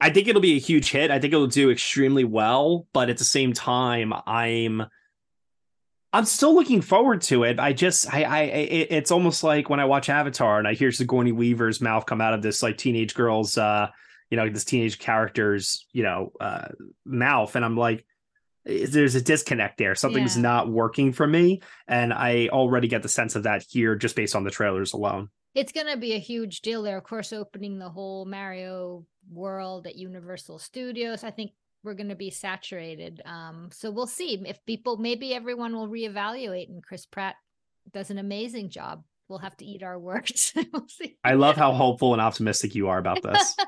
I 0.00 0.10
think 0.10 0.28
it'll 0.28 0.40
be 0.40 0.54
a 0.56 0.60
huge 0.60 0.92
hit. 0.92 1.10
I 1.10 1.18
think 1.18 1.32
it'll 1.34 1.48
do 1.48 1.70
extremely 1.72 2.22
well, 2.22 2.86
but 2.92 3.10
at 3.10 3.18
the 3.18 3.24
same 3.24 3.52
time, 3.52 4.12
I'm 4.26 4.84
I'm 6.18 6.24
still 6.24 6.52
looking 6.52 6.80
forward 6.80 7.20
to 7.22 7.44
it. 7.44 7.60
I 7.60 7.72
just 7.72 8.12
I 8.12 8.24
I 8.24 8.40
it, 8.42 8.88
it's 8.90 9.12
almost 9.12 9.44
like 9.44 9.70
when 9.70 9.78
I 9.78 9.84
watch 9.84 10.08
Avatar 10.08 10.58
and 10.58 10.66
I 10.66 10.74
hear 10.74 10.90
Sigourney 10.90 11.30
Weaver's 11.30 11.80
mouth 11.80 12.06
come 12.06 12.20
out 12.20 12.34
of 12.34 12.42
this 12.42 12.60
like 12.60 12.76
teenage 12.76 13.14
girl's 13.14 13.56
uh 13.56 13.86
you 14.28 14.36
know 14.36 14.48
this 14.48 14.64
teenage 14.64 14.98
character's 14.98 15.86
you 15.92 16.02
know 16.02 16.32
uh 16.40 16.66
mouth 17.06 17.54
and 17.54 17.64
I'm 17.64 17.76
like 17.76 18.04
there's 18.64 19.14
a 19.14 19.22
disconnect 19.22 19.78
there. 19.78 19.94
Something's 19.94 20.34
Yeah. 20.36 20.42
not 20.42 20.68
working 20.68 21.12
for 21.12 21.26
me, 21.26 21.62
and 21.86 22.12
I 22.12 22.48
already 22.48 22.88
get 22.88 23.02
the 23.02 23.08
sense 23.08 23.36
of 23.36 23.44
that 23.44 23.64
here 23.70 23.94
just 23.94 24.16
based 24.16 24.34
on 24.34 24.42
the 24.42 24.50
trailers 24.50 24.92
alone. 24.94 25.30
It's 25.54 25.72
going 25.72 25.86
to 25.86 25.96
be 25.96 26.12
a 26.14 26.18
huge 26.18 26.60
deal. 26.60 26.82
They're, 26.82 26.98
of 26.98 27.04
course, 27.04 27.32
opening 27.32 27.78
the 27.78 27.88
whole 27.88 28.26
Mario 28.26 29.06
world 29.30 29.86
at 29.86 29.96
Universal 29.96 30.58
Studios. 30.58 31.24
I 31.24 31.30
think 31.30 31.52
we're 31.84 31.94
going 31.94 32.08
to 32.08 32.16
be 32.16 32.30
saturated. 32.30 33.22
Um, 33.24 33.70
so 33.72 33.90
we'll 33.90 34.06
see 34.06 34.42
if 34.46 34.64
people, 34.66 34.96
maybe 34.96 35.34
everyone 35.34 35.74
will 35.74 35.88
reevaluate, 35.88 36.68
and 36.68 36.82
Chris 36.82 37.06
Pratt 37.06 37.36
does 37.92 38.10
an 38.10 38.18
amazing 38.18 38.70
job. 38.70 39.04
We'll 39.28 39.38
have 39.40 39.56
to 39.58 39.64
eat 39.64 39.82
our 39.82 39.98
words. 39.98 40.52
we'll 40.72 40.88
see. 40.88 41.16
I 41.22 41.34
love 41.34 41.56
how 41.56 41.72
hopeful 41.72 42.12
and 42.14 42.20
optimistic 42.22 42.74
you 42.74 42.88
are 42.88 42.98
about 42.98 43.22
this. 43.22 43.56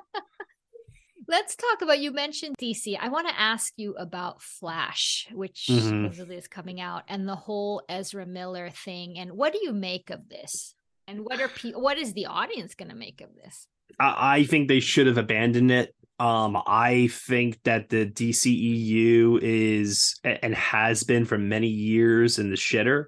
Let's 1.29 1.55
talk 1.55 1.83
about 1.83 2.01
you 2.01 2.11
mentioned 2.11 2.57
DC. 2.61 2.99
I 3.01 3.09
want 3.09 3.29
to 3.29 3.39
ask 3.41 3.73
you 3.77 3.95
about 3.95 4.43
Flash, 4.43 5.29
which 5.33 5.69
Mhm. 5.71 6.05
supposedly 6.07 6.37
is 6.37 6.49
coming 6.49 6.81
out, 6.81 7.05
and 7.07 7.29
the 7.29 7.37
whole 7.37 7.83
Ezra 7.89 8.27
Miller 8.27 8.69
thing. 8.71 9.17
And 9.19 9.33
what 9.33 9.53
do 9.53 9.61
you 9.63 9.73
make 9.73 10.11
of 10.11 10.29
this? 10.29 10.75
And 11.07 11.25
what 11.25 11.41
are 11.41 11.49
pe- 11.49 11.73
what 11.73 11.99
is 11.99 12.15
the 12.15 12.27
audience 12.27 12.75
going 12.75 12.89
to 12.89 12.97
make 12.97 13.21
of 13.21 13.29
this? 13.37 13.69
I 14.01 14.45
think 14.45 14.67
they 14.69 14.81
should 14.81 15.07
have 15.07 15.19
abandoned 15.19 15.71
it. 15.71 15.95
Um, 16.21 16.63
I 16.67 17.09
think 17.11 17.63
that 17.65 17.89
the 17.89 18.05
DCEU 18.05 19.39
is 19.43 20.21
and 20.23 20.55
has 20.55 21.03
been 21.03 21.25
for 21.25 21.39
many 21.39 21.69
years 21.69 22.39
in 22.39 22.51
the 22.51 22.57
shitter 22.57 23.07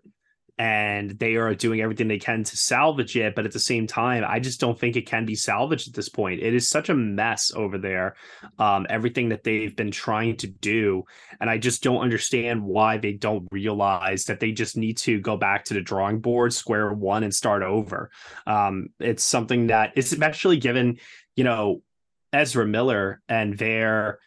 and 0.59 1.11
they 1.19 1.37
are 1.37 1.55
doing 1.55 1.81
everything 1.81 2.09
they 2.09 2.19
can 2.19 2.43
to 2.45 2.57
salvage 2.57 3.15
it. 3.17 3.35
But 3.35 3.45
at 3.45 3.53
the 3.53 3.59
same 3.59 3.87
time, 3.87 4.25
I 4.27 4.39
just 4.39 4.61
don't 4.61 4.79
think 4.79 4.97
it 4.97 5.07
can 5.07 5.27
be 5.27 5.35
salvaged 5.35 5.89
at 5.89 5.95
this 5.95 6.09
point. 6.09 6.41
It 6.41 6.55
is 6.55 6.69
such 6.69 6.89
a 6.89 6.95
mess 6.95 7.53
over 7.55 7.77
there, 7.77 8.17
um, 8.59 8.87
everything 8.89 9.29
that 9.31 9.45
they've 9.45 9.75
been 9.75 9.91
trying 9.91 10.37
to 10.39 10.47
do. 10.47 11.03
And 11.41 11.51
I 11.51 11.59
just 11.59 11.83
don't 11.83 12.01
understand 12.01 12.63
why 12.63 12.97
they 12.97 13.13
don't 13.13 13.47
realize 13.51 14.25
that 14.25 14.41
they 14.41 14.53
just 14.53 14.77
need 14.77 14.97
to 14.99 15.21
go 15.21 15.37
back 15.37 15.65
to 15.65 15.75
the 15.75 15.83
drawing 15.83 16.21
board, 16.21 16.55
square 16.55 16.93
one, 16.93 17.25
and 17.25 17.35
start 17.35 17.63
over. 17.63 18.11
Um, 18.47 18.89
it's 19.01 19.25
something 19.25 19.67
that, 19.67 19.99
especially 19.99 20.59
given, 20.59 20.99
you 21.37 21.45
know, 21.45 21.83
Ezra 22.33 22.67
Miller 22.67 23.21
and 23.29 23.57
their 23.57 24.19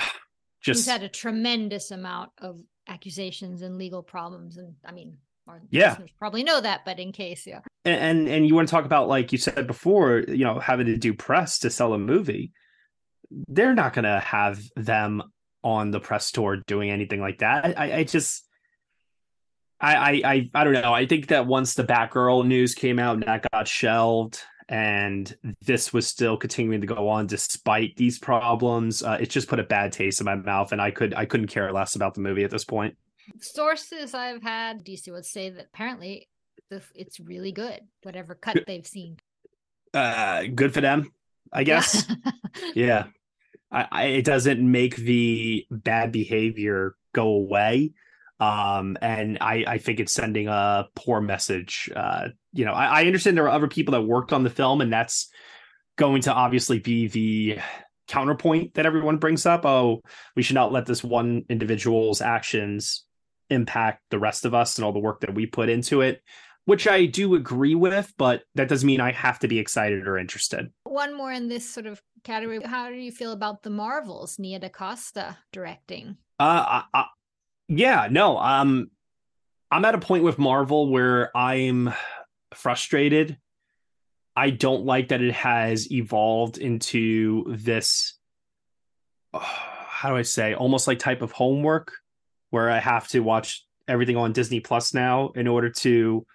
just 0.60 0.80
He's 0.80 0.86
had 0.86 1.02
a 1.02 1.08
tremendous 1.08 1.90
amount 1.90 2.30
of 2.38 2.60
accusations 2.88 3.62
and 3.62 3.78
legal 3.78 4.02
problems 4.02 4.58
and 4.58 4.74
i 4.84 4.92
mean 4.92 5.16
our 5.48 5.62
yeah. 5.70 5.96
probably 6.18 6.42
know 6.42 6.60
that 6.60 6.84
but 6.84 6.98
in 6.98 7.12
case 7.12 7.46
yeah. 7.46 7.60
And, 7.86 8.18
and, 8.18 8.28
and 8.28 8.46
you 8.46 8.54
want 8.54 8.68
to 8.68 8.70
talk 8.70 8.84
about 8.84 9.08
like 9.08 9.32
you 9.32 9.38
said 9.38 9.66
before 9.66 10.22
you 10.28 10.44
know 10.44 10.58
having 10.58 10.86
to 10.86 10.96
do 10.98 11.14
press 11.14 11.60
to 11.60 11.70
sell 11.70 11.94
a 11.94 11.98
movie 11.98 12.52
they're 13.48 13.74
not 13.74 13.94
going 13.94 14.04
to 14.04 14.20
have 14.20 14.60
them 14.76 15.22
on 15.62 15.90
the 15.90 16.00
press 16.00 16.30
tour 16.30 16.58
doing 16.66 16.90
anything 16.90 17.20
like 17.20 17.38
that. 17.38 17.78
I 17.78 17.98
i 17.98 18.04
just 18.04 18.46
I, 19.80 20.22
I 20.24 20.50
I 20.54 20.64
don't 20.64 20.74
know. 20.74 20.94
I 20.94 21.06
think 21.06 21.28
that 21.28 21.46
once 21.46 21.74
the 21.74 21.84
Batgirl 21.84 22.46
news 22.46 22.74
came 22.74 22.98
out, 22.98 23.14
and 23.14 23.24
that 23.24 23.46
got 23.52 23.66
shelved, 23.66 24.40
and 24.68 25.36
this 25.60 25.92
was 25.92 26.06
still 26.06 26.36
continuing 26.36 26.80
to 26.80 26.86
go 26.86 27.08
on 27.08 27.26
despite 27.26 27.96
these 27.96 28.18
problems. 28.18 29.02
Uh, 29.02 29.18
it 29.20 29.30
just 29.30 29.48
put 29.48 29.60
a 29.60 29.64
bad 29.64 29.92
taste 29.92 30.20
in 30.20 30.24
my 30.24 30.34
mouth, 30.34 30.72
and 30.72 30.80
I 30.80 30.90
could 30.90 31.14
I 31.14 31.24
couldn't 31.24 31.48
care 31.48 31.72
less 31.72 31.96
about 31.96 32.14
the 32.14 32.20
movie 32.20 32.44
at 32.44 32.50
this 32.50 32.64
point 32.64 32.96
sources 33.40 34.14
I've 34.14 34.42
had, 34.42 34.84
DC 34.84 35.10
would 35.12 35.26
say 35.26 35.50
that 35.50 35.66
apparently 35.72 36.28
it's 36.94 37.20
really 37.20 37.52
good, 37.52 37.80
whatever 38.02 38.34
cut 38.34 38.64
they've 38.66 38.86
seen. 38.86 39.18
Uh, 39.92 40.44
good 40.54 40.74
for 40.74 40.80
them, 40.80 41.12
I 41.52 41.64
guess. 41.64 42.04
yeah. 42.74 43.06
I, 43.70 43.86
I, 43.90 44.04
it 44.06 44.24
doesn't 44.24 44.60
make 44.60 44.96
the 44.96 45.66
bad 45.70 46.12
behavior 46.12 46.96
go 47.12 47.28
away. 47.28 47.92
Um, 48.40 48.98
and 49.00 49.38
I, 49.40 49.64
I 49.66 49.78
think 49.78 50.00
it's 50.00 50.12
sending 50.12 50.48
a 50.48 50.88
poor 50.96 51.20
message. 51.20 51.90
Uh, 51.94 52.28
you 52.54 52.64
know, 52.64 52.72
I, 52.72 53.02
I 53.02 53.06
understand 53.06 53.36
there 53.36 53.44
are 53.44 53.50
other 53.50 53.68
people 53.68 53.92
that 53.92 54.02
worked 54.02 54.32
on 54.32 54.44
the 54.44 54.50
film, 54.50 54.80
and 54.80 54.92
that's 54.92 55.28
going 55.96 56.22
to 56.22 56.32
obviously 56.32 56.78
be 56.78 57.08
the 57.08 57.58
counterpoint 58.08 58.74
that 58.74 58.86
everyone 58.86 59.18
brings 59.18 59.46
up. 59.46 59.66
Oh, 59.66 60.00
we 60.36 60.42
should 60.42 60.54
not 60.54 60.72
let 60.72 60.86
this 60.86 61.04
one 61.04 61.44
individual's 61.48 62.20
actions 62.20 63.04
impact 63.50 64.00
the 64.10 64.18
rest 64.18 64.44
of 64.44 64.54
us 64.54 64.78
and 64.78 64.84
all 64.84 64.92
the 64.92 64.98
work 64.98 65.20
that 65.20 65.34
we 65.34 65.46
put 65.46 65.68
into 65.68 66.00
it 66.00 66.22
which 66.66 66.88
I 66.88 67.06
do 67.06 67.34
agree 67.34 67.74
with, 67.74 68.12
but 68.16 68.42
that 68.54 68.68
doesn't 68.68 68.86
mean 68.86 69.00
I 69.00 69.12
have 69.12 69.38
to 69.40 69.48
be 69.48 69.58
excited 69.58 70.06
or 70.06 70.18
interested. 70.18 70.72
One 70.84 71.16
more 71.16 71.32
in 71.32 71.48
this 71.48 71.68
sort 71.68 71.86
of 71.86 72.00
category. 72.24 72.60
How 72.64 72.88
do 72.88 72.96
you 72.96 73.12
feel 73.12 73.32
about 73.32 73.62
the 73.62 73.70
Marvels, 73.70 74.38
Nia 74.38 74.58
DaCosta 74.58 75.36
directing? 75.52 76.16
Uh, 76.40 76.82
I, 76.82 76.84
I, 76.94 77.04
yeah, 77.68 78.08
no, 78.10 78.38
um, 78.38 78.90
I'm 79.70 79.84
at 79.84 79.94
a 79.94 79.98
point 79.98 80.24
with 80.24 80.38
Marvel 80.38 80.90
where 80.90 81.36
I'm 81.36 81.92
frustrated. 82.56 83.38
I 84.36 84.50
don't 84.50 84.84
like 84.84 85.08
that 85.08 85.22
it 85.22 85.34
has 85.34 85.90
evolved 85.92 86.58
into 86.58 87.44
this. 87.48 88.14
Oh, 89.32 89.38
how 89.40 90.10
do 90.10 90.16
I 90.16 90.22
say? 90.22 90.54
Almost 90.54 90.88
like 90.88 90.98
type 90.98 91.22
of 91.22 91.32
homework 91.32 91.92
where 92.50 92.70
I 92.70 92.78
have 92.78 93.08
to 93.08 93.20
watch 93.20 93.64
everything 93.86 94.16
on 94.16 94.32
Disney 94.32 94.60
Plus 94.60 94.94
now 94.94 95.30
in 95.30 95.46
order 95.46 95.70
to 95.70 96.26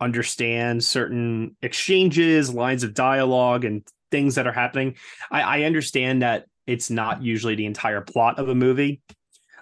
understand 0.00 0.84
certain 0.84 1.56
exchanges, 1.62 2.52
lines 2.52 2.82
of 2.82 2.94
dialogue, 2.94 3.64
and 3.64 3.86
things 4.10 4.34
that 4.34 4.46
are 4.46 4.52
happening. 4.52 4.96
I, 5.30 5.42
I 5.42 5.62
understand 5.62 6.22
that 6.22 6.46
it's 6.66 6.90
not 6.90 7.22
usually 7.22 7.54
the 7.54 7.66
entire 7.66 8.00
plot 8.00 8.38
of 8.38 8.48
a 8.48 8.54
movie. 8.54 9.00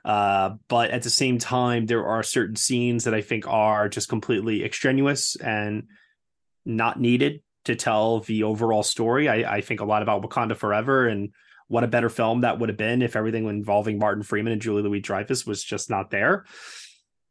Uh, 0.05 0.57
but 0.69 0.91
at 0.91 1.03
the 1.03 1.11
same 1.11 1.39
time, 1.39 1.87
there 1.87 2.07
are 2.07 2.23
certain 2.23 2.57
scenes 2.57 3.05
that 3.05 3.15
I 3.15 3.23
think 3.23 3.47
are 3.47 3.89
just 3.89 4.09
completely 4.09 4.65
extraneous 4.65 5.37
and 5.37 5.85
not 6.65 7.01
needed 7.01 7.43
to 7.65 7.75
tell 7.75 8.21
the 8.21 8.43
overall 8.43 8.83
story. 8.83 9.29
I, 9.29 9.57
I 9.57 9.61
think 9.63 9.81
a 9.81 9.87
lot 9.87 10.03
about 10.03 10.23
Wakanda 10.23 10.57
Forever 10.57 11.07
and 11.07 11.33
what 11.69 11.85
a 11.85 11.89
better 11.89 12.11
film 12.11 12.43
that 12.43 12.59
would 12.59 12.69
have 12.69 12.77
been 12.77 13.01
if 13.01 13.17
everything 13.17 13.47
involving 13.47 13.99
Martin 13.99 14.23
Freeman 14.23 14.53
and 14.53 14.61
Julie 14.61 14.83
Louis 14.83 15.01
Dreyfus 15.01 15.47
was 15.47 15.65
just 15.65 15.89
not 15.89 16.11
there. 16.11 16.45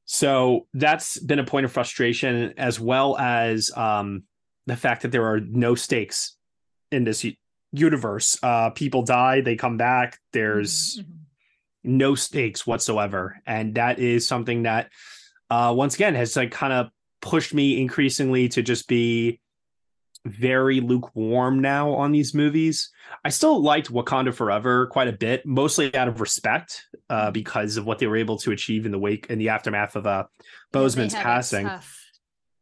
So 0.06 0.68
that's 0.74 1.20
been 1.20 1.40
a 1.40 1.46
point 1.46 1.66
of 1.66 1.72
frustration, 1.72 2.56
as 2.58 2.80
well 2.80 3.18
as 3.18 3.72
um, 3.76 4.24
the 4.66 4.76
fact 4.76 5.04
that 5.04 5.12
there 5.12 5.28
are 5.28 5.40
no 5.40 5.76
stakes 5.76 6.36
in 6.92 7.04
this 7.04 7.26
universe. 7.72 8.38
Uh, 8.44 8.72
people 8.72 9.04
die, 9.04 9.42
they 9.42 9.56
come 9.56 9.78
back. 9.78 10.20
There's 10.32 11.00
mm-hmm. 11.00 11.12
No 11.84 12.16
stakes 12.16 12.66
whatsoever, 12.66 13.42
and 13.46 13.76
that 13.76 14.00
is 14.00 14.28
something 14.28 14.64
that, 14.64 14.90
uh, 15.50 15.74
once 15.76 15.96
again, 15.96 16.16
has 16.16 16.36
like 16.36 16.52
kind 16.52 16.74
of 16.74 16.90
pushed 17.22 17.54
me 17.54 17.80
increasingly 17.80 18.50
to 18.50 18.62
just 18.62 18.88
be 18.88 19.40
very 20.26 20.80
lukewarm 20.80 21.60
now 21.60 21.92
on 21.92 22.12
these 22.12 22.34
movies. 22.34 22.92
I 23.26 23.30
still 23.30 23.62
liked 23.62 23.92
Wakanda 23.92 24.34
Forever 24.34 24.88
quite 24.88 25.10
a 25.10 25.14
bit, 25.14 25.46
mostly 25.46 25.94
out 25.96 26.08
of 26.08 26.22
respect, 26.22 26.86
uh, 27.10 27.32
because 27.32 27.78
of 27.78 27.86
what 27.86 28.00
they 28.00 28.08
were 28.08 28.16
able 28.18 28.38
to 28.40 28.52
achieve 28.52 28.86
in 28.86 28.92
the 28.92 29.00
wake 29.00 29.28
in 29.30 29.38
the 29.38 29.50
aftermath 29.50 29.96
of 29.96 30.08
uh, 30.08 30.26
Boseman's 30.74 31.14
yeah, 31.14 31.24
passing. 31.24 31.66
Tough. 31.66 32.00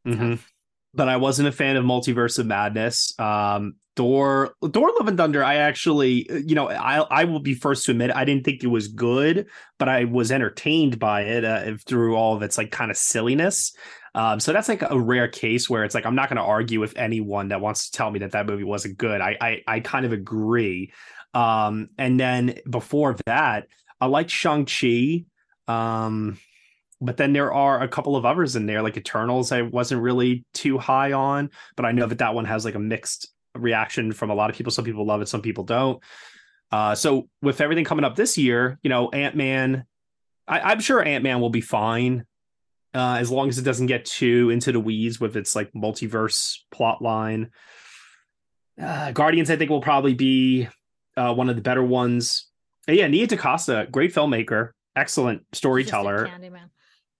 Mm-hmm. 0.07 0.31
Tough. 0.31 0.50
But 0.93 1.07
I 1.07 1.17
wasn't 1.17 1.47
a 1.47 1.51
fan 1.51 1.77
of 1.77 1.85
Multiverse 1.85 2.37
of 2.37 2.45
Madness. 2.45 3.17
Um, 3.19 3.75
Thor, 3.95 4.55
Thor: 4.61 4.91
Love 4.97 5.07
and 5.07 5.17
Thunder. 5.17 5.43
I 5.43 5.55
actually, 5.55 6.27
you 6.45 6.55
know, 6.55 6.69
I 6.69 6.99
I 6.99 7.23
will 7.25 7.39
be 7.39 7.53
first 7.53 7.85
to 7.85 7.91
admit 7.91 8.11
I 8.15 8.25
didn't 8.25 8.45
think 8.45 8.63
it 8.63 8.67
was 8.67 8.87
good, 8.87 9.47
but 9.77 9.89
I 9.89 10.05
was 10.05 10.31
entertained 10.31 10.97
by 10.97 11.23
it 11.23 11.43
uh, 11.43 11.75
through 11.85 12.15
all 12.15 12.35
of 12.35 12.41
its 12.41 12.57
like 12.57 12.71
kind 12.71 12.89
of 12.89 12.97
silliness. 12.97 13.73
Um, 14.13 14.39
so 14.39 14.51
that's 14.53 14.69
like 14.69 14.81
a 14.81 14.99
rare 14.99 15.27
case 15.27 15.69
where 15.69 15.83
it's 15.83 15.95
like 15.95 16.05
I'm 16.05 16.15
not 16.15 16.29
going 16.29 16.37
to 16.37 16.43
argue 16.43 16.79
with 16.79 16.97
anyone 16.97 17.49
that 17.49 17.61
wants 17.61 17.89
to 17.89 17.97
tell 17.97 18.11
me 18.11 18.19
that 18.19 18.31
that 18.31 18.45
movie 18.45 18.63
wasn't 18.63 18.97
good. 18.97 19.21
I 19.21 19.37
I, 19.39 19.61
I 19.67 19.79
kind 19.81 20.05
of 20.05 20.13
agree. 20.13 20.91
Um, 21.33 21.89
and 21.97 22.19
then 22.19 22.59
before 22.69 23.15
that, 23.25 23.67
I 23.99 24.05
liked 24.07 24.29
Shang 24.29 24.65
Chi. 24.65 25.25
Um, 25.67 26.37
but 27.01 27.17
then 27.17 27.33
there 27.33 27.51
are 27.51 27.81
a 27.81 27.87
couple 27.87 28.15
of 28.15 28.25
others 28.25 28.55
in 28.55 28.67
there, 28.67 28.81
like 28.81 28.95
Eternals. 28.95 29.51
I 29.51 29.63
wasn't 29.63 30.01
really 30.01 30.45
too 30.53 30.77
high 30.77 31.13
on, 31.13 31.49
but 31.75 31.85
I 31.85 31.91
know 31.91 32.05
that 32.05 32.19
that 32.19 32.35
one 32.35 32.45
has 32.45 32.63
like 32.63 32.75
a 32.75 32.79
mixed 32.79 33.27
reaction 33.55 34.11
from 34.11 34.29
a 34.29 34.35
lot 34.35 34.49
of 34.49 34.55
people. 34.55 34.71
Some 34.71 34.85
people 34.85 35.05
love 35.05 35.21
it, 35.21 35.27
some 35.27 35.41
people 35.41 35.63
don't. 35.63 36.01
Uh, 36.71 36.95
so 36.95 37.27
with 37.41 37.59
everything 37.59 37.83
coming 37.83 38.05
up 38.05 38.15
this 38.15 38.37
year, 38.37 38.79
you 38.83 38.89
know, 38.89 39.09
Ant 39.09 39.35
Man, 39.35 39.85
I'm 40.47 40.79
sure 40.79 41.03
Ant 41.03 41.23
Man 41.23 41.41
will 41.41 41.49
be 41.49 41.61
fine 41.61 42.25
uh, 42.93 43.17
as 43.19 43.31
long 43.31 43.49
as 43.49 43.57
it 43.57 43.63
doesn't 43.63 43.87
get 43.87 44.05
too 44.05 44.49
into 44.49 44.71
the 44.71 44.79
weeds 44.79 45.19
with 45.19 45.35
its 45.35 45.55
like 45.55 45.71
multiverse 45.73 46.57
plot 46.71 47.01
line. 47.01 47.49
Uh, 48.81 49.11
Guardians, 49.11 49.49
I 49.49 49.55
think, 49.55 49.69
will 49.69 49.81
probably 49.81 50.13
be 50.13 50.67
uh, 51.17 51.33
one 51.33 51.49
of 51.49 51.55
the 51.55 51.61
better 51.61 51.83
ones. 51.83 52.47
And 52.87 52.97
yeah, 52.97 53.07
Nia 53.07 53.27
DaCosta, 53.27 53.87
great 53.91 54.13
filmmaker, 54.13 54.71
excellent 54.95 55.45
storyteller. 55.53 56.29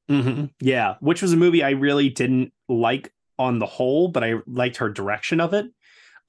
Mm-hmm. 0.09 0.45
Yeah, 0.59 0.95
which 0.99 1.21
was 1.21 1.33
a 1.33 1.37
movie 1.37 1.63
I 1.63 1.71
really 1.71 2.09
didn't 2.09 2.53
like 2.67 3.13
on 3.39 3.59
the 3.59 3.65
whole, 3.65 4.07
but 4.09 4.23
I 4.23 4.35
liked 4.45 4.77
her 4.77 4.89
direction 4.89 5.39
of 5.39 5.53
it. 5.53 5.65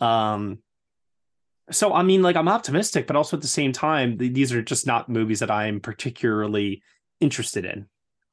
Um, 0.00 0.58
so 1.70 1.92
I 1.92 2.02
mean, 2.02 2.22
like 2.22 2.36
I'm 2.36 2.48
optimistic, 2.48 3.06
but 3.06 3.16
also 3.16 3.36
at 3.36 3.42
the 3.42 3.48
same 3.48 3.72
time, 3.72 4.16
these 4.18 4.52
are 4.52 4.62
just 4.62 4.86
not 4.86 5.08
movies 5.08 5.40
that 5.40 5.50
I'm 5.50 5.80
particularly 5.80 6.82
interested 7.20 7.64
in. 7.64 7.86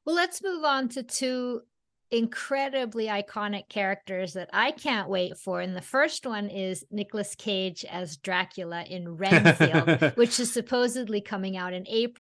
Well, 0.04 0.16
let's 0.16 0.42
move 0.42 0.64
on 0.64 0.88
to 0.90 1.02
two 1.02 1.62
incredibly 2.10 3.06
iconic 3.06 3.68
characters 3.68 4.32
that 4.32 4.50
I 4.52 4.72
can't 4.72 5.08
wait 5.08 5.36
for. 5.38 5.60
And 5.60 5.76
the 5.76 5.82
first 5.82 6.26
one 6.26 6.48
is 6.48 6.84
Nicolas 6.90 7.34
Cage 7.36 7.84
as 7.84 8.16
Dracula 8.16 8.82
in 8.82 9.16
Renfield, 9.16 10.12
which 10.16 10.40
is 10.40 10.52
supposedly 10.52 11.20
coming 11.20 11.56
out 11.56 11.72
in 11.72 11.86
April. 11.86 12.24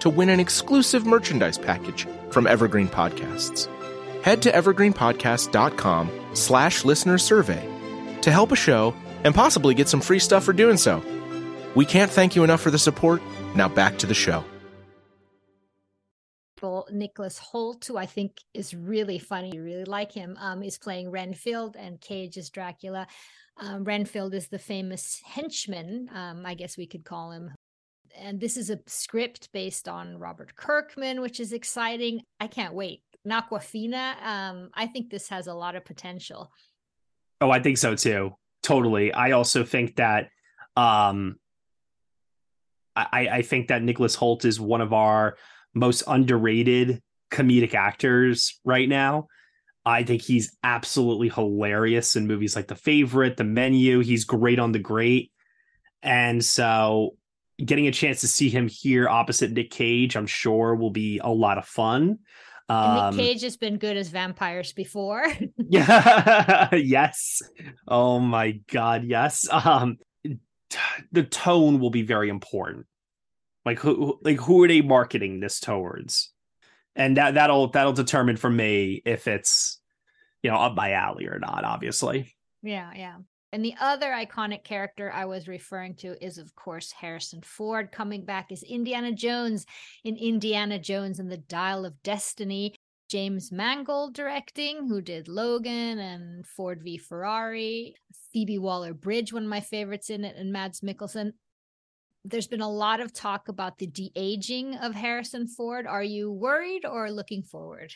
to 0.00 0.10
win 0.10 0.28
an 0.28 0.40
exclusive 0.40 1.06
merchandise 1.06 1.58
package 1.58 2.06
from 2.30 2.46
Evergreen 2.46 2.88
Podcasts. 2.88 3.68
Head 4.22 4.42
to 4.42 4.52
evergreenpodcast.com 4.52 6.10
slash 6.34 6.84
listener 6.84 7.18
survey 7.18 7.66
to 8.22 8.30
help 8.30 8.52
a 8.52 8.56
show 8.56 8.94
and 9.24 9.34
possibly 9.34 9.74
get 9.74 9.88
some 9.88 10.00
free 10.00 10.18
stuff 10.18 10.44
for 10.44 10.52
doing 10.52 10.76
so. 10.76 11.02
We 11.74 11.84
can't 11.84 12.10
thank 12.10 12.36
you 12.36 12.44
enough 12.44 12.60
for 12.60 12.70
the 12.70 12.78
support. 12.78 13.22
Now 13.54 13.68
back 13.68 13.98
to 13.98 14.06
the 14.06 14.14
show. 14.14 14.44
Nicholas 16.92 17.38
Hoult, 17.52 17.84
who 17.86 17.96
I 17.96 18.06
think 18.06 18.38
is 18.54 18.74
really 18.74 19.18
funny, 19.18 19.52
you 19.54 19.62
really 19.62 19.84
like 19.84 20.12
him, 20.12 20.36
um, 20.40 20.62
is 20.62 20.78
playing 20.78 21.10
Renfield, 21.10 21.76
and 21.76 22.00
Cage 22.00 22.36
is 22.36 22.50
Dracula. 22.50 23.06
Um, 23.56 23.84
Renfield 23.84 24.34
is 24.34 24.48
the 24.48 24.58
famous 24.58 25.20
henchman, 25.24 26.08
um, 26.14 26.44
I 26.46 26.54
guess 26.54 26.76
we 26.76 26.86
could 26.86 27.04
call 27.04 27.32
him. 27.32 27.50
And 28.20 28.38
this 28.38 28.56
is 28.56 28.70
a 28.70 28.78
script 28.86 29.50
based 29.52 29.88
on 29.88 30.18
Robert 30.18 30.54
Kirkman, 30.54 31.20
which 31.20 31.40
is 31.40 31.52
exciting. 31.52 32.22
I 32.38 32.46
can't 32.46 32.74
wait. 32.74 33.02
Awkwafina, 33.26 34.22
um, 34.22 34.70
I 34.74 34.86
think 34.86 35.10
this 35.10 35.28
has 35.28 35.46
a 35.46 35.54
lot 35.54 35.76
of 35.76 35.84
potential. 35.84 36.50
Oh, 37.40 37.50
I 37.50 37.60
think 37.60 37.78
so 37.78 37.94
too. 37.94 38.34
Totally. 38.62 39.12
I 39.12 39.32
also 39.32 39.64
think 39.64 39.96
that 39.96 40.28
um 40.76 41.36
I, 42.96 43.28
I 43.28 43.42
think 43.42 43.68
that 43.68 43.82
Nicholas 43.82 44.16
Hoult 44.16 44.44
is 44.44 44.60
one 44.60 44.80
of 44.80 44.92
our 44.92 45.36
most 45.74 46.02
underrated 46.06 47.00
comedic 47.30 47.74
actors 47.74 48.60
right 48.64 48.88
now. 48.88 49.28
I 49.86 50.02
think 50.02 50.22
he's 50.22 50.56
absolutely 50.62 51.28
hilarious 51.28 52.16
in 52.16 52.26
movies 52.26 52.56
like 52.56 52.66
The 52.66 52.74
Favorite, 52.74 53.36
The 53.36 53.44
Menu. 53.44 54.00
He's 54.00 54.24
great 54.24 54.58
on 54.58 54.72
The 54.72 54.78
Great. 54.78 55.32
And 56.02 56.44
so 56.44 57.16
getting 57.64 57.86
a 57.86 57.92
chance 57.92 58.20
to 58.20 58.28
see 58.28 58.48
him 58.48 58.68
here 58.68 59.08
opposite 59.08 59.52
Nick 59.52 59.70
Cage, 59.70 60.16
I'm 60.16 60.26
sure 60.26 60.74
will 60.74 60.90
be 60.90 61.18
a 61.18 61.30
lot 61.30 61.58
of 61.58 61.66
fun. 61.66 62.18
Um, 62.68 63.16
Nick 63.16 63.26
Cage 63.26 63.42
has 63.42 63.56
been 63.56 63.78
good 63.78 63.96
as 63.96 64.08
vampires 64.08 64.72
before. 64.72 65.26
yeah. 65.56 66.68
yes. 66.74 67.42
Oh 67.88 68.20
my 68.20 68.52
God. 68.70 69.04
Yes. 69.04 69.48
Um, 69.50 69.98
the 71.10 71.24
tone 71.24 71.80
will 71.80 71.90
be 71.90 72.02
very 72.02 72.28
important. 72.28 72.86
Like 73.66 73.80
who, 73.80 74.18
like 74.22 74.38
who 74.38 74.62
are 74.62 74.68
they 74.68 74.82
marketing 74.82 75.40
this 75.40 75.58
towards? 75.58 76.32
And 76.94 77.16
that 77.16 77.34
that'll 77.34 77.68
that'll 77.68 77.92
determine 77.92 78.36
for 78.36 78.50
me 78.50 79.02
if 79.04 79.26
it's, 79.26 79.80
you 80.42 80.50
know, 80.50 80.56
up 80.56 80.74
my 80.74 80.92
alley 80.92 81.26
or 81.26 81.38
not. 81.38 81.64
Obviously. 81.64 82.34
Yeah. 82.62 82.90
Yeah. 82.94 83.16
And 83.52 83.64
the 83.64 83.74
other 83.80 84.10
iconic 84.10 84.62
character 84.62 85.10
I 85.12 85.24
was 85.24 85.48
referring 85.48 85.96
to 85.96 86.24
is, 86.24 86.38
of 86.38 86.54
course, 86.54 86.92
Harrison 86.92 87.42
Ford 87.42 87.90
coming 87.90 88.24
back 88.24 88.52
as 88.52 88.62
Indiana 88.62 89.12
Jones 89.12 89.66
in 90.04 90.16
Indiana 90.16 90.78
Jones 90.78 91.18
and 91.18 91.30
the 91.30 91.36
Dial 91.36 91.84
of 91.84 92.02
Destiny. 92.02 92.76
James 93.08 93.50
Mangold 93.50 94.14
directing, 94.14 94.86
who 94.86 95.00
did 95.00 95.26
Logan 95.26 95.98
and 95.98 96.46
Ford 96.46 96.80
v 96.80 96.96
Ferrari. 96.96 97.96
Phoebe 98.32 98.58
Waller 98.58 98.94
Bridge, 98.94 99.32
one 99.32 99.42
of 99.42 99.48
my 99.48 99.60
favorites 99.60 100.10
in 100.10 100.24
it, 100.24 100.36
and 100.36 100.52
Mads 100.52 100.80
Mikkelsen. 100.80 101.32
There's 102.24 102.46
been 102.46 102.60
a 102.60 102.70
lot 102.70 103.00
of 103.00 103.12
talk 103.12 103.48
about 103.48 103.78
the 103.78 103.88
de 103.88 104.12
aging 104.14 104.76
of 104.76 104.94
Harrison 104.94 105.48
Ford. 105.48 105.88
Are 105.88 106.04
you 106.04 106.30
worried 106.30 106.86
or 106.86 107.10
looking 107.10 107.42
forward? 107.42 107.92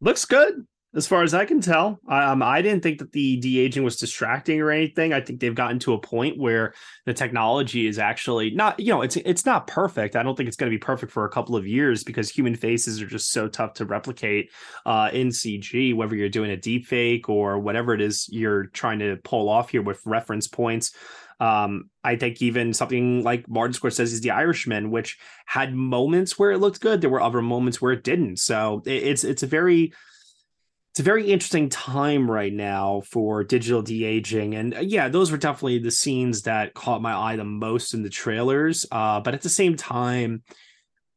Looks 0.00 0.24
good 0.24 0.66
as 0.94 1.06
far 1.06 1.22
as 1.22 1.34
I 1.34 1.44
can 1.44 1.60
tell. 1.60 1.98
Um, 2.08 2.42
I 2.42 2.62
didn't 2.62 2.82
think 2.82 2.98
that 3.00 3.12
the 3.12 3.36
de 3.38 3.58
aging 3.58 3.82
was 3.82 3.96
distracting 3.96 4.60
or 4.60 4.70
anything. 4.70 5.12
I 5.12 5.20
think 5.20 5.40
they've 5.40 5.54
gotten 5.54 5.80
to 5.80 5.92
a 5.92 6.00
point 6.00 6.38
where 6.38 6.72
the 7.04 7.12
technology 7.12 7.86
is 7.86 7.98
actually 7.98 8.50
not, 8.50 8.78
you 8.78 8.92
know, 8.92 9.02
it's 9.02 9.16
it's 9.16 9.44
not 9.44 9.66
perfect. 9.66 10.14
I 10.14 10.22
don't 10.22 10.36
think 10.36 10.46
it's 10.46 10.56
going 10.56 10.70
to 10.70 10.74
be 10.74 10.80
perfect 10.80 11.10
for 11.10 11.24
a 11.24 11.30
couple 11.30 11.56
of 11.56 11.66
years 11.66 12.04
because 12.04 12.30
human 12.30 12.54
faces 12.54 13.02
are 13.02 13.06
just 13.06 13.30
so 13.30 13.48
tough 13.48 13.74
to 13.74 13.84
replicate 13.84 14.52
uh, 14.86 15.10
in 15.12 15.28
CG. 15.28 15.94
Whether 15.94 16.14
you're 16.14 16.28
doing 16.28 16.52
a 16.52 16.56
deep 16.56 16.86
fake 16.86 17.28
or 17.28 17.58
whatever 17.58 17.92
it 17.94 18.00
is 18.00 18.28
you're 18.30 18.66
trying 18.66 19.00
to 19.00 19.16
pull 19.24 19.48
off 19.48 19.70
here 19.70 19.82
with 19.82 20.00
reference 20.06 20.46
points. 20.46 20.92
Um, 21.40 21.90
I 22.04 22.14
think 22.14 22.40
even 22.40 22.72
something 22.72 23.24
like 23.24 23.48
Martin 23.48 23.74
Scorsese's 23.74 24.20
The 24.20 24.30
Irishman, 24.30 24.92
which 24.92 25.18
had 25.46 25.74
moments 25.74 26.38
where 26.38 26.52
it 26.52 26.58
looked 26.58 26.80
good, 26.80 27.00
there 27.00 27.10
were 27.10 27.20
other 27.20 27.42
moments 27.42 27.82
where 27.82 27.92
it 27.92 28.04
didn't. 28.04 28.38
So 28.38 28.82
it, 28.86 29.02
it's 29.02 29.24
it's 29.24 29.42
a 29.42 29.48
very 29.48 29.92
it's 30.94 31.00
a 31.00 31.02
very 31.02 31.28
interesting 31.28 31.68
time 31.68 32.30
right 32.30 32.52
now 32.52 33.02
for 33.10 33.42
digital 33.42 33.82
de-aging 33.82 34.54
and 34.54 34.76
uh, 34.76 34.80
yeah 34.80 35.08
those 35.08 35.32
were 35.32 35.36
definitely 35.36 35.80
the 35.80 35.90
scenes 35.90 36.42
that 36.42 36.72
caught 36.72 37.02
my 37.02 37.12
eye 37.12 37.34
the 37.34 37.44
most 37.44 37.94
in 37.94 38.04
the 38.04 38.08
trailers 38.08 38.86
uh, 38.92 39.18
but 39.18 39.34
at 39.34 39.42
the 39.42 39.48
same 39.48 39.74
time 39.74 40.40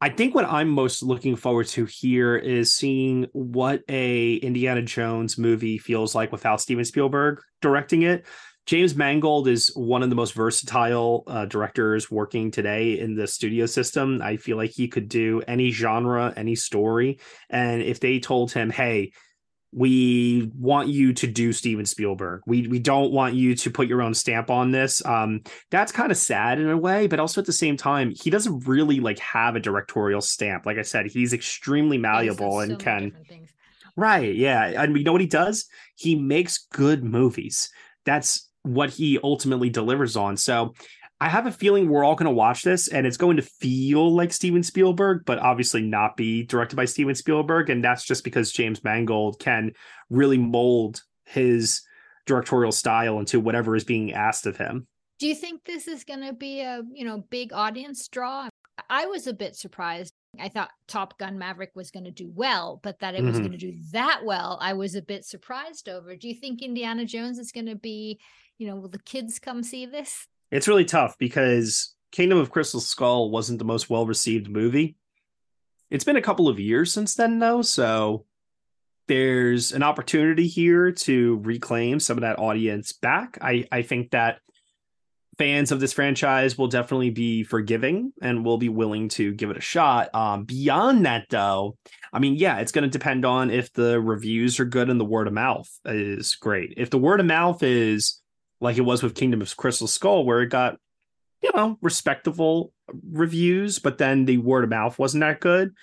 i 0.01 0.09
think 0.09 0.33
what 0.33 0.45
i'm 0.45 0.67
most 0.67 1.03
looking 1.03 1.35
forward 1.35 1.67
to 1.67 1.85
here 1.85 2.35
is 2.35 2.73
seeing 2.73 3.27
what 3.33 3.83
a 3.87 4.33
indiana 4.37 4.81
jones 4.81 5.37
movie 5.37 5.77
feels 5.77 6.15
like 6.15 6.31
without 6.31 6.59
steven 6.59 6.83
spielberg 6.83 7.39
directing 7.61 8.01
it. 8.03 8.25
James 8.65 8.95
mangold 8.95 9.47
is 9.47 9.71
one 9.75 10.03
of 10.03 10.09
the 10.09 10.15
most 10.15 10.33
versatile 10.33 11.23
uh, 11.25 11.45
directors 11.45 12.11
working 12.11 12.51
today 12.51 12.99
in 12.99 13.15
the 13.15 13.25
studio 13.25 13.65
system. 13.65 14.21
I 14.21 14.35
feel 14.35 14.57
like 14.57 14.71
he 14.71 14.89
could 14.89 15.07
do 15.07 15.41
any 15.47 15.71
genre 15.71 16.33
any 16.35 16.55
story 16.55 17.19
and 17.49 17.81
if 17.81 18.01
they 18.01 18.19
told 18.19 18.51
him 18.51 18.69
hey 18.69 19.13
we 19.73 20.49
want 20.57 20.87
you 20.87 21.13
to 21.13 21.27
do 21.27 21.51
Steven 21.51 21.85
Spielberg. 21.85 22.41
We 22.47 22.67
we 22.67 22.79
don't 22.79 23.11
want 23.11 23.35
you 23.35 23.55
to 23.55 23.69
put 23.69 23.87
your 23.87 24.01
own 24.01 24.13
stamp 24.13 24.49
on 24.49 24.71
this. 24.71 25.05
Um, 25.05 25.41
that's 25.69 25.91
kind 25.91 26.11
of 26.11 26.17
sad 26.17 26.59
in 26.59 26.69
a 26.69 26.77
way, 26.77 27.07
but 27.07 27.19
also 27.19 27.41
at 27.41 27.47
the 27.47 27.53
same 27.53 27.77
time, 27.77 28.11
he 28.11 28.29
doesn't 28.29 28.67
really 28.67 28.99
like 28.99 29.19
have 29.19 29.55
a 29.55 29.59
directorial 29.59 30.21
stamp. 30.21 30.65
Like 30.65 30.77
I 30.77 30.83
said, 30.83 31.07
he's 31.07 31.33
extremely 31.33 31.97
malleable 31.97 32.59
and 32.61 32.71
so 32.71 32.77
can. 32.77 33.11
Right. 33.95 34.35
Yeah. 34.35 34.83
And 34.83 34.93
we 34.93 35.03
know 35.03 35.11
what 35.11 35.21
he 35.21 35.27
does? 35.27 35.65
He 35.95 36.15
makes 36.15 36.67
good 36.71 37.03
movies. 37.03 37.69
That's 38.05 38.47
what 38.61 38.91
he 38.91 39.19
ultimately 39.23 39.69
delivers 39.69 40.15
on. 40.15 40.37
So 40.37 40.75
I 41.19 41.29
have 41.29 41.47
a 41.47 41.51
feeling 41.51 41.89
we're 41.89 42.03
all 42.03 42.15
going 42.15 42.25
to 42.25 42.31
watch 42.31 42.61
this 42.61 42.87
and 42.87 43.07
it's 43.07 43.17
going 43.17 43.37
to 43.37 43.41
feel 43.41 44.15
like 44.15 44.31
Steven 44.31 44.61
Spielberg, 44.61 45.23
but 45.25 45.39
obviously 45.39 45.81
not 45.81 46.15
be 46.15 46.43
directed 46.43 46.75
by 46.75 46.85
Steven 46.85 47.15
Spielberg. 47.15 47.71
And 47.71 47.83
that's 47.83 48.05
just 48.05 48.23
because 48.23 48.51
James 48.51 48.83
Mangold 48.83 49.39
can 49.39 49.71
really 50.09 50.37
mold 50.37 51.01
his 51.25 51.81
directorial 52.27 52.71
style 52.71 53.19
into 53.19 53.39
whatever 53.39 53.75
is 53.75 53.83
being 53.83 54.13
asked 54.13 54.45
of 54.45 54.57
him. 54.57 54.87
Do 55.19 55.27
you 55.27 55.33
think 55.33 55.63
this 55.63 55.87
is 55.87 56.03
going 56.03 56.21
to 56.21 56.33
be 56.33 56.61
a, 56.61 56.83
you 56.93 57.03
know, 57.03 57.23
big 57.31 57.51
audience 57.51 58.07
draw? 58.07 58.49
I 58.87 59.07
was 59.07 59.25
a 59.25 59.33
bit 59.33 59.55
surprised. 59.55 60.13
I 60.39 60.49
thought 60.49 60.69
Top 60.87 61.17
Gun 61.17 61.39
Maverick 61.39 61.71
was 61.73 61.89
going 61.89 62.03
to 62.03 62.11
do 62.11 62.29
well, 62.31 62.79
but 62.83 62.99
that 62.99 63.15
it 63.15 63.23
was 63.23 63.37
mm-hmm. 63.37 63.47
going 63.47 63.57
to 63.57 63.71
do 63.71 63.77
that 63.91 64.21
well, 64.23 64.59
I 64.61 64.73
was 64.73 64.93
a 64.93 65.01
bit 65.01 65.25
surprised 65.25 65.89
over. 65.89 66.15
Do 66.15 66.27
you 66.27 66.35
think 66.35 66.61
Indiana 66.61 67.05
Jones 67.05 67.39
is 67.39 67.51
going 67.51 67.65
to 67.65 67.75
be, 67.75 68.19
you 68.59 68.67
know, 68.67 68.75
will 68.75 68.89
the 68.89 68.99
kids 68.99 69.39
come 69.39 69.63
see 69.63 69.87
this? 69.87 70.27
It's 70.51 70.67
really 70.67 70.85
tough 70.85 71.17
because 71.17 71.93
Kingdom 72.11 72.37
of 72.37 72.51
Crystal 72.51 72.79
Skull 72.79 73.29
wasn't 73.29 73.59
the 73.59 73.65
most 73.65 73.89
well 73.89 74.05
received 74.05 74.49
movie. 74.49 74.95
It's 75.89 76.03
been 76.03 76.17
a 76.17 76.21
couple 76.21 76.47
of 76.47 76.59
years 76.59 76.91
since 76.91 77.15
then, 77.15 77.39
though, 77.39 77.61
so 77.61 78.25
there's 79.07 79.71
an 79.71 79.83
opportunity 79.83 80.47
here 80.47 80.91
to 80.91 81.39
reclaim 81.43 81.99
some 81.99 82.17
of 82.17 82.21
that 82.21 82.39
audience 82.39 82.91
back. 82.91 83.37
I, 83.41 83.65
I 83.71 83.81
think 83.83 84.11
that 84.11 84.39
fans 85.37 85.71
of 85.71 85.79
this 85.79 85.93
franchise 85.93 86.57
will 86.57 86.67
definitely 86.67 87.11
be 87.11 87.43
forgiving 87.43 88.11
and 88.21 88.43
will 88.43 88.57
be 88.57 88.69
willing 88.69 89.07
to 89.09 89.33
give 89.33 89.49
it 89.49 89.57
a 89.57 89.61
shot. 89.61 90.13
Um, 90.13 90.43
beyond 90.43 91.05
that, 91.05 91.27
though, 91.29 91.77
I 92.11 92.19
mean, 92.19 92.35
yeah, 92.35 92.57
it's 92.57 92.71
going 92.71 92.83
to 92.83 92.89
depend 92.89 93.23
on 93.23 93.49
if 93.49 93.71
the 93.71 94.01
reviews 94.01 94.59
are 94.59 94.65
good 94.65 94.89
and 94.89 94.99
the 94.99 95.05
word 95.05 95.27
of 95.27 95.33
mouth 95.33 95.69
is 95.85 96.35
great. 96.35 96.73
If 96.77 96.89
the 96.89 96.97
word 96.97 97.19
of 97.19 97.25
mouth 97.25 97.63
is 97.63 98.21
like 98.59 98.77
it 98.77 98.81
was 98.81 99.03
with 99.03 99.15
Kingdom 99.15 99.41
of 99.41 99.55
Crystal 99.57 99.87
Skull, 99.87 100.25
where 100.25 100.41
it 100.41 100.49
got, 100.49 100.77
you 101.41 101.51
know, 101.53 101.77
respectable 101.81 102.73
reviews, 103.11 103.79
but 103.79 103.97
then 103.97 104.25
the 104.25 104.37
word 104.37 104.63
of 104.63 104.69
mouth 104.69 104.97
wasn't 104.97 105.21
that 105.21 105.39
good. 105.39 105.73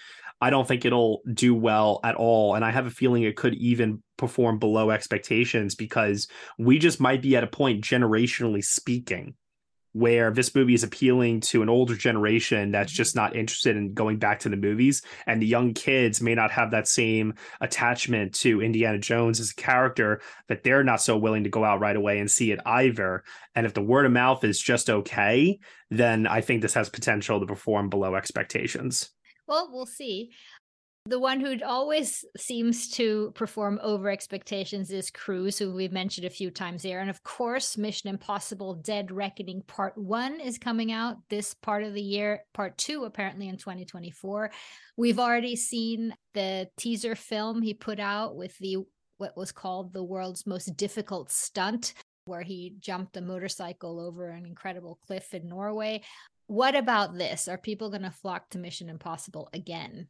I 0.40 0.50
don't 0.50 0.66
think 0.66 0.84
it'll 0.84 1.22
do 1.32 1.54
well 1.54 2.00
at 2.04 2.16
all. 2.16 2.54
And 2.54 2.64
I 2.64 2.70
have 2.70 2.86
a 2.86 2.90
feeling 2.90 3.22
it 3.22 3.36
could 3.36 3.54
even 3.54 4.02
perform 4.16 4.58
below 4.58 4.90
expectations 4.90 5.74
because 5.74 6.28
we 6.58 6.78
just 6.78 7.00
might 7.00 7.22
be 7.22 7.36
at 7.36 7.44
a 7.44 7.48
point, 7.48 7.84
generationally 7.84 8.62
speaking, 8.62 9.34
where 9.94 10.32
this 10.32 10.54
movie 10.56 10.74
is 10.74 10.82
appealing 10.82 11.40
to 11.40 11.62
an 11.62 11.68
older 11.68 11.94
generation 11.94 12.72
that's 12.72 12.92
mm-hmm. 12.92 12.96
just 12.96 13.14
not 13.16 13.36
interested 13.36 13.76
in 13.76 13.94
going 13.94 14.18
back 14.18 14.40
to 14.40 14.48
the 14.48 14.56
movies 14.56 15.02
and 15.26 15.40
the 15.40 15.46
young 15.46 15.72
kids 15.72 16.20
may 16.20 16.34
not 16.34 16.50
have 16.50 16.72
that 16.72 16.88
same 16.88 17.32
attachment 17.60 18.34
to 18.34 18.60
Indiana 18.60 18.98
Jones 18.98 19.38
as 19.38 19.50
a 19.50 19.54
character 19.54 20.20
that 20.48 20.64
they're 20.64 20.82
not 20.82 21.00
so 21.00 21.16
willing 21.16 21.44
to 21.44 21.50
go 21.50 21.64
out 21.64 21.80
right 21.80 21.96
away 21.96 22.18
and 22.18 22.28
see 22.28 22.50
it 22.50 22.58
either. 22.66 23.22
And 23.54 23.66
if 23.66 23.72
the 23.72 23.82
word 23.82 24.04
of 24.04 24.12
mouth 24.12 24.42
is 24.42 24.60
just 24.60 24.90
okay 24.90 25.58
then 25.90 26.26
I 26.26 26.40
think 26.40 26.60
this 26.60 26.74
has 26.74 26.88
potential 26.88 27.38
to 27.38 27.46
perform 27.46 27.88
below 27.88 28.16
expectations. 28.16 29.10
Well 29.46 29.68
we'll 29.70 29.86
see 29.86 30.32
The 31.06 31.18
one 31.18 31.38
who 31.38 31.58
always 31.62 32.24
seems 32.34 32.88
to 32.92 33.30
perform 33.34 33.78
over 33.82 34.08
expectations 34.08 34.90
is 34.90 35.10
Cruise, 35.10 35.58
who 35.58 35.74
we've 35.74 35.92
mentioned 35.92 36.26
a 36.26 36.30
few 36.30 36.50
times 36.50 36.82
here. 36.82 36.98
And 37.00 37.10
of 37.10 37.22
course, 37.22 37.76
Mission 37.76 38.08
Impossible 38.08 38.76
Dead 38.76 39.12
Reckoning 39.12 39.60
Part 39.66 39.98
1 39.98 40.40
is 40.40 40.56
coming 40.56 40.92
out 40.92 41.18
this 41.28 41.52
part 41.52 41.84
of 41.84 41.92
the 41.92 42.00
year, 42.00 42.46
Part 42.54 42.78
2 42.78 43.04
apparently 43.04 43.48
in 43.48 43.58
2024. 43.58 44.50
We've 44.96 45.18
already 45.18 45.56
seen 45.56 46.14
the 46.32 46.70
teaser 46.78 47.14
film 47.14 47.60
he 47.60 47.74
put 47.74 48.00
out 48.00 48.34
with 48.34 48.56
the 48.56 48.78
what 49.18 49.36
was 49.36 49.52
called 49.52 49.92
the 49.92 50.02
world's 50.02 50.46
most 50.46 50.74
difficult 50.74 51.30
stunt 51.30 51.92
where 52.24 52.42
he 52.42 52.76
jumped 52.80 53.18
a 53.18 53.20
motorcycle 53.20 54.00
over 54.00 54.30
an 54.30 54.46
incredible 54.46 54.98
cliff 55.06 55.34
in 55.34 55.50
Norway. 55.50 56.00
What 56.46 56.74
about 56.74 57.18
this? 57.18 57.46
Are 57.46 57.58
people 57.58 57.90
going 57.90 58.02
to 58.02 58.10
flock 58.10 58.48
to 58.50 58.58
Mission 58.58 58.88
Impossible 58.88 59.50
again? 59.52 60.08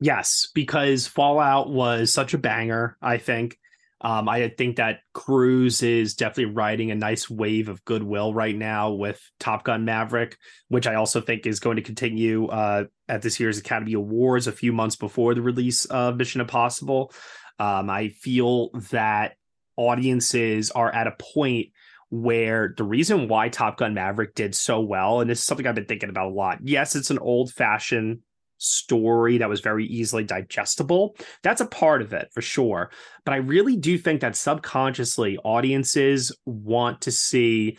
Yes, 0.00 0.48
because 0.54 1.06
Fallout 1.06 1.70
was 1.70 2.12
such 2.12 2.34
a 2.34 2.38
banger, 2.38 2.96
I 3.00 3.18
think. 3.18 3.58
Um, 4.02 4.28
I 4.28 4.48
think 4.48 4.76
that 4.76 5.00
Cruise 5.14 5.82
is 5.82 6.14
definitely 6.14 6.54
riding 6.54 6.90
a 6.90 6.94
nice 6.94 7.30
wave 7.30 7.70
of 7.70 7.84
goodwill 7.86 8.34
right 8.34 8.54
now 8.54 8.92
with 8.92 9.20
Top 9.40 9.64
Gun 9.64 9.86
Maverick, 9.86 10.36
which 10.68 10.86
I 10.86 10.96
also 10.96 11.22
think 11.22 11.46
is 11.46 11.60
going 11.60 11.76
to 11.76 11.82
continue 11.82 12.46
uh, 12.46 12.84
at 13.08 13.22
this 13.22 13.40
year's 13.40 13.56
Academy 13.56 13.94
Awards 13.94 14.46
a 14.46 14.52
few 14.52 14.72
months 14.72 14.96
before 14.96 15.34
the 15.34 15.40
release 15.40 15.86
of 15.86 16.16
Mission 16.16 16.42
Impossible. 16.42 17.10
Um, 17.58 17.88
I 17.88 18.10
feel 18.10 18.70
that 18.90 19.36
audiences 19.76 20.70
are 20.70 20.94
at 20.94 21.06
a 21.06 21.16
point 21.18 21.68
where 22.10 22.74
the 22.76 22.84
reason 22.84 23.28
why 23.28 23.48
Top 23.48 23.78
Gun 23.78 23.94
Maverick 23.94 24.34
did 24.34 24.54
so 24.54 24.80
well, 24.80 25.20
and 25.20 25.28
this 25.28 25.38
is 25.38 25.44
something 25.44 25.66
I've 25.66 25.74
been 25.74 25.86
thinking 25.86 26.10
about 26.10 26.26
a 26.26 26.34
lot. 26.34 26.58
Yes, 26.62 26.96
it's 26.96 27.10
an 27.10 27.18
old 27.18 27.50
fashioned 27.50 28.20
story 28.58 29.38
that 29.38 29.48
was 29.48 29.60
very 29.60 29.86
easily 29.86 30.24
digestible. 30.24 31.16
That's 31.42 31.60
a 31.60 31.66
part 31.66 32.02
of 32.02 32.12
it 32.12 32.28
for 32.32 32.42
sure. 32.42 32.90
But 33.24 33.34
I 33.34 33.38
really 33.38 33.76
do 33.76 33.98
think 33.98 34.20
that 34.20 34.36
subconsciously 34.36 35.38
audiences 35.38 36.36
want 36.44 37.02
to 37.02 37.10
see 37.10 37.78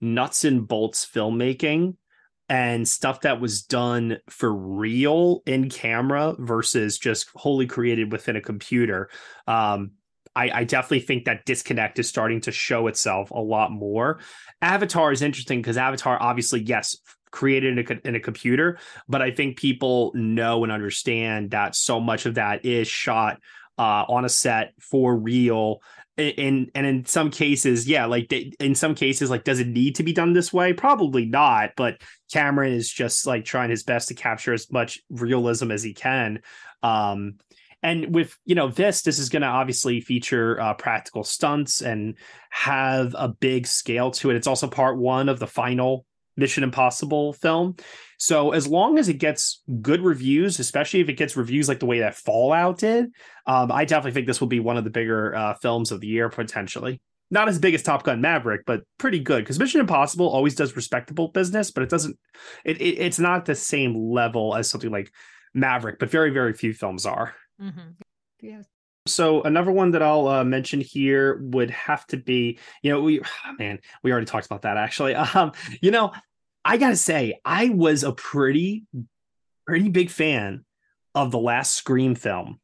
nuts 0.00 0.44
and 0.44 0.66
bolts 0.66 1.06
filmmaking 1.06 1.96
and 2.48 2.86
stuff 2.86 3.22
that 3.22 3.40
was 3.40 3.62
done 3.62 4.18
for 4.28 4.54
real 4.54 5.42
in 5.46 5.70
camera 5.70 6.34
versus 6.38 6.98
just 6.98 7.30
wholly 7.34 7.66
created 7.66 8.12
within 8.12 8.36
a 8.36 8.40
computer. 8.40 9.08
Um, 9.46 9.92
I, 10.36 10.50
I, 10.50 10.64
definitely 10.64 11.00
think 11.00 11.24
that 11.24 11.46
disconnect 11.46 11.98
is 11.98 12.08
starting 12.08 12.40
to 12.42 12.52
show 12.52 12.88
itself 12.88 13.30
a 13.30 13.40
lot 13.40 13.70
more. 13.70 14.18
Avatar 14.60 15.12
is 15.12 15.22
interesting 15.22 15.62
because 15.62 15.76
Avatar, 15.76 16.20
obviously, 16.20 16.60
yes, 16.60 16.96
created 17.34 17.76
in 17.76 17.86
a, 17.86 18.08
in 18.08 18.14
a 18.14 18.20
computer, 18.20 18.78
but 19.08 19.20
I 19.20 19.32
think 19.32 19.58
people 19.58 20.12
know 20.14 20.62
and 20.62 20.72
understand 20.72 21.50
that 21.50 21.74
so 21.74 21.98
much 21.98 22.26
of 22.26 22.36
that 22.36 22.64
is 22.64 22.86
shot 22.86 23.40
uh, 23.76 24.04
on 24.08 24.24
a 24.24 24.28
set 24.28 24.72
for 24.78 25.16
real. 25.16 25.82
In 26.16 26.70
and 26.76 26.86
in 26.86 27.04
some 27.06 27.32
cases, 27.32 27.88
yeah, 27.88 28.06
like 28.06 28.32
in 28.32 28.76
some 28.76 28.94
cases, 28.94 29.30
like 29.30 29.42
does 29.42 29.58
it 29.58 29.66
need 29.66 29.96
to 29.96 30.04
be 30.04 30.12
done 30.12 30.32
this 30.32 30.52
way? 30.52 30.72
Probably 30.72 31.26
not. 31.26 31.70
But 31.76 32.00
Cameron 32.32 32.72
is 32.72 32.88
just 32.88 33.26
like 33.26 33.44
trying 33.44 33.70
his 33.70 33.82
best 33.82 34.08
to 34.08 34.14
capture 34.14 34.52
as 34.52 34.70
much 34.70 35.00
realism 35.10 35.72
as 35.72 35.82
he 35.82 35.92
can. 35.92 36.40
Um, 36.84 37.38
and 37.82 38.14
with 38.14 38.38
you 38.44 38.54
know 38.54 38.68
this 38.68 39.02
this 39.02 39.18
is 39.18 39.28
going 39.28 39.42
to 39.42 39.48
obviously 39.48 40.00
feature 40.00 40.60
uh, 40.60 40.74
practical 40.74 41.24
stunts 41.24 41.82
and 41.82 42.16
have 42.50 43.16
a 43.18 43.26
big 43.28 43.66
scale 43.66 44.12
to 44.12 44.30
it 44.30 44.36
it's 44.36 44.46
also 44.46 44.68
part 44.68 44.96
one 44.96 45.28
of 45.28 45.38
the 45.38 45.46
final 45.46 46.06
Mission 46.36 46.64
Impossible 46.64 47.32
film. 47.32 47.76
So 48.18 48.52
as 48.52 48.66
long 48.66 48.98
as 48.98 49.08
it 49.08 49.14
gets 49.14 49.62
good 49.82 50.00
reviews, 50.00 50.58
especially 50.58 51.00
if 51.00 51.08
it 51.08 51.14
gets 51.14 51.36
reviews 51.36 51.68
like 51.68 51.80
the 51.80 51.86
way 51.86 52.00
that 52.00 52.14
Fallout 52.14 52.78
did, 52.78 53.06
um, 53.46 53.70
I 53.70 53.84
definitely 53.84 54.12
think 54.12 54.26
this 54.26 54.40
will 54.40 54.48
be 54.48 54.60
one 54.60 54.76
of 54.76 54.84
the 54.84 54.90
bigger 54.90 55.34
uh, 55.34 55.54
films 55.54 55.92
of 55.92 56.00
the 56.00 56.06
year 56.06 56.28
potentially. 56.28 57.00
Not 57.30 57.48
as 57.48 57.58
big 57.58 57.74
as 57.74 57.82
Top 57.82 58.02
Gun 58.02 58.20
Maverick, 58.20 58.62
but 58.66 58.82
pretty 58.98 59.18
good 59.18 59.42
because 59.42 59.58
Mission 59.58 59.80
Impossible 59.80 60.28
always 60.28 60.54
does 60.54 60.76
respectable 60.76 61.28
business, 61.28 61.70
but 61.70 61.82
it 61.82 61.88
doesn't. 61.88 62.16
It, 62.64 62.80
it, 62.80 62.98
it's 62.98 63.18
not 63.18 63.44
the 63.44 63.54
same 63.54 63.94
level 63.94 64.54
as 64.54 64.68
something 64.70 64.90
like 64.90 65.10
Maverick, 65.54 65.98
but 65.98 66.10
very 66.10 66.30
very 66.30 66.52
few 66.52 66.74
films 66.74 67.06
are. 67.06 67.34
Mm-hmm. 67.60 67.90
Yeah. 68.40 68.62
So 69.06 69.42
another 69.42 69.70
one 69.70 69.90
that 69.90 70.02
I'll 70.02 70.26
uh, 70.28 70.44
mention 70.44 70.80
here 70.80 71.38
would 71.42 71.70
have 71.70 72.06
to 72.06 72.16
be, 72.16 72.58
you 72.82 72.90
know, 72.90 73.02
we 73.02 73.20
oh 73.20 73.52
man, 73.58 73.78
we 74.02 74.10
already 74.10 74.26
talked 74.26 74.46
about 74.46 74.62
that 74.62 74.76
actually. 74.76 75.14
Um, 75.34 75.52
you 75.80 75.90
know, 75.90 76.12
I 76.64 76.76
gotta 76.76 76.96
say, 76.96 77.40
I 77.44 77.68
was 77.70 78.04
a 78.04 78.12
pretty, 78.12 78.84
pretty 79.66 79.88
big 79.88 80.10
fan 80.10 80.64
of 81.14 81.30
the 81.30 81.38
last 81.38 81.74
Scream 81.74 82.14
film. 82.14 82.60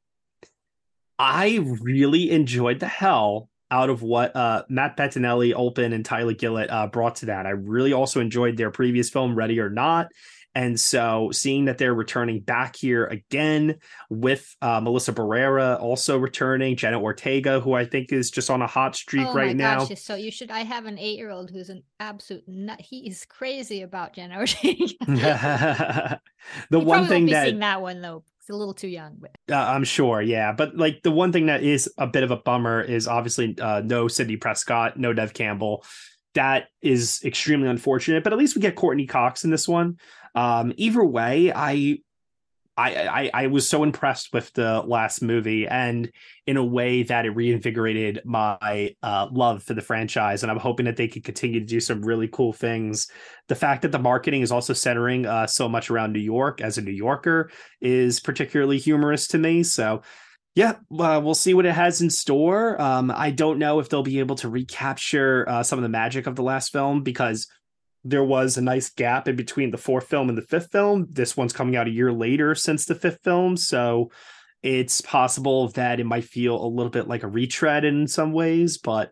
I 1.18 1.58
really 1.82 2.30
enjoyed 2.30 2.80
the 2.80 2.88
hell 2.88 3.50
out 3.70 3.90
of 3.90 4.02
what 4.02 4.34
uh, 4.34 4.64
Matt 4.68 4.96
Bettinelli-Olpin, 4.96 5.92
and 5.92 6.04
Tyler 6.04 6.34
Gillett 6.34 6.70
uh, 6.70 6.86
brought 6.86 7.16
to 7.16 7.26
that. 7.26 7.46
I 7.46 7.50
really 7.50 7.92
also 7.92 8.20
enjoyed 8.20 8.56
their 8.56 8.70
previous 8.70 9.10
film, 9.10 9.34
Ready 9.34 9.60
or 9.60 9.70
Not. 9.70 10.08
And 10.54 10.78
so 10.78 11.30
seeing 11.32 11.66
that 11.66 11.78
they're 11.78 11.94
returning 11.94 12.40
back 12.40 12.74
here 12.74 13.06
again 13.06 13.76
with 14.08 14.56
uh, 14.60 14.80
Melissa 14.80 15.12
Barrera 15.12 15.80
also 15.80 16.18
returning, 16.18 16.76
Jenna 16.76 17.00
Ortega, 17.00 17.60
who 17.60 17.74
I 17.74 17.84
think 17.84 18.12
is 18.12 18.30
just 18.30 18.50
on 18.50 18.60
a 18.60 18.66
hot 18.66 18.96
streak 18.96 19.26
oh 19.28 19.34
right 19.34 19.54
now. 19.54 19.84
Gosh, 19.84 20.00
so 20.00 20.16
you 20.16 20.30
should. 20.30 20.50
I 20.50 20.60
have 20.60 20.86
an 20.86 20.98
eight 20.98 21.18
year 21.18 21.30
old 21.30 21.50
who's 21.50 21.68
an 21.68 21.82
absolute 22.00 22.48
nut. 22.48 22.80
He 22.80 23.08
is 23.08 23.24
crazy 23.24 23.82
about 23.82 24.14
Jenna 24.14 24.38
Ortega. 24.38 24.86
the 26.70 26.80
one 26.80 27.06
thing 27.06 27.26
that 27.26 27.58
that 27.58 27.82
one 27.82 28.00
though 28.00 28.24
it's 28.40 28.50
a 28.50 28.54
little 28.54 28.74
too 28.74 28.88
young. 28.88 29.16
But... 29.20 29.30
Uh, 29.54 29.60
I'm 29.60 29.84
sure, 29.84 30.20
yeah. 30.20 30.52
But 30.52 30.76
like 30.76 31.02
the 31.02 31.10
one 31.10 31.32
thing 31.32 31.46
that 31.46 31.62
is 31.62 31.88
a 31.98 32.06
bit 32.06 32.24
of 32.24 32.30
a 32.30 32.36
bummer 32.36 32.80
is 32.80 33.06
obviously 33.06 33.56
uh, 33.60 33.82
no 33.84 34.08
Sidney 34.08 34.36
Prescott, 34.36 34.98
no 34.98 35.12
Neve 35.12 35.34
Campbell. 35.34 35.84
That 36.34 36.68
is 36.80 37.20
extremely 37.24 37.68
unfortunate. 37.68 38.24
But 38.24 38.32
at 38.32 38.38
least 38.38 38.56
we 38.56 38.62
get 38.62 38.76
Courteney 38.76 39.06
Cox 39.06 39.44
in 39.44 39.50
this 39.50 39.68
one. 39.68 39.98
Um, 40.34 40.72
either 40.76 41.04
way, 41.04 41.52
I, 41.52 41.98
I, 42.76 43.06
I, 43.06 43.30
I 43.34 43.46
was 43.48 43.68
so 43.68 43.82
impressed 43.82 44.32
with 44.32 44.52
the 44.54 44.80
last 44.80 45.20
movie, 45.22 45.66
and 45.66 46.10
in 46.46 46.56
a 46.56 46.64
way 46.64 47.02
that 47.02 47.26
it 47.26 47.30
reinvigorated 47.30 48.22
my 48.24 48.94
uh, 49.02 49.28
love 49.30 49.62
for 49.62 49.74
the 49.74 49.82
franchise. 49.82 50.42
And 50.42 50.50
I'm 50.50 50.58
hoping 50.58 50.86
that 50.86 50.96
they 50.96 51.08
could 51.08 51.24
continue 51.24 51.60
to 51.60 51.66
do 51.66 51.80
some 51.80 52.02
really 52.02 52.28
cool 52.28 52.52
things. 52.52 53.08
The 53.48 53.54
fact 53.54 53.82
that 53.82 53.92
the 53.92 53.98
marketing 53.98 54.42
is 54.42 54.50
also 54.50 54.72
centering 54.72 55.26
uh, 55.26 55.46
so 55.46 55.68
much 55.68 55.90
around 55.90 56.12
New 56.12 56.20
York 56.20 56.60
as 56.60 56.78
a 56.78 56.82
New 56.82 56.92
Yorker 56.92 57.50
is 57.80 58.18
particularly 58.18 58.78
humorous 58.78 59.26
to 59.28 59.38
me. 59.38 59.62
So 59.62 60.02
yeah, 60.54 60.72
uh, 60.98 61.20
we'll 61.22 61.34
see 61.34 61.54
what 61.54 61.66
it 61.66 61.74
has 61.74 62.02
in 62.02 62.10
store. 62.10 62.80
Um, 62.80 63.12
I 63.14 63.30
don't 63.30 63.58
know 63.58 63.78
if 63.78 63.88
they'll 63.88 64.02
be 64.02 64.18
able 64.18 64.36
to 64.36 64.48
recapture 64.48 65.48
uh, 65.48 65.62
some 65.62 65.78
of 65.78 65.84
the 65.84 65.88
magic 65.88 66.26
of 66.26 66.34
the 66.34 66.42
last 66.42 66.72
film 66.72 67.02
because 67.02 67.46
there 68.04 68.24
was 68.24 68.56
a 68.56 68.62
nice 68.62 68.90
gap 68.90 69.28
in 69.28 69.36
between 69.36 69.70
the 69.70 69.78
fourth 69.78 70.08
film 70.08 70.28
and 70.28 70.38
the 70.38 70.42
fifth 70.42 70.70
film. 70.72 71.06
This 71.10 71.36
one's 71.36 71.52
coming 71.52 71.76
out 71.76 71.86
a 71.86 71.92
year 71.92 72.12
later 72.12 72.54
since 72.54 72.84
the 72.84 72.94
fifth 72.94 73.20
film, 73.22 73.56
so 73.56 74.10
it's 74.62 75.00
possible 75.00 75.68
that 75.68 76.00
it 76.00 76.06
might 76.06 76.24
feel 76.24 76.62
a 76.62 76.66
little 76.66 76.90
bit 76.90 77.08
like 77.08 77.22
a 77.22 77.28
retread 77.28 77.84
in 77.84 78.06
some 78.06 78.32
ways, 78.32 78.78
but 78.78 79.10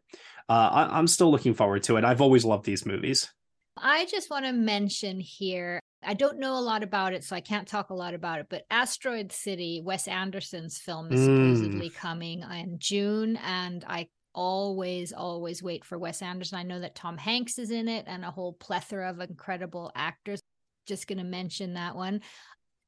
uh, 0.48 0.52
I- 0.72 0.98
I'm 0.98 1.06
still 1.06 1.30
looking 1.30 1.54
forward 1.54 1.82
to 1.84 1.96
it. 1.96 2.04
I've 2.04 2.20
always 2.20 2.44
loved 2.44 2.64
these 2.64 2.86
movies. 2.86 3.30
I 3.76 4.06
just 4.06 4.30
want 4.30 4.44
to 4.44 4.52
mention 4.52 5.20
here 5.20 5.80
I 6.02 6.14
don't 6.14 6.38
know 6.38 6.56
a 6.56 6.60
lot 6.60 6.82
about 6.82 7.12
it, 7.12 7.24
so 7.24 7.34
I 7.34 7.40
can't 7.40 7.66
talk 7.66 7.90
a 7.90 7.94
lot 7.94 8.14
about 8.14 8.38
it. 8.38 8.46
But 8.48 8.64
Asteroid 8.70 9.32
City, 9.32 9.82
Wes 9.84 10.06
Anderson's 10.06 10.78
film, 10.78 11.12
is 11.12 11.20
mm. 11.20 11.24
supposedly 11.24 11.90
coming 11.90 12.42
in 12.42 12.78
June, 12.78 13.36
and 13.38 13.84
I 13.86 14.08
always, 14.34 15.12
always 15.12 15.62
wait 15.62 15.84
for 15.84 15.98
Wes 15.98 16.22
Anderson. 16.22 16.58
I 16.58 16.62
know 16.62 16.80
that 16.80 16.94
Tom 16.94 17.16
Hanks 17.18 17.58
is 17.58 17.70
in 17.70 17.88
it 17.88 18.04
and 18.06 18.24
a 18.24 18.30
whole 18.30 18.52
plethora 18.52 19.10
of 19.10 19.20
incredible 19.20 19.92
actors. 19.94 20.40
Just 20.86 21.06
going 21.06 21.18
to 21.18 21.24
mention 21.24 21.74
that 21.74 21.96
one. 21.96 22.20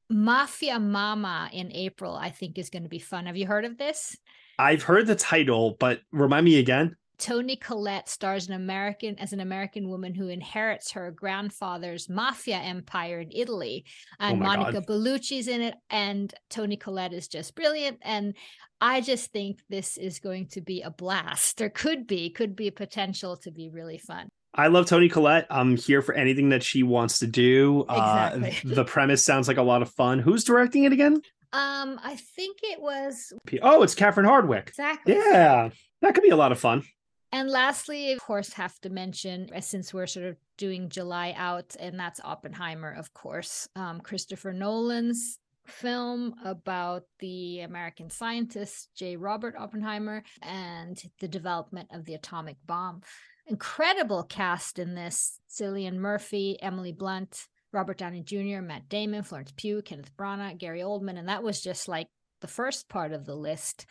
Mafia 0.09 0.79
Mama 0.79 1.49
in 1.53 1.71
April, 1.71 2.15
I 2.15 2.29
think, 2.29 2.57
is 2.57 2.69
going 2.69 2.83
to 2.83 2.89
be 2.89 2.99
fun. 2.99 3.27
Have 3.27 3.37
you 3.37 3.47
heard 3.47 3.65
of 3.65 3.77
this? 3.77 4.17
I've 4.59 4.83
heard 4.83 5.07
the 5.07 5.15
title, 5.15 5.77
but 5.79 6.01
remind 6.11 6.45
me 6.45 6.59
again. 6.59 6.95
Toni 7.21 7.55
Collette 7.55 8.09
stars 8.09 8.47
an 8.47 8.55
American 8.55 9.17
as 9.19 9.31
an 9.31 9.39
American 9.39 9.87
woman 9.87 10.15
who 10.15 10.27
inherits 10.27 10.91
her 10.91 11.11
grandfather's 11.11 12.09
mafia 12.09 12.57
empire 12.57 13.19
in 13.19 13.29
Italy. 13.31 13.85
And 14.19 14.41
oh 14.41 14.43
Monica 14.43 14.73
God. 14.73 14.87
Bellucci's 14.87 15.47
in 15.47 15.61
it, 15.61 15.75
and 15.91 16.33
Toni 16.49 16.77
Collette 16.77 17.13
is 17.13 17.27
just 17.27 17.55
brilliant. 17.55 17.99
And 18.01 18.33
I 18.81 19.01
just 19.01 19.31
think 19.31 19.61
this 19.69 19.97
is 19.97 20.19
going 20.19 20.47
to 20.47 20.61
be 20.61 20.81
a 20.81 20.89
blast. 20.89 21.57
There 21.57 21.69
could 21.69 22.07
be, 22.07 22.31
could 22.31 22.55
be 22.55 22.67
a 22.67 22.71
potential 22.71 23.37
to 23.37 23.51
be 23.51 23.69
really 23.69 23.99
fun. 23.99 24.27
I 24.55 24.67
love 24.67 24.87
Toni 24.87 25.07
Collette. 25.07 25.45
I'm 25.51 25.77
here 25.77 26.01
for 26.01 26.15
anything 26.15 26.49
that 26.49 26.63
she 26.63 26.81
wants 26.81 27.19
to 27.19 27.27
do. 27.27 27.85
Exactly. 27.87 28.49
Uh, 28.49 28.53
the 28.75 28.83
premise 28.83 29.23
sounds 29.23 29.47
like 29.47 29.57
a 29.57 29.61
lot 29.61 29.83
of 29.83 29.91
fun. 29.91 30.17
Who's 30.17 30.43
directing 30.43 30.85
it 30.85 30.91
again? 30.91 31.21
Um, 31.53 31.99
I 32.03 32.15
think 32.35 32.57
it 32.63 32.81
was. 32.81 33.31
Oh, 33.61 33.83
it's 33.83 33.93
Catherine 33.93 34.25
Hardwicke. 34.25 34.69
Exactly. 34.69 35.13
Yeah, 35.13 35.69
that 36.01 36.15
could 36.15 36.23
be 36.23 36.29
a 36.29 36.35
lot 36.35 36.51
of 36.51 36.59
fun. 36.59 36.83
And 37.31 37.49
lastly, 37.49 38.11
of 38.11 38.19
course, 38.19 38.53
have 38.53 38.79
to 38.81 38.89
mention 38.89 39.49
uh, 39.55 39.61
since 39.61 39.93
we're 39.93 40.07
sort 40.07 40.25
of 40.25 40.37
doing 40.57 40.89
July 40.89 41.33
out, 41.37 41.75
and 41.79 41.99
that's 41.99 42.19
Oppenheimer, 42.23 42.91
of 42.91 43.13
course. 43.13 43.69
Um, 43.75 44.01
Christopher 44.01 44.51
Nolan's 44.51 45.39
film 45.65 46.35
about 46.43 47.03
the 47.19 47.61
American 47.61 48.09
scientist 48.09 48.89
J. 48.95 49.15
Robert 49.15 49.55
Oppenheimer 49.57 50.23
and 50.41 51.01
the 51.19 51.27
development 51.27 51.89
of 51.93 52.05
the 52.05 52.15
atomic 52.15 52.57
bomb. 52.65 53.01
Incredible 53.47 54.23
cast 54.23 54.79
in 54.79 54.95
this 54.95 55.39
Cillian 55.49 55.95
Murphy, 55.95 56.61
Emily 56.61 56.91
Blunt, 56.91 57.47
Robert 57.71 57.97
Downey 57.97 58.21
Jr., 58.23 58.61
Matt 58.61 58.89
Damon, 58.89 59.23
Florence 59.23 59.53
Pugh, 59.55 59.81
Kenneth 59.81 60.15
Branagh, 60.17 60.57
Gary 60.57 60.81
Oldman. 60.81 61.17
And 61.17 61.29
that 61.29 61.43
was 61.43 61.61
just 61.61 61.87
like 61.87 62.07
the 62.41 62.47
first 62.47 62.89
part 62.89 63.13
of 63.13 63.25
the 63.25 63.35
list. 63.35 63.85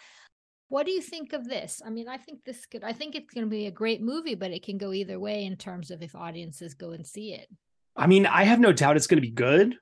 What 0.71 0.87
do 0.87 0.93
you 0.93 1.03
think 1.03 1.33
of 1.33 1.49
this? 1.49 1.83
I 1.85 1.91
mean, 1.91 2.09
I 2.09 2.17
think 2.17 2.45
this 2.45 2.65
could, 2.65 2.85
I 2.85 2.93
think 2.93 3.17
it's 3.17 3.35
going 3.35 3.45
to 3.45 3.51
be 3.51 3.67
a 3.67 3.73
great 3.73 4.01
movie, 4.01 4.37
but 4.37 4.53
it 4.53 4.63
can 4.63 4.79
go 4.79 4.93
either 4.93 5.19
way 5.19 5.45
in 5.45 5.57
terms 5.57 5.91
of 5.91 6.01
if 6.01 6.15
audiences 6.15 6.75
go 6.75 6.93
and 6.93 7.05
see 7.05 7.35
it. 7.35 7.49
I 7.97 8.07
mean, 8.07 8.25
I 8.25 8.45
have 8.45 8.61
no 8.61 8.73
doubt 8.73 8.97
it's 8.97 9.09
going 9.09 9.21
to 9.21 9.29
be 9.29 9.33
good. 9.33 9.75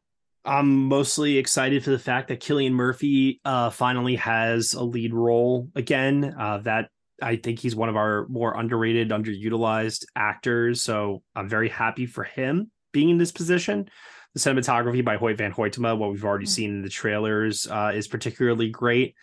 I'm 0.47 0.87
mostly 0.87 1.37
excited 1.37 1.85
for 1.85 1.91
the 1.91 1.99
fact 1.99 2.29
that 2.29 2.41
Cillian 2.41 2.73
Murphy 2.73 3.39
uh, 3.45 3.69
finally 3.69 4.17
has 4.17 4.73
a 4.73 4.83
lead 4.83 5.13
role 5.13 5.69
again. 5.75 6.35
Uh, 6.39 6.59
that 6.65 6.89
I 7.21 7.37
think 7.37 7.59
he's 7.59 7.77
one 7.77 7.91
of 7.91 7.97
our 7.97 8.27
more 8.29 8.59
underrated, 8.59 9.11
underutilized 9.11 10.07
actors. 10.17 10.83
So 10.83 11.23
I'm 11.37 11.51
very 11.51 11.69
happy 11.69 12.07
for 12.07 12.25
him 12.25 12.71
being 12.93 13.11
in 13.11 13.19
this 13.19 13.33
position. 13.33 13.91
The 14.33 14.41
cinematography 14.41 15.05
by 15.05 15.17
Hoyt 15.17 15.37
van 15.37 15.53
Hoytema, 15.53 15.99
what 15.99 16.13
we've 16.13 16.25
already 16.25 16.47
mm-hmm. 16.47 16.51
seen 16.51 16.71
in 16.77 16.83
the 16.83 16.89
trailers, 16.89 17.67
uh, 17.67 17.93
is 17.95 18.09
particularly 18.09 18.71
great. 18.71 19.15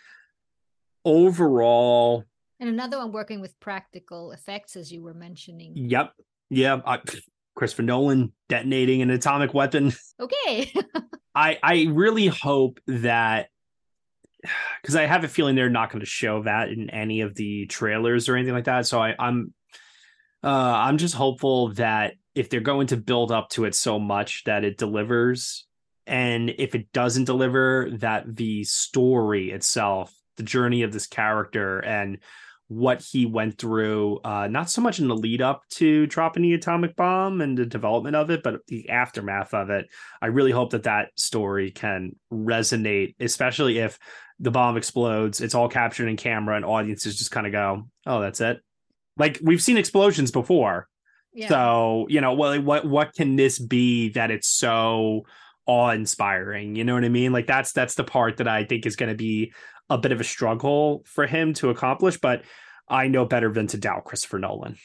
Overall, 1.06 2.24
and 2.60 2.68
another 2.68 2.98
one 2.98 3.12
working 3.12 3.40
with 3.40 3.58
practical 3.60 4.32
effects, 4.32 4.76
as 4.76 4.92
you 4.92 5.02
were 5.02 5.14
mentioning. 5.14 5.72
Yep. 5.76 6.12
Yeah. 6.50 6.80
I, 6.84 6.98
Christopher 7.54 7.82
Nolan 7.82 8.32
detonating 8.48 9.02
an 9.02 9.10
atomic 9.10 9.54
weapon. 9.54 9.92
Okay. 10.20 10.72
I 11.34 11.58
I 11.62 11.86
really 11.90 12.26
hope 12.26 12.80
that 12.86 13.48
because 14.80 14.96
I 14.96 15.06
have 15.06 15.24
a 15.24 15.28
feeling 15.28 15.54
they're 15.54 15.70
not 15.70 15.90
going 15.90 16.00
to 16.00 16.06
show 16.06 16.42
that 16.44 16.70
in 16.70 16.90
any 16.90 17.20
of 17.20 17.34
the 17.34 17.66
trailers 17.66 18.28
or 18.28 18.36
anything 18.36 18.54
like 18.54 18.64
that. 18.64 18.86
So 18.86 19.00
I, 19.00 19.14
I'm 19.18 19.52
uh, 20.42 20.48
I'm 20.48 20.98
just 20.98 21.14
hopeful 21.14 21.72
that 21.74 22.14
if 22.34 22.50
they're 22.50 22.60
going 22.60 22.88
to 22.88 22.96
build 22.96 23.32
up 23.32 23.48
to 23.50 23.64
it 23.64 23.74
so 23.74 23.98
much 23.98 24.44
that 24.44 24.64
it 24.64 24.78
delivers, 24.78 25.66
and 26.06 26.50
if 26.50 26.74
it 26.74 26.92
doesn't 26.92 27.24
deliver, 27.24 27.90
that 27.94 28.24
the 28.36 28.64
story 28.64 29.50
itself, 29.50 30.14
the 30.36 30.42
journey 30.42 30.82
of 30.82 30.92
this 30.92 31.06
character, 31.06 31.78
and 31.80 32.18
what 32.68 33.00
he 33.00 33.26
went 33.26 33.58
through, 33.58 34.18
uh, 34.24 34.48
not 34.48 34.68
so 34.68 34.80
much 34.80 34.98
in 34.98 35.06
the 35.06 35.16
lead 35.16 35.40
up 35.40 35.62
to 35.70 36.06
dropping 36.06 36.42
the 36.42 36.54
atomic 36.54 36.96
bomb 36.96 37.40
and 37.40 37.56
the 37.56 37.66
development 37.66 38.16
of 38.16 38.30
it, 38.30 38.42
but 38.42 38.66
the 38.66 38.90
aftermath 38.90 39.54
of 39.54 39.70
it. 39.70 39.86
I 40.20 40.26
really 40.26 40.50
hope 40.50 40.70
that 40.70 40.82
that 40.82 41.10
story 41.16 41.70
can 41.70 42.16
resonate, 42.32 43.14
especially 43.20 43.78
if 43.78 43.98
the 44.40 44.50
bomb 44.50 44.76
explodes, 44.76 45.40
it's 45.40 45.54
all 45.54 45.68
captured 45.68 46.08
in 46.08 46.16
camera, 46.16 46.56
and 46.56 46.64
audiences 46.64 47.16
just 47.16 47.30
kind 47.30 47.46
of 47.46 47.52
go, 47.52 47.84
"Oh, 48.04 48.20
that's 48.20 48.40
it." 48.40 48.60
Like 49.16 49.38
we've 49.42 49.62
seen 49.62 49.78
explosions 49.78 50.30
before, 50.30 50.88
yeah. 51.32 51.48
so 51.48 52.06
you 52.08 52.20
know, 52.20 52.34
well, 52.34 52.60
what 52.60 52.84
what 52.84 53.14
can 53.14 53.36
this 53.36 53.58
be 53.58 54.10
that 54.10 54.30
it's 54.30 54.48
so 54.48 55.22
awe 55.66 55.90
inspiring? 55.90 56.76
You 56.76 56.84
know 56.84 56.94
what 56.94 57.04
I 57.04 57.08
mean? 57.08 57.32
Like 57.32 57.46
that's 57.46 57.72
that's 57.72 57.94
the 57.94 58.04
part 58.04 58.38
that 58.38 58.48
I 58.48 58.64
think 58.64 58.84
is 58.86 58.96
going 58.96 59.10
to 59.10 59.16
be 59.16 59.52
a 59.88 59.98
bit 59.98 60.12
of 60.12 60.20
a 60.20 60.24
struggle 60.24 61.04
for 61.06 61.26
him 61.26 61.54
to 61.54 61.70
accomplish, 61.70 62.18
but 62.18 62.42
I 62.88 63.08
know 63.08 63.24
better 63.24 63.52
than 63.52 63.66
to 63.68 63.78
doubt 63.78 64.04
Christopher 64.04 64.38
Nolan. 64.38 64.76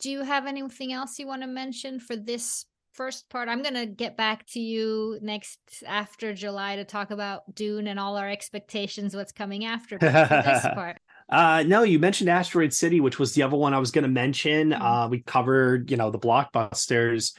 Do 0.00 0.10
you 0.10 0.22
have 0.22 0.46
anything 0.46 0.92
else 0.92 1.18
you 1.18 1.26
want 1.26 1.42
to 1.42 1.48
mention 1.48 1.98
for 1.98 2.16
this 2.16 2.64
first 2.92 3.28
part? 3.28 3.48
I'm 3.48 3.62
going 3.62 3.74
to 3.74 3.86
get 3.86 4.16
back 4.16 4.46
to 4.48 4.60
you 4.60 5.18
next 5.22 5.58
after 5.86 6.34
July 6.34 6.76
to 6.76 6.84
talk 6.84 7.10
about 7.10 7.54
Dune 7.54 7.86
and 7.86 7.98
all 7.98 8.16
our 8.16 8.28
expectations, 8.28 9.14
what's 9.16 9.32
coming 9.32 9.64
after 9.64 9.98
this 9.98 10.62
part. 10.74 10.98
Uh, 11.30 11.62
no, 11.66 11.82
you 11.82 11.98
mentioned 11.98 12.30
Asteroid 12.30 12.72
City, 12.72 13.00
which 13.00 13.18
was 13.18 13.34
the 13.34 13.42
other 13.42 13.56
one 13.56 13.74
I 13.74 13.78
was 13.78 13.90
going 13.90 14.04
to 14.04 14.08
mention. 14.08 14.70
Mm-hmm. 14.70 14.82
Uh, 14.82 15.08
we 15.08 15.20
covered, 15.20 15.90
you 15.90 15.96
know, 15.96 16.10
the 16.10 16.18
blockbusters, 16.18 17.34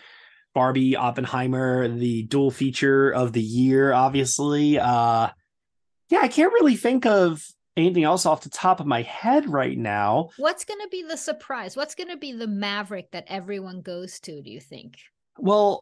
Barbie, 0.53 0.95
Oppenheimer, 0.95 1.88
the 1.88 2.24
dual 2.24 2.51
feature 2.51 3.10
of 3.10 3.34
the 3.34 3.41
year, 3.41 3.93
obviously. 3.93 4.78
Uh, 4.78 5.30
yeah, 6.10 6.20
I 6.22 6.28
can't 6.28 6.53
really 6.53 6.76
think 6.76 7.05
of 7.05 7.45
anything 7.78 8.03
else 8.03 8.26
off 8.26 8.41
the 8.41 8.49
top 8.49 8.80
of 8.80 8.86
my 8.86 9.03
head 9.03 9.47
right 9.49 9.78
now. 9.78 10.30
What's 10.38 10.66
going 10.66 10.82
to 10.82 10.89
be 10.89 11.03
the 11.03 11.18
surprise? 11.18 11.76
What's 11.76 11.95
going 11.95 12.10
to 12.10 12.18
be 12.18 12.34
the 12.34 12.47
maverick 12.47 13.12
that 13.12 13.26
everyone 13.28 13.82
goes 13.82 14.20
to, 14.22 14.41
do 14.41 14.49
you 14.49 14.60
think? 14.60 14.97
Well, 15.38 15.82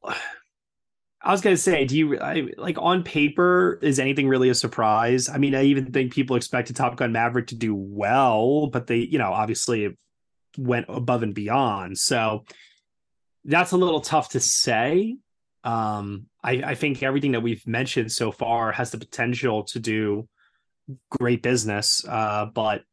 I 1.22 1.32
was 1.32 1.42
going 1.42 1.56
to 1.56 1.62
say, 1.62 1.86
do 1.86 1.98
you 1.98 2.20
I, 2.20 2.50
like 2.58 2.78
on 2.78 3.04
paper, 3.04 3.80
is 3.82 4.00
anything 4.00 4.28
really 4.28 4.50
a 4.50 4.56
surprise? 4.56 5.30
I 5.30 5.38
mean, 5.38 5.56
I 5.56 5.64
even 5.64 5.92
think 5.92 6.14
people 6.14 6.36
expected 6.36 6.76
Top 6.76 6.96
Gun 6.96 7.12
Maverick 7.12 7.48
to 7.48 7.56
do 7.56 7.74
well, 7.74 8.68
but 8.68 8.86
they, 8.86 8.98
you 8.98 9.18
know, 9.18 9.34
obviously 9.34 9.98
went 10.58 10.86
above 10.90 11.24
and 11.24 11.34
beyond. 11.34 11.98
So 11.98 12.46
that's 13.46 13.72
a 13.72 13.78
little 13.78 14.02
tough 14.02 14.30
to 14.30 14.40
say. 14.40 15.18
Um, 15.64 16.28
I, 16.48 16.62
I 16.66 16.76
think 16.76 17.04
everything 17.04 17.34
that 17.34 17.44
we've 17.44 17.68
mentioned 17.68 18.10
so 18.10 18.32
far 18.32 18.72
has 18.72 18.92
the 18.92 18.98
potential 18.98 19.64
to 19.66 19.80
do 19.80 20.30
great 21.10 21.44
business. 21.44 22.06
Uh, 22.08 22.46
but 22.46 22.84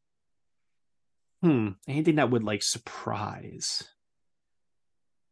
hmm, 1.41 1.69
anything 1.87 2.17
that 2.17 2.31
would 2.31 2.43
like 2.43 2.65
surprise. 2.65 3.85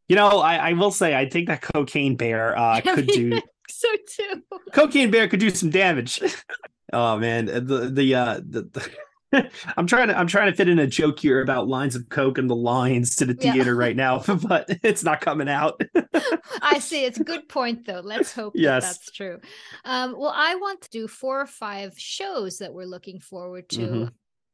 You 0.09 0.15
know, 0.15 0.39
I, 0.39 0.57
I 0.57 0.73
will 0.75 0.93
say 0.93 1.17
I 1.17 1.29
think 1.29 1.49
that 1.49 1.63
Cocaine 1.63 2.15
Bear 2.15 2.57
uh, 2.57 2.81
could 2.85 3.09
do 3.09 3.41
so 3.69 3.89
too. 4.09 4.43
Cocaine 4.73 5.11
Bear 5.11 5.27
could 5.27 5.41
do 5.41 5.51
some 5.51 5.71
damage. 5.71 6.23
oh 6.93 7.19
man, 7.19 7.47
the 7.47 7.91
the 7.93 8.15
uh 8.15 8.35
the, 8.37 8.63
the 8.63 8.91
I'm 9.77 9.87
trying 9.87 10.09
to 10.09 10.19
I'm 10.19 10.27
trying 10.27 10.51
to 10.51 10.57
fit 10.57 10.69
in 10.69 10.79
a 10.79 10.87
joke 10.87 11.19
here 11.19 11.41
about 11.41 11.69
lines 11.69 11.97
of 11.97 12.09
coke 12.09 12.39
and 12.39 12.49
the 12.49 12.57
lines 12.57 13.17
to 13.17 13.27
the 13.27 13.35
theater 13.35 13.73
yeah. 13.73 13.79
right 13.79 13.97
now, 13.97 14.19
but 14.49 14.67
it's 14.83 15.03
not 15.03 15.21
coming 15.21 15.49
out. 15.49 15.81
I 16.63 16.79
see. 16.79 17.05
It's 17.05 17.21
a 17.21 17.25
good 17.25 17.49
point 17.49 17.87
though. 17.87 18.01
Let's 18.03 18.33
hope 18.33 18.53
yes. 18.57 18.83
that 18.83 18.89
that's 18.89 19.11
true. 19.11 19.41
Um, 19.85 20.15
well, 20.19 20.33
I 20.35 20.57
want 20.57 20.83
to 20.83 20.91
do 20.91 21.09
four 21.09 21.41
or 21.41 21.47
five 21.47 21.99
shows 21.99 22.59
that 22.59 22.73
we're 22.73 22.85
looking 22.85 23.21
forward 23.21 23.69
to. 23.71 23.81
Mm-hmm. 23.81 24.05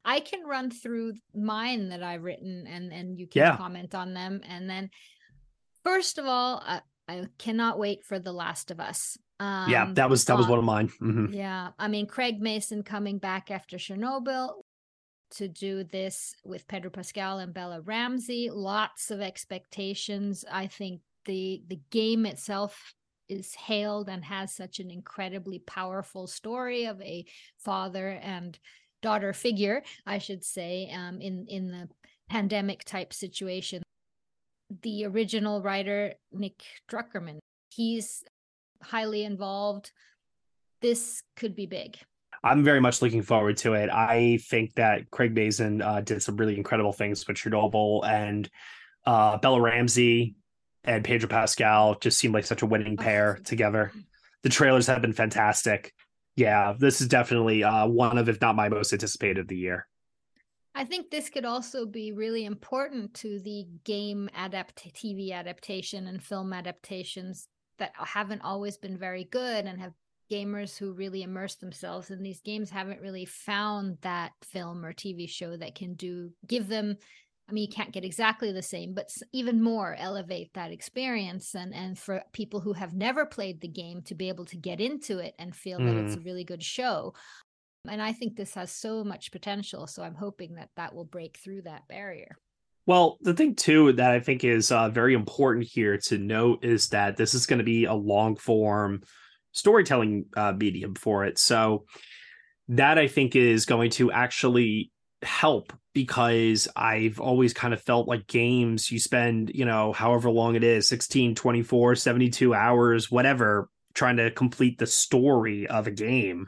I 0.04 0.20
can 0.20 0.44
run 0.44 0.70
through 0.70 1.14
mine 1.34 1.90
that 1.90 2.02
I've 2.02 2.22
written 2.22 2.66
and 2.66 2.92
and 2.92 3.18
you 3.18 3.26
can 3.26 3.40
yeah. 3.40 3.56
comment 3.56 3.94
on 3.94 4.14
them. 4.14 4.40
And 4.48 4.68
then 4.68 4.90
first 5.84 6.18
of 6.18 6.26
all, 6.26 6.62
I, 6.64 6.80
I 7.08 7.26
cannot 7.38 7.78
wait 7.78 8.04
for 8.04 8.18
The 8.18 8.32
Last 8.32 8.70
of 8.70 8.80
Us. 8.80 9.16
Um, 9.40 9.70
yeah, 9.70 9.90
that 9.92 10.10
was 10.10 10.24
that 10.24 10.36
was 10.36 10.48
one 10.48 10.58
of 10.58 10.64
mine. 10.64 10.88
Mm-hmm. 11.00 11.32
Yeah, 11.32 11.70
I 11.78 11.88
mean 11.88 12.06
Craig 12.06 12.40
Mazin 12.40 12.82
coming 12.82 13.18
back 13.18 13.50
after 13.50 13.76
Chernobyl 13.76 14.62
to 15.30 15.48
do 15.48 15.84
this 15.84 16.34
with 16.44 16.68
Pedro 16.68 16.90
Pascal 16.90 17.38
and 17.38 17.52
Bella 17.52 17.80
Ramsey. 17.80 18.50
Lots 18.52 19.10
of 19.10 19.20
expectations. 19.20 20.44
I 20.50 20.66
think 20.66 21.00
the 21.24 21.62
the 21.68 21.80
game 21.90 22.26
itself 22.26 22.94
is 23.28 23.54
hailed 23.54 24.08
and 24.08 24.24
has 24.24 24.54
such 24.54 24.80
an 24.80 24.90
incredibly 24.90 25.58
powerful 25.60 26.26
story 26.26 26.86
of 26.86 27.00
a 27.02 27.26
father 27.58 28.08
and 28.22 28.58
daughter 29.02 29.32
figure, 29.32 29.82
I 30.06 30.18
should 30.18 30.44
say, 30.44 30.90
um, 30.94 31.20
in 31.20 31.46
in 31.48 31.68
the 31.68 31.88
pandemic 32.28 32.84
type 32.84 33.12
situation. 33.12 33.82
The 34.82 35.06
original 35.06 35.62
writer 35.62 36.14
Nick 36.32 36.62
Druckerman, 36.90 37.38
he's 37.70 38.22
highly 38.82 39.24
involved. 39.24 39.92
This 40.80 41.22
could 41.36 41.54
be 41.54 41.66
big. 41.66 41.98
I'm 42.42 42.64
very 42.64 42.80
much 42.80 43.02
looking 43.02 43.22
forward 43.22 43.56
to 43.58 43.74
it. 43.74 43.90
I 43.90 44.38
think 44.48 44.74
that 44.74 45.10
Craig 45.10 45.34
Mazin 45.34 45.82
uh, 45.82 46.00
did 46.00 46.22
some 46.22 46.36
really 46.36 46.56
incredible 46.56 46.92
things 46.92 47.26
with 47.26 47.36
Chernobyl 47.36 48.06
and 48.06 48.48
uh, 49.06 49.38
Bella 49.38 49.60
Ramsey 49.60 50.36
and 50.84 51.04
Pedro 51.04 51.28
Pascal 51.28 51.96
just 51.96 52.18
seemed 52.18 52.34
like 52.34 52.46
such 52.46 52.62
a 52.62 52.66
winning 52.66 52.96
oh, 52.98 53.02
pair 53.02 53.38
together. 53.44 53.92
The 54.42 54.48
trailers 54.48 54.86
have 54.86 55.02
been 55.02 55.12
fantastic. 55.12 55.92
Yeah, 56.36 56.74
this 56.78 57.00
is 57.00 57.08
definitely 57.08 57.64
uh, 57.64 57.86
one 57.86 58.16
of, 58.16 58.28
if 58.28 58.40
not 58.40 58.54
my 58.54 58.68
most 58.68 58.92
anticipated 58.92 59.38
of 59.38 59.48
the 59.48 59.56
year. 59.56 59.88
I 60.74 60.84
think 60.84 61.10
this 61.10 61.28
could 61.28 61.44
also 61.44 61.86
be 61.86 62.12
really 62.12 62.44
important 62.44 63.14
to 63.14 63.40
the 63.40 63.66
game 63.82 64.30
adapt 64.36 64.76
TV 64.94 65.32
adaptation 65.32 66.06
and 66.06 66.22
film 66.22 66.52
adaptations 66.52 67.48
that 67.78 67.90
haven't 67.96 68.42
always 68.42 68.76
been 68.76 68.96
very 68.96 69.24
good 69.24 69.64
and 69.64 69.80
have 69.80 69.92
gamers 70.30 70.76
who 70.76 70.92
really 70.92 71.22
immerse 71.22 71.56
themselves 71.56 72.10
in 72.10 72.22
these 72.22 72.40
games 72.40 72.70
haven't 72.70 73.00
really 73.00 73.24
found 73.24 73.98
that 74.02 74.32
film 74.42 74.84
or 74.84 74.92
TV 74.92 75.28
show 75.28 75.56
that 75.56 75.74
can 75.74 75.94
do 75.94 76.30
give 76.46 76.68
them 76.68 76.96
I 77.48 77.52
mean 77.52 77.62
you 77.62 77.74
can't 77.74 77.92
get 77.92 78.04
exactly 78.04 78.52
the 78.52 78.62
same 78.62 78.94
but 78.94 79.10
even 79.32 79.62
more 79.62 79.96
elevate 79.98 80.52
that 80.54 80.72
experience 80.72 81.54
and 81.54 81.74
and 81.74 81.98
for 81.98 82.22
people 82.32 82.60
who 82.60 82.72
have 82.72 82.94
never 82.94 83.26
played 83.26 83.60
the 83.60 83.68
game 83.68 84.02
to 84.02 84.14
be 84.14 84.28
able 84.28 84.44
to 84.46 84.56
get 84.56 84.80
into 84.80 85.18
it 85.18 85.34
and 85.38 85.54
feel 85.54 85.78
mm. 85.78 85.86
that 85.86 85.96
it's 85.96 86.14
a 86.14 86.18
mm. 86.18 86.24
really 86.24 86.44
good 86.44 86.62
show 86.62 87.14
and 87.88 88.02
I 88.02 88.12
think 88.12 88.36
this 88.36 88.54
has 88.54 88.70
so 88.70 89.04
much 89.04 89.32
potential 89.32 89.86
so 89.86 90.02
I'm 90.02 90.14
hoping 90.14 90.56
that 90.56 90.70
that 90.76 90.94
will 90.94 91.04
break 91.04 91.38
through 91.38 91.62
that 91.62 91.88
barrier 91.88 92.36
well, 92.86 93.18
the 93.20 93.34
thing 93.34 93.54
too 93.54 93.92
that 93.92 94.12
I 94.12 94.18
think 94.18 94.44
is 94.44 94.72
uh, 94.72 94.88
very 94.88 95.12
important 95.12 95.66
here 95.66 95.98
to 96.04 96.16
note 96.16 96.64
is 96.64 96.88
that 96.88 97.18
this 97.18 97.34
is 97.34 97.44
going 97.44 97.58
to 97.58 97.64
be 97.64 97.84
a 97.84 97.92
long 97.92 98.34
form 98.34 99.02
storytelling 99.58 100.26
uh, 100.36 100.52
medium 100.52 100.94
for 100.94 101.24
it. 101.24 101.38
So 101.38 101.84
that 102.68 102.98
I 102.98 103.08
think 103.08 103.34
is 103.34 103.66
going 103.66 103.90
to 103.92 104.12
actually 104.12 104.92
help 105.22 105.72
because 105.94 106.68
I've 106.76 107.18
always 107.18 107.52
kind 107.52 107.74
of 107.74 107.82
felt 107.82 108.06
like 108.06 108.28
games 108.28 108.90
you 108.92 109.00
spend, 109.00 109.50
you 109.52 109.64
know, 109.64 109.92
however 109.92 110.30
long 110.30 110.54
it 110.54 110.62
is 110.62 110.86
16, 110.88 111.34
24, 111.34 111.96
72 111.96 112.54
hours, 112.54 113.10
whatever, 113.10 113.68
trying 113.94 114.18
to 114.18 114.30
complete 114.30 114.78
the 114.78 114.86
story 114.86 115.66
of 115.66 115.88
a 115.88 115.90
game. 115.90 116.46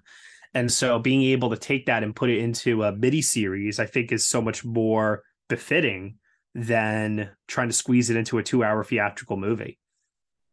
And 0.55 0.71
so 0.71 1.01
being 1.01 1.23
able 1.23 1.51
to 1.51 1.57
take 1.57 1.87
that 1.87 2.05
and 2.05 2.15
put 2.15 2.31
it 2.31 2.39
into 2.39 2.85
a 2.85 2.93
mini 2.93 3.23
series, 3.23 3.81
I 3.81 3.87
think 3.87 4.13
is 4.13 4.25
so 4.25 4.41
much 4.41 4.65
more 4.65 5.25
befitting 5.49 6.19
than 6.55 7.31
trying 7.49 7.69
to 7.69 7.75
squeeze 7.75 8.09
it 8.09 8.17
into 8.17 8.39
a 8.39 8.43
two 8.43 8.63
hour 8.63 8.85
theatrical 8.85 9.37
movie. 9.37 9.80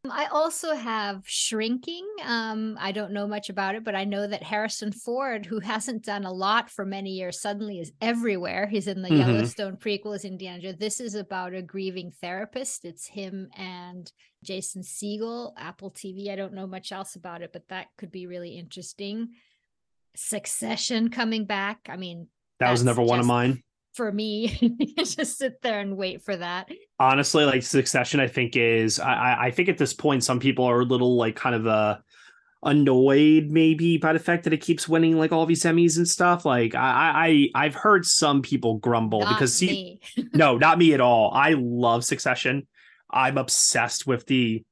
I 0.09 0.27
also 0.27 0.73
have 0.73 1.23
Shrinking. 1.25 2.05
Um, 2.23 2.77
I 2.79 2.91
don't 2.91 3.11
know 3.11 3.27
much 3.27 3.49
about 3.49 3.75
it, 3.75 3.83
but 3.83 3.95
I 3.95 4.03
know 4.03 4.27
that 4.27 4.43
Harrison 4.43 4.91
Ford, 4.91 5.45
who 5.45 5.59
hasn't 5.59 6.05
done 6.05 6.23
a 6.23 6.31
lot 6.31 6.69
for 6.69 6.85
many 6.85 7.11
years, 7.11 7.41
suddenly 7.41 7.79
is 7.79 7.91
everywhere. 8.01 8.67
He's 8.67 8.87
in 8.87 9.01
the 9.01 9.09
mm-hmm. 9.09 9.31
Yellowstone 9.31 9.77
prequel 9.77 10.15
as 10.15 10.23
Indiana 10.23 10.61
Jones. 10.61 10.77
This 10.77 10.99
is 10.99 11.15
about 11.15 11.53
a 11.53 11.61
grieving 11.61 12.11
therapist. 12.21 12.85
It's 12.85 13.07
him 13.07 13.49
and 13.57 14.11
Jason 14.43 14.81
Segel, 14.81 15.53
Apple 15.57 15.91
TV. 15.91 16.29
I 16.29 16.35
don't 16.35 16.53
know 16.53 16.67
much 16.67 16.91
else 16.91 17.15
about 17.15 17.41
it, 17.41 17.51
but 17.51 17.67
that 17.69 17.87
could 17.97 18.11
be 18.11 18.27
really 18.27 18.57
interesting. 18.57 19.29
Succession 20.15 21.09
coming 21.09 21.45
back. 21.45 21.79
I 21.89 21.97
mean, 21.97 22.27
that 22.59 22.71
was 22.71 22.83
never 22.83 23.01
one 23.01 23.19
of 23.19 23.25
mine 23.25 23.63
for 23.97 24.11
me 24.11 24.77
just 24.97 25.37
sit 25.37 25.61
there 25.61 25.81
and 25.81 25.97
wait 25.97 26.21
for 26.21 26.37
that. 26.37 26.69
Honestly 26.99 27.43
like 27.43 27.63
succession 27.63 28.19
i 28.19 28.27
think 28.27 28.55
is 28.55 28.99
i 28.99 29.47
i 29.47 29.51
think 29.51 29.67
at 29.69 29.77
this 29.77 29.93
point 29.93 30.23
some 30.23 30.39
people 30.39 30.65
are 30.65 30.79
a 30.79 30.85
little 30.85 31.17
like 31.17 31.35
kind 31.35 31.55
of 31.55 31.67
uh 31.67 31.97
annoyed 32.63 33.49
maybe 33.49 33.97
by 33.97 34.13
the 34.13 34.19
fact 34.19 34.43
that 34.43 34.53
it 34.53 34.61
keeps 34.61 34.89
winning 34.89 35.17
like 35.17 35.31
all 35.31 35.45
these 35.45 35.63
emmys 35.63 35.97
and 35.97 36.07
stuff. 36.07 36.45
Like 36.45 36.75
i 36.75 37.49
i 37.55 37.65
i've 37.65 37.75
heard 37.75 38.05
some 38.05 38.41
people 38.41 38.77
grumble 38.77 39.21
not 39.21 39.29
because 39.29 39.53
see 39.55 39.99
no 40.33 40.57
not 40.57 40.77
me 40.77 40.93
at 40.93 41.01
all. 41.01 41.31
I 41.33 41.55
love 41.57 42.03
succession. 42.03 42.67
I'm 43.09 43.37
obsessed 43.37 44.05
with 44.07 44.25
the 44.25 44.63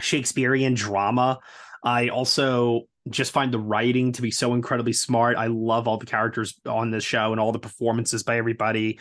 shakespearean 0.00 0.74
drama. 0.74 1.38
I 1.84 2.08
also 2.08 2.88
just 3.10 3.32
find 3.32 3.52
the 3.52 3.58
writing 3.58 4.12
to 4.12 4.22
be 4.22 4.30
so 4.30 4.54
incredibly 4.54 4.92
smart. 4.92 5.36
I 5.36 5.46
love 5.46 5.88
all 5.88 5.98
the 5.98 6.06
characters 6.06 6.58
on 6.66 6.90
this 6.90 7.04
show 7.04 7.32
and 7.32 7.40
all 7.40 7.52
the 7.52 7.58
performances 7.58 8.22
by 8.22 8.36
everybody. 8.38 8.98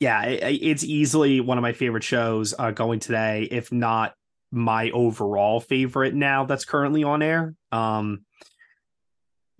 Yeah, 0.00 0.24
it, 0.24 0.60
it's 0.62 0.84
easily 0.84 1.40
one 1.40 1.58
of 1.58 1.62
my 1.62 1.72
favorite 1.72 2.04
shows 2.04 2.54
uh, 2.58 2.70
going 2.70 3.00
today, 3.00 3.48
if 3.50 3.72
not 3.72 4.14
my 4.50 4.90
overall 4.90 5.60
favorite 5.60 6.14
now 6.14 6.44
that's 6.44 6.64
currently 6.64 7.04
on 7.04 7.22
air. 7.22 7.54
Um, 7.70 8.24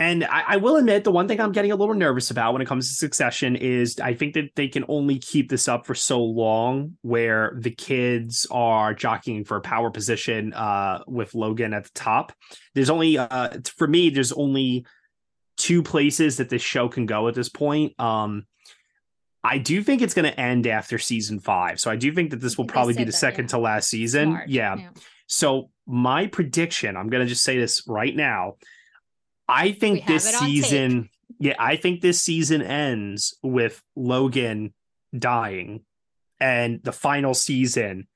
and 0.01 0.25
I, 0.25 0.45
I, 0.47 0.57
will 0.59 0.77
admit 0.77 1.03
the 1.03 1.11
one 1.11 1.27
thing 1.27 1.41
I'm 1.41 1.51
getting 1.51 1.73
a 1.73 1.77
little 1.77 1.95
nervous 1.95 2.31
about 2.31 2.53
when 2.53 2.63
it 2.63 2.69
comes 2.69 2.89
to 2.89 2.95
Succession 2.95 3.57
is 3.57 3.99
I 3.99 4.15
think 4.15 4.35
that 4.35 4.51
they 4.55 4.69
can 4.69 4.85
only 4.89 5.19
keep 5.19 5.51
this 5.51 5.67
up 5.67 5.87
for 5.87 5.95
so 5.95 6.23
long 6.23 6.97
where 7.03 7.53
the 7.57 7.73
kids 7.73 8.47
are 8.51 8.95
jockeying 8.95 9.45
for 9.45 9.57
a 9.57 9.61
power 9.61 9.91
position 9.91 10.55
uh, 10.55 11.03
with 11.09 11.35
Logan 11.35 11.75
at 11.75 11.85
the 11.85 11.91
top. 11.95 12.33
There's 12.75 12.91
only 12.91 13.19
uh, 13.19 13.59
for 13.77 13.89
me, 13.89 14.11
there's 14.11 14.33
only 14.33 14.87
two 15.57 15.83
places 15.83 16.37
that 16.37 16.49
this 16.49 16.63
show 16.63 16.89
can 16.89 17.07
go 17.07 17.27
at 17.27 17.35
this 17.35 17.49
point. 17.49 17.99
Um, 18.01 18.47
I 19.43 19.59
do 19.59 19.83
think 19.83 20.03
it's 20.03 20.15
going 20.15 20.31
to 20.31 20.41
end 20.41 20.67
after 20.67 20.99
season 20.99 21.41
five. 21.41 21.81
So 21.81 21.91
I 21.91 21.97
do 21.97 22.13
think 22.13 22.31
that 22.31 22.41
this 22.41 22.57
will 22.57 22.67
probably 22.67 22.95
be 22.95 23.05
the 23.05 23.07
that, 23.07 23.17
second 23.17 23.47
yeah. 23.47 23.51
to 23.51 23.59
last 23.59 23.89
season. 23.89 24.43
Yeah. 24.47 24.77
yeah. 24.77 24.91
So 25.27 25.71
my 25.87 26.27
prediction, 26.27 26.97
I'm 26.97 27.09
going 27.09 27.25
to 27.25 27.29
just 27.29 27.43
say 27.43 27.59
this 27.59 27.83
right 27.89 28.15
now. 28.15 28.55
I 29.49 29.73
think 29.73 30.07
this 30.07 30.25
season, 30.39 31.09
yeah, 31.39 31.55
I 31.59 31.77
think 31.77 32.01
this 32.01 32.21
season 32.21 32.63
ends 32.63 33.37
with 33.43 33.83
Logan 33.97 34.75
dying, 35.17 35.85
and 36.41 36.81
the 36.83 36.93
final 36.93 37.35
season 37.35 38.09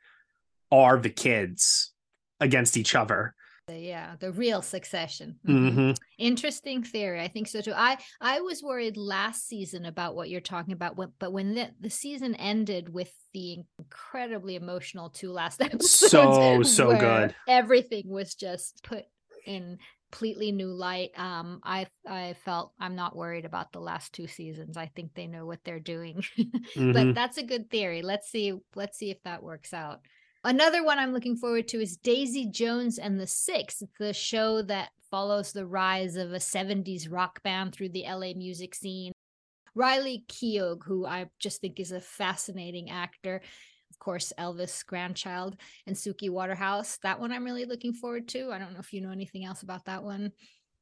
are 0.70 0.98
the 0.98 1.10
kids 1.10 1.92
against 2.40 2.76
each 2.76 2.94
other. 2.94 3.34
Yeah, 3.70 4.16
the 4.18 4.32
real 4.32 4.60
succession. 4.60 5.36
Mm-hmm. 5.46 5.78
Mm-hmm. 5.78 5.92
Interesting 6.18 6.82
theory. 6.82 7.20
I 7.20 7.28
think 7.28 7.48
so 7.48 7.60
too. 7.60 7.72
I 7.74 7.96
I 8.20 8.40
was 8.40 8.62
worried 8.62 8.96
last 8.96 9.46
season 9.46 9.86
about 9.86 10.14
what 10.14 10.28
you're 10.28 10.40
talking 10.40 10.72
about, 10.72 10.96
but 11.18 11.32
when 11.32 11.54
the, 11.54 11.70
the 11.80 11.90
season 11.90 12.34
ended 12.34 12.92
with 12.92 13.12
the 13.32 13.58
incredibly 13.78 14.56
emotional 14.56 15.10
two 15.10 15.32
last 15.32 15.62
episodes, 15.62 16.10
so 16.10 16.62
so 16.62 16.96
good, 16.96 17.34
everything 17.48 18.08
was 18.08 18.34
just 18.34 18.82
put 18.82 19.04
in 19.46 19.78
completely 20.12 20.52
new 20.52 20.68
light. 20.68 21.10
Um, 21.16 21.60
I 21.64 21.86
I 22.06 22.34
felt 22.44 22.72
I'm 22.78 22.94
not 22.94 23.16
worried 23.16 23.44
about 23.44 23.72
the 23.72 23.80
last 23.80 24.12
two 24.12 24.26
seasons. 24.26 24.76
I 24.76 24.86
think 24.94 25.14
they 25.14 25.26
know 25.26 25.46
what 25.46 25.60
they're 25.64 25.80
doing. 25.80 26.22
mm-hmm. 26.38 26.92
But 26.92 27.14
that's 27.14 27.38
a 27.38 27.42
good 27.42 27.70
theory. 27.70 28.02
Let's 28.02 28.30
see. 28.30 28.52
Let's 28.74 28.98
see 28.98 29.10
if 29.10 29.22
that 29.24 29.42
works 29.42 29.72
out. 29.72 30.00
Another 30.44 30.84
one 30.84 30.98
I'm 30.98 31.12
looking 31.12 31.36
forward 31.36 31.68
to 31.68 31.80
is 31.80 31.96
Daisy 31.96 32.46
Jones 32.46 32.98
and 32.98 33.18
the 33.18 33.26
Six, 33.26 33.80
It's 33.80 33.98
the 33.98 34.12
show 34.12 34.60
that 34.62 34.90
follows 35.10 35.52
the 35.52 35.66
rise 35.66 36.16
of 36.16 36.32
a 36.32 36.38
70s 36.38 37.06
rock 37.10 37.42
band 37.44 37.72
through 37.72 37.90
the 37.90 38.04
LA 38.08 38.32
music 38.34 38.74
scene. 38.74 39.12
Riley 39.74 40.24
Keough, 40.28 40.82
who 40.84 41.06
I 41.06 41.26
just 41.38 41.60
think 41.60 41.78
is 41.78 41.92
a 41.92 42.00
fascinating 42.00 42.90
actor, 42.90 43.40
course, 44.02 44.32
Elvis 44.38 44.84
grandchild 44.84 45.56
and 45.86 45.94
Suki 45.94 46.28
Waterhouse. 46.28 46.98
That 47.02 47.20
one 47.20 47.30
I'm 47.30 47.44
really 47.44 47.64
looking 47.64 47.92
forward 47.92 48.26
to. 48.28 48.50
I 48.50 48.58
don't 48.58 48.72
know 48.72 48.80
if 48.80 48.92
you 48.92 49.00
know 49.00 49.12
anything 49.12 49.44
else 49.44 49.62
about 49.62 49.84
that 49.84 50.02
one. 50.02 50.32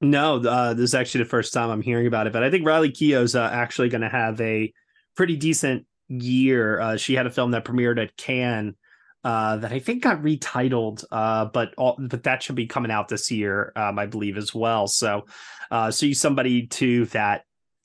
No, 0.01 0.37
uh, 0.37 0.73
this 0.73 0.85
is 0.85 0.95
actually 0.95 1.25
the 1.25 1.31
first 1.31 1.53
time 1.53 1.69
I'm 1.69 1.83
hearing 1.83 2.07
about 2.07 2.27
it, 2.27 2.33
but 2.33 2.43
I 2.43 2.51
think 2.51 2.67
Riley 2.67 2.91
Keough's 2.91 3.37
uh, 3.37 3.51
actually 3.53 3.91
going 3.91 4.01
to 4.01 4.09
have 4.09 4.41
a 4.41 4.73
pretty 5.15 5.37
decent 5.37 5.85
year. 6.09 6.81
Uh, 6.81 6.97
she 6.97 7.15
had 7.15 7.27
a 7.27 7.31
film 7.31 7.51
that 7.51 7.67
premiered 7.67 8.03
at 8.03 8.17
Cannes 8.17 8.75
uh, 9.23 9.59
that 9.59 9.73
I 9.73 9.79
think 9.79 10.03
got 10.03 10.23
retitled, 10.23 11.05
uh, 11.13 11.45
but 11.45 11.75
all, 11.77 11.97
but 11.99 12.23
that 12.23 12.43
should 12.43 12.57
be 12.57 12.67
coming 12.67 12.91
out 12.91 13.09
this 13.09 13.31
year, 13.31 13.73
um, 13.77 13.99
I 13.99 14.07
believe 14.07 14.39
as 14.39 14.55
well. 14.55 14.87
So, 14.87 15.27
uh, 15.71 15.91
so 15.91 16.07
you 16.07 16.15
somebody 16.15 16.67
too 16.67 17.05
that 17.07 17.45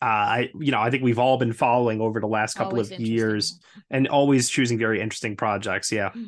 I 0.10 0.50
you 0.60 0.72
know 0.72 0.80
I 0.80 0.90
think 0.90 1.04
we've 1.04 1.20
all 1.20 1.38
been 1.38 1.54
following 1.54 2.02
over 2.02 2.20
the 2.20 2.28
last 2.28 2.56
couple 2.56 2.74
always 2.74 2.92
of 2.92 3.00
years 3.00 3.60
and 3.90 4.08
always 4.08 4.50
choosing 4.50 4.78
very 4.78 5.02
interesting 5.02 5.36
projects. 5.36 5.92
Yeah. 5.92 6.12
Hmm. 6.12 6.26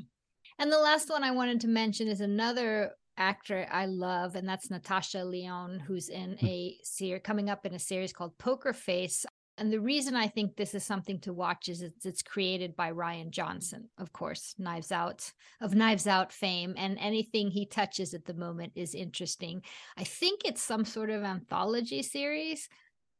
And 0.59 0.71
the 0.71 0.79
last 0.79 1.09
one 1.09 1.23
I 1.23 1.31
wanted 1.31 1.61
to 1.61 1.67
mention 1.67 2.07
is 2.07 2.21
another 2.21 2.93
actor 3.17 3.67
I 3.71 3.85
love, 3.85 4.35
and 4.35 4.47
that's 4.47 4.71
Natasha 4.71 5.23
Lyonne, 5.23 5.79
who's 5.79 6.09
in 6.09 6.37
hmm. 6.39 6.45
a 6.45 6.77
series 6.83 7.21
coming 7.23 7.49
up 7.49 7.65
in 7.65 7.73
a 7.73 7.79
series 7.79 8.13
called 8.13 8.37
Poker 8.37 8.73
Face. 8.73 9.25
And 9.59 9.73
the 9.73 9.79
reason 9.79 10.15
I 10.15 10.27
think 10.27 10.55
this 10.55 10.75
is 10.75 10.83
something 10.83 11.19
to 11.21 11.33
watch 11.33 11.67
is 11.67 11.81
it's, 11.81 12.05
it's 12.05 12.21
created 12.21 12.75
by 12.75 12.91
Rian 12.91 13.31
Johnson, 13.31 13.89
of 13.97 14.13
course, 14.13 14.53
Knives 14.59 14.91
Out 14.91 15.31
of 15.61 15.73
Knives 15.73 16.05
Out 16.05 16.31
fame, 16.31 16.75
and 16.77 16.95
anything 16.99 17.49
he 17.49 17.65
touches 17.65 18.13
at 18.13 18.25
the 18.25 18.35
moment 18.35 18.73
is 18.75 18.93
interesting. 18.93 19.63
I 19.97 20.03
think 20.03 20.41
it's 20.45 20.61
some 20.61 20.85
sort 20.85 21.09
of 21.09 21.23
anthology 21.23 22.03
series 22.03 22.69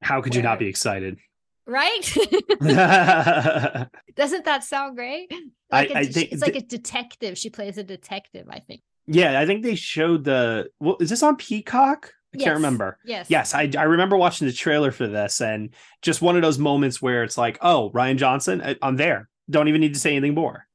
how 0.01 0.21
could 0.21 0.33
where... 0.33 0.39
you 0.39 0.43
not 0.43 0.59
be 0.59 0.67
excited? 0.67 1.17
Right? 1.65 2.13
Doesn't 4.15 4.45
that 4.45 4.63
sound 4.63 4.95
great? 4.95 5.31
Like 5.71 5.91
I, 5.91 5.93
a, 5.93 5.97
I 5.99 6.05
think 6.05 6.31
it's 6.31 6.41
like 6.41 6.55
a 6.55 6.61
detective. 6.61 7.37
She 7.37 7.49
plays 7.49 7.77
a 7.77 7.83
detective, 7.83 8.47
I 8.49 8.59
think. 8.59 8.81
Yeah, 9.07 9.39
I 9.39 9.45
think 9.45 9.63
they 9.63 9.75
showed 9.75 10.23
the. 10.23 10.69
Well, 10.79 10.97
is 10.99 11.09
this 11.09 11.23
on 11.23 11.35
Peacock? 11.35 12.13
I 12.33 12.37
yes. 12.37 12.45
can't 12.45 12.55
remember. 12.55 12.97
Yes. 13.05 13.27
Yes, 13.29 13.53
I, 13.53 13.71
I 13.77 13.83
remember 13.83 14.17
watching 14.17 14.47
the 14.47 14.53
trailer 14.53 14.91
for 14.91 15.07
this 15.07 15.41
and 15.41 15.69
just 16.01 16.21
one 16.21 16.35
of 16.35 16.41
those 16.41 16.59
moments 16.59 17.01
where 17.01 17.23
it's 17.23 17.37
like, 17.37 17.57
oh, 17.61 17.89
Rian 17.91 18.17
Johnson, 18.17 18.61
I, 18.61 18.75
I'm 18.81 18.97
there. 18.97 19.29
Don't 19.49 19.69
even 19.69 19.79
need 19.79 19.93
to 19.93 19.99
say 19.99 20.11
anything 20.11 20.35
more. 20.35 20.67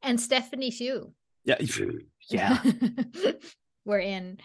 And 0.00 0.20
Stephanie 0.20 0.70
Hsu. 0.70 1.12
Yeah. 1.44 1.56
Yeah. 2.28 2.62
We're 3.84 3.98
in. 3.98 4.38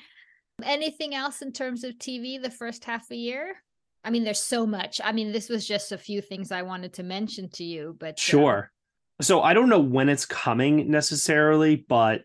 Anything 0.63 1.13
else 1.13 1.43
in 1.43 1.53
terms 1.53 1.84
of 1.84 1.93
TV 1.93 2.41
the 2.41 2.49
first 2.49 2.84
half 2.84 3.03
of 3.03 3.09
the 3.09 3.17
year? 3.17 3.63
I 4.08 4.10
mean, 4.10 4.24
there's 4.24 4.41
so 4.41 4.66
much. 4.66 5.01
I 5.03 5.12
mean, 5.12 5.34
this 5.34 5.49
was 5.49 5.68
just 5.68 5.91
a 5.91 5.97
few 5.97 6.22
things 6.22 6.49
I 6.49 6.62
wanted 6.62 6.93
to 6.93 7.03
mention 7.03 7.49
to 7.49 7.66
you, 7.66 7.93
but 7.99 8.14
uh, 8.14 8.22
sure. 8.22 8.72
Uh, 9.20 9.24
so 9.24 9.41
I 9.41 9.53
don't 9.53 9.68
know 9.68 9.82
when 9.82 10.08
it's 10.08 10.26
coming 10.26 10.89
necessarily, 10.89 11.76
but 11.76 12.24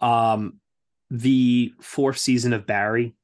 um 0.00 0.60
the 1.10 1.72
fourth 1.80 2.18
season 2.18 2.52
of 2.52 2.66
Barry, 2.66 3.16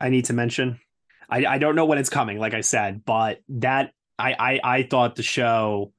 I 0.00 0.08
need 0.08 0.24
to 0.26 0.32
mention. 0.32 0.80
I, 1.28 1.44
I 1.44 1.58
don't 1.58 1.76
know 1.76 1.84
when 1.84 1.98
it's 1.98 2.08
coming, 2.08 2.38
like 2.38 2.54
I 2.54 2.62
said, 2.62 3.04
but 3.04 3.40
that 3.50 3.92
I, 4.18 4.32
I 4.38 4.60
I 4.78 4.82
thought 4.84 5.16
the 5.16 5.22
show 5.22 5.92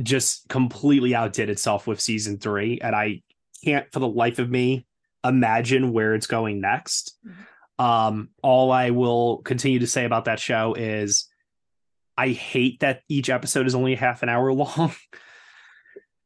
just 0.00 0.48
completely 0.48 1.12
outdid 1.12 1.50
itself 1.50 1.88
with 1.88 2.00
season 2.00 2.38
three, 2.38 2.78
and 2.80 2.94
I 2.94 3.22
can't 3.64 3.90
for 3.92 3.98
the 3.98 4.08
life 4.08 4.38
of 4.38 4.48
me 4.48 4.86
imagine 5.24 5.92
where 5.92 6.14
it's 6.14 6.28
going 6.28 6.60
next. 6.60 7.18
Mm-hmm. 7.26 7.42
Um, 7.82 8.28
all 8.44 8.70
I 8.70 8.90
will 8.90 9.38
continue 9.38 9.80
to 9.80 9.88
say 9.88 10.04
about 10.04 10.26
that 10.26 10.38
show 10.38 10.74
is 10.74 11.28
I 12.16 12.28
hate 12.28 12.78
that 12.78 13.00
each 13.08 13.28
episode 13.28 13.66
is 13.66 13.74
only 13.74 13.96
half 13.96 14.22
an 14.22 14.28
hour 14.28 14.52
long. 14.54 14.92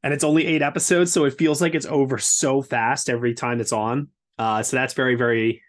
and 0.03 0.13
it's 0.13 0.23
only 0.25 0.45
eight 0.47 0.61
episodes, 0.61 1.13
so 1.13 1.25
it 1.25 1.39
feels 1.39 1.63
like 1.63 1.75
it's 1.75 1.87
over 1.87 2.19
so 2.19 2.61
fast 2.61 3.09
every 3.09 3.33
time 3.33 3.61
it's 3.61 3.73
on. 3.73 4.09
Uh, 4.39 4.63
so 4.63 4.77
that's 4.77 4.93
very, 4.93 5.15
very 5.15 5.63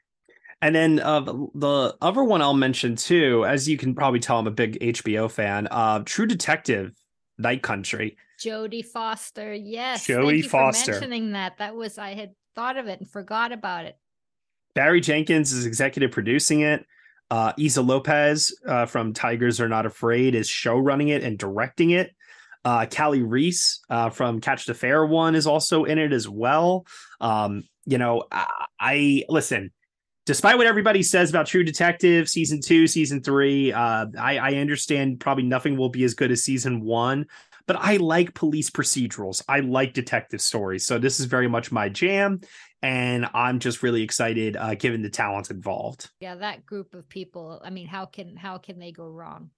And 0.61 0.75
then 0.75 0.99
uh, 0.99 1.21
the 1.21 1.95
other 2.01 2.21
one 2.21 2.41
I'll 2.41 2.53
mention 2.53 2.97
too, 2.97 3.45
as 3.45 3.69
you 3.69 3.77
can 3.77 3.95
probably 3.95 4.19
tell, 4.19 4.39
I'm 4.39 4.47
a 4.47 4.51
big 4.51 4.77
HBO 4.81 5.31
fan. 5.31 5.69
Uh, 5.71 5.99
True 5.99 6.25
Detective, 6.25 6.91
Night 7.37 7.63
Country. 7.63 8.17
Jodie 8.43 8.83
Foster, 8.83 9.53
yes. 9.53 10.05
Jodie 10.05 10.43
Foster. 10.43 10.91
mentioning 10.91 11.31
that. 11.31 11.59
That 11.59 11.77
was 11.77 11.97
I 11.97 12.13
had 12.13 12.31
thought 12.55 12.75
of 12.75 12.87
it 12.87 12.99
and 12.99 13.09
forgot 13.09 13.53
about 13.53 13.85
it. 13.85 13.95
Barry 14.77 15.01
Jenkins 15.01 15.53
is 15.53 15.65
executive 15.65 16.11
producing 16.11 16.59
it. 16.61 16.85
Uh, 17.31 17.51
Issa 17.57 17.81
Lopez 17.81 18.55
uh, 18.67 18.85
from 18.85 19.11
Tigers 19.11 19.59
Are 19.59 19.67
Not 19.67 19.87
Afraid 19.87 20.35
is 20.35 20.47
show 20.47 20.77
running 20.77 21.07
it 21.07 21.23
and 21.23 21.35
directing 21.35 21.89
it. 21.89 22.13
Uh, 22.63 22.85
Kali 22.85 23.23
Reis 23.23 23.79
uh, 23.89 24.11
from 24.11 24.39
Catch 24.39 24.67
the 24.67 24.75
Fair 24.75 25.03
one 25.03 25.33
is 25.33 25.47
also 25.47 25.85
in 25.85 25.97
it 25.97 26.13
as 26.13 26.29
well. 26.29 26.85
Um, 27.19 27.63
you 27.87 27.97
know, 27.97 28.25
I, 28.31 28.65
I, 28.79 29.23
listen. 29.29 29.71
Despite 30.27 30.57
what 30.57 30.67
everybody 30.67 31.01
says 31.01 31.31
about 31.31 31.47
True 31.47 31.63
Detective 31.63 32.29
season 32.29 32.61
two, 32.61 32.85
season 32.85 33.23
three, 33.23 33.73
uh, 33.73 34.05
I, 34.19 34.37
I 34.37 34.53
understand 34.57 35.19
probably 35.19 35.45
nothing 35.45 35.75
will 35.75 35.89
be 35.89 36.03
as 36.03 36.13
good 36.13 36.29
as 36.31 36.43
season 36.43 36.81
one, 36.81 37.25
but 37.65 37.77
I 37.79 37.97
like 37.97 38.35
police 38.35 38.69
procedurals. 38.69 39.41
I 39.47 39.61
like 39.61 39.93
detective 39.93 40.41
stories, 40.41 40.85
so 40.85 40.99
this 40.99 41.19
is 41.19 41.25
very 41.25 41.47
much 41.47 41.71
my 41.71 41.89
jam 41.89 42.41
and 42.81 43.27
I'm 43.33 43.59
just 43.59 43.81
really 43.81 44.03
excited 44.03 44.55
uh, 44.55 44.75
given 44.75 45.01
the 45.01 45.09
talent 45.09 45.49
involved. 45.49 46.09
Yeah, 46.19 46.35
that 46.35 46.65
group 46.65 46.93
of 46.93 47.09
people. 47.09 47.61
I 47.63 47.69
mean, 47.69 47.87
how 47.87 48.05
can 48.05 48.35
how 48.35 48.57
can 48.57 48.79
they 48.79 48.91
go 48.91 49.07
wrong? 49.07 49.49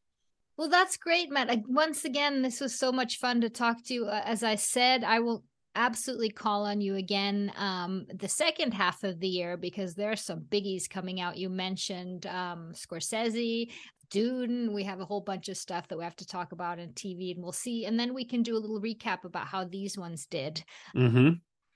Well, 0.58 0.70
that's 0.70 0.98
great, 0.98 1.32
Matt. 1.32 1.50
I, 1.50 1.64
once 1.68 2.04
again, 2.04 2.42
this 2.42 2.60
was 2.60 2.78
so 2.78 2.92
much 2.92 3.18
fun 3.18 3.42
to 3.42 3.50
talk 3.50 3.84
to 3.86 3.94
you. 3.94 4.06
Uh, 4.08 4.22
as 4.26 4.44
I 4.44 4.56
said, 4.56 5.04
I 5.04 5.20
will 5.20 5.44
absolutely 5.76 6.30
call 6.30 6.66
on 6.66 6.82
you 6.82 6.96
again 6.96 7.52
um, 7.56 8.06
the 8.14 8.28
second 8.28 8.74
half 8.74 9.04
of 9.04 9.20
the 9.20 9.28
year 9.28 9.56
because 9.56 9.96
there 9.96 10.12
are 10.12 10.18
some 10.18 10.42
biggies 10.42 10.90
coming 10.90 11.22
out. 11.22 11.38
You 11.38 11.50
mentioned 11.50 12.26
um, 12.26 12.74
Scorsese, 12.74 13.72
Dune. 14.10 14.74
We 14.74 14.84
have 14.84 15.00
a 15.00 15.06
whole 15.06 15.22
bunch 15.22 15.48
of 15.48 15.58
stuff 15.58 15.88
that 15.88 15.98
we 15.98 16.04
have 16.04 16.16
to 16.18 16.28
talk 16.28 16.52
about 16.52 16.80
in 16.80 16.90
TV, 16.90 17.34
and 17.34 17.44
we'll 17.44 17.52
see. 17.52 17.86
And 17.86 17.98
then 18.00 18.14
we 18.14 18.26
can 18.26 18.44
do 18.44 18.58
a 18.58 18.60
little 18.60 18.82
recap 18.82 19.24
about 19.24 19.48
how 19.48 19.64
these 19.64 19.98
ones 19.98 20.26
did. 20.26 20.64
Mm-hmm 20.96 21.30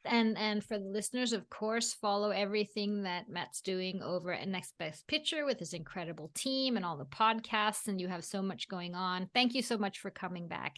and 0.05 0.37
and 0.37 0.63
for 0.63 0.77
the 0.77 0.85
listeners 0.85 1.33
of 1.33 1.49
course 1.49 1.93
follow 1.93 2.29
everything 2.29 3.03
that 3.03 3.29
matt's 3.29 3.61
doing 3.61 4.01
over 4.01 4.33
at 4.33 4.47
next 4.47 4.77
best 4.77 5.07
picture 5.07 5.45
with 5.45 5.59
his 5.59 5.73
incredible 5.73 6.31
team 6.33 6.75
and 6.75 6.85
all 6.85 6.97
the 6.97 7.05
podcasts 7.05 7.87
and 7.87 7.99
you 7.99 8.07
have 8.07 8.23
so 8.23 8.41
much 8.41 8.67
going 8.67 8.95
on. 8.95 9.29
Thank 9.33 9.53
you 9.53 9.61
so 9.61 9.77
much 9.77 9.99
for 9.99 10.09
coming 10.09 10.47
back 10.47 10.75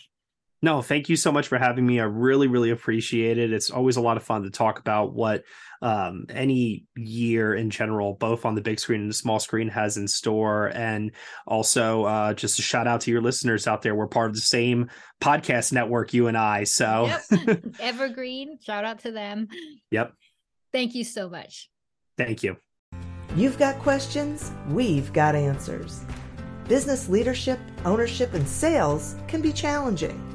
no, 0.65 0.81
thank 0.81 1.09
you 1.09 1.15
so 1.15 1.31
much 1.31 1.47
for 1.47 1.59
having 1.59 1.85
me. 1.85 1.99
I 1.99 2.05
really, 2.05 2.47
really 2.47 2.71
appreciate 2.71 3.37
it. 3.37 3.53
It's 3.53 3.69
always 3.69 3.97
a 3.97 4.01
lot 4.01 4.17
of 4.17 4.23
fun 4.23 4.41
to 4.43 4.49
talk 4.49 4.79
about 4.79 5.13
what 5.13 5.43
um, 5.79 6.25
any 6.27 6.87
year 6.95 7.53
in 7.53 7.69
general, 7.69 8.15
both 8.15 8.45
on 8.45 8.55
the 8.55 8.61
big 8.61 8.79
screen 8.79 9.01
and 9.01 9.09
the 9.11 9.13
small 9.13 9.37
screen, 9.37 9.67
has 9.67 9.95
in 9.97 10.07
store. 10.07 10.71
And 10.73 11.11
also, 11.45 12.05
uh, 12.05 12.33
just 12.33 12.57
a 12.57 12.63
shout 12.63 12.87
out 12.87 13.01
to 13.01 13.11
your 13.11 13.21
listeners 13.21 13.67
out 13.67 13.83
there. 13.83 13.93
We're 13.93 14.07
part 14.07 14.31
of 14.31 14.35
the 14.35 14.41
same 14.41 14.89
podcast 15.21 15.71
network, 15.71 16.15
you 16.15 16.25
and 16.25 16.35
I. 16.35 16.63
So, 16.63 17.11
yep. 17.29 17.63
Evergreen, 17.79 18.57
shout 18.59 18.85
out 18.85 19.01
to 19.01 19.11
them. 19.11 19.47
Yep. 19.91 20.13
Thank 20.73 20.95
you 20.95 21.03
so 21.03 21.29
much. 21.29 21.69
Thank 22.17 22.41
you. 22.41 22.57
You've 23.35 23.59
got 23.59 23.77
questions, 23.79 24.51
we've 24.69 25.13
got 25.13 25.35
answers. 25.35 26.03
Business 26.67 27.07
leadership, 27.07 27.59
ownership, 27.85 28.33
and 28.33 28.47
sales 28.47 29.15
can 29.27 29.43
be 29.43 29.53
challenging. 29.53 30.34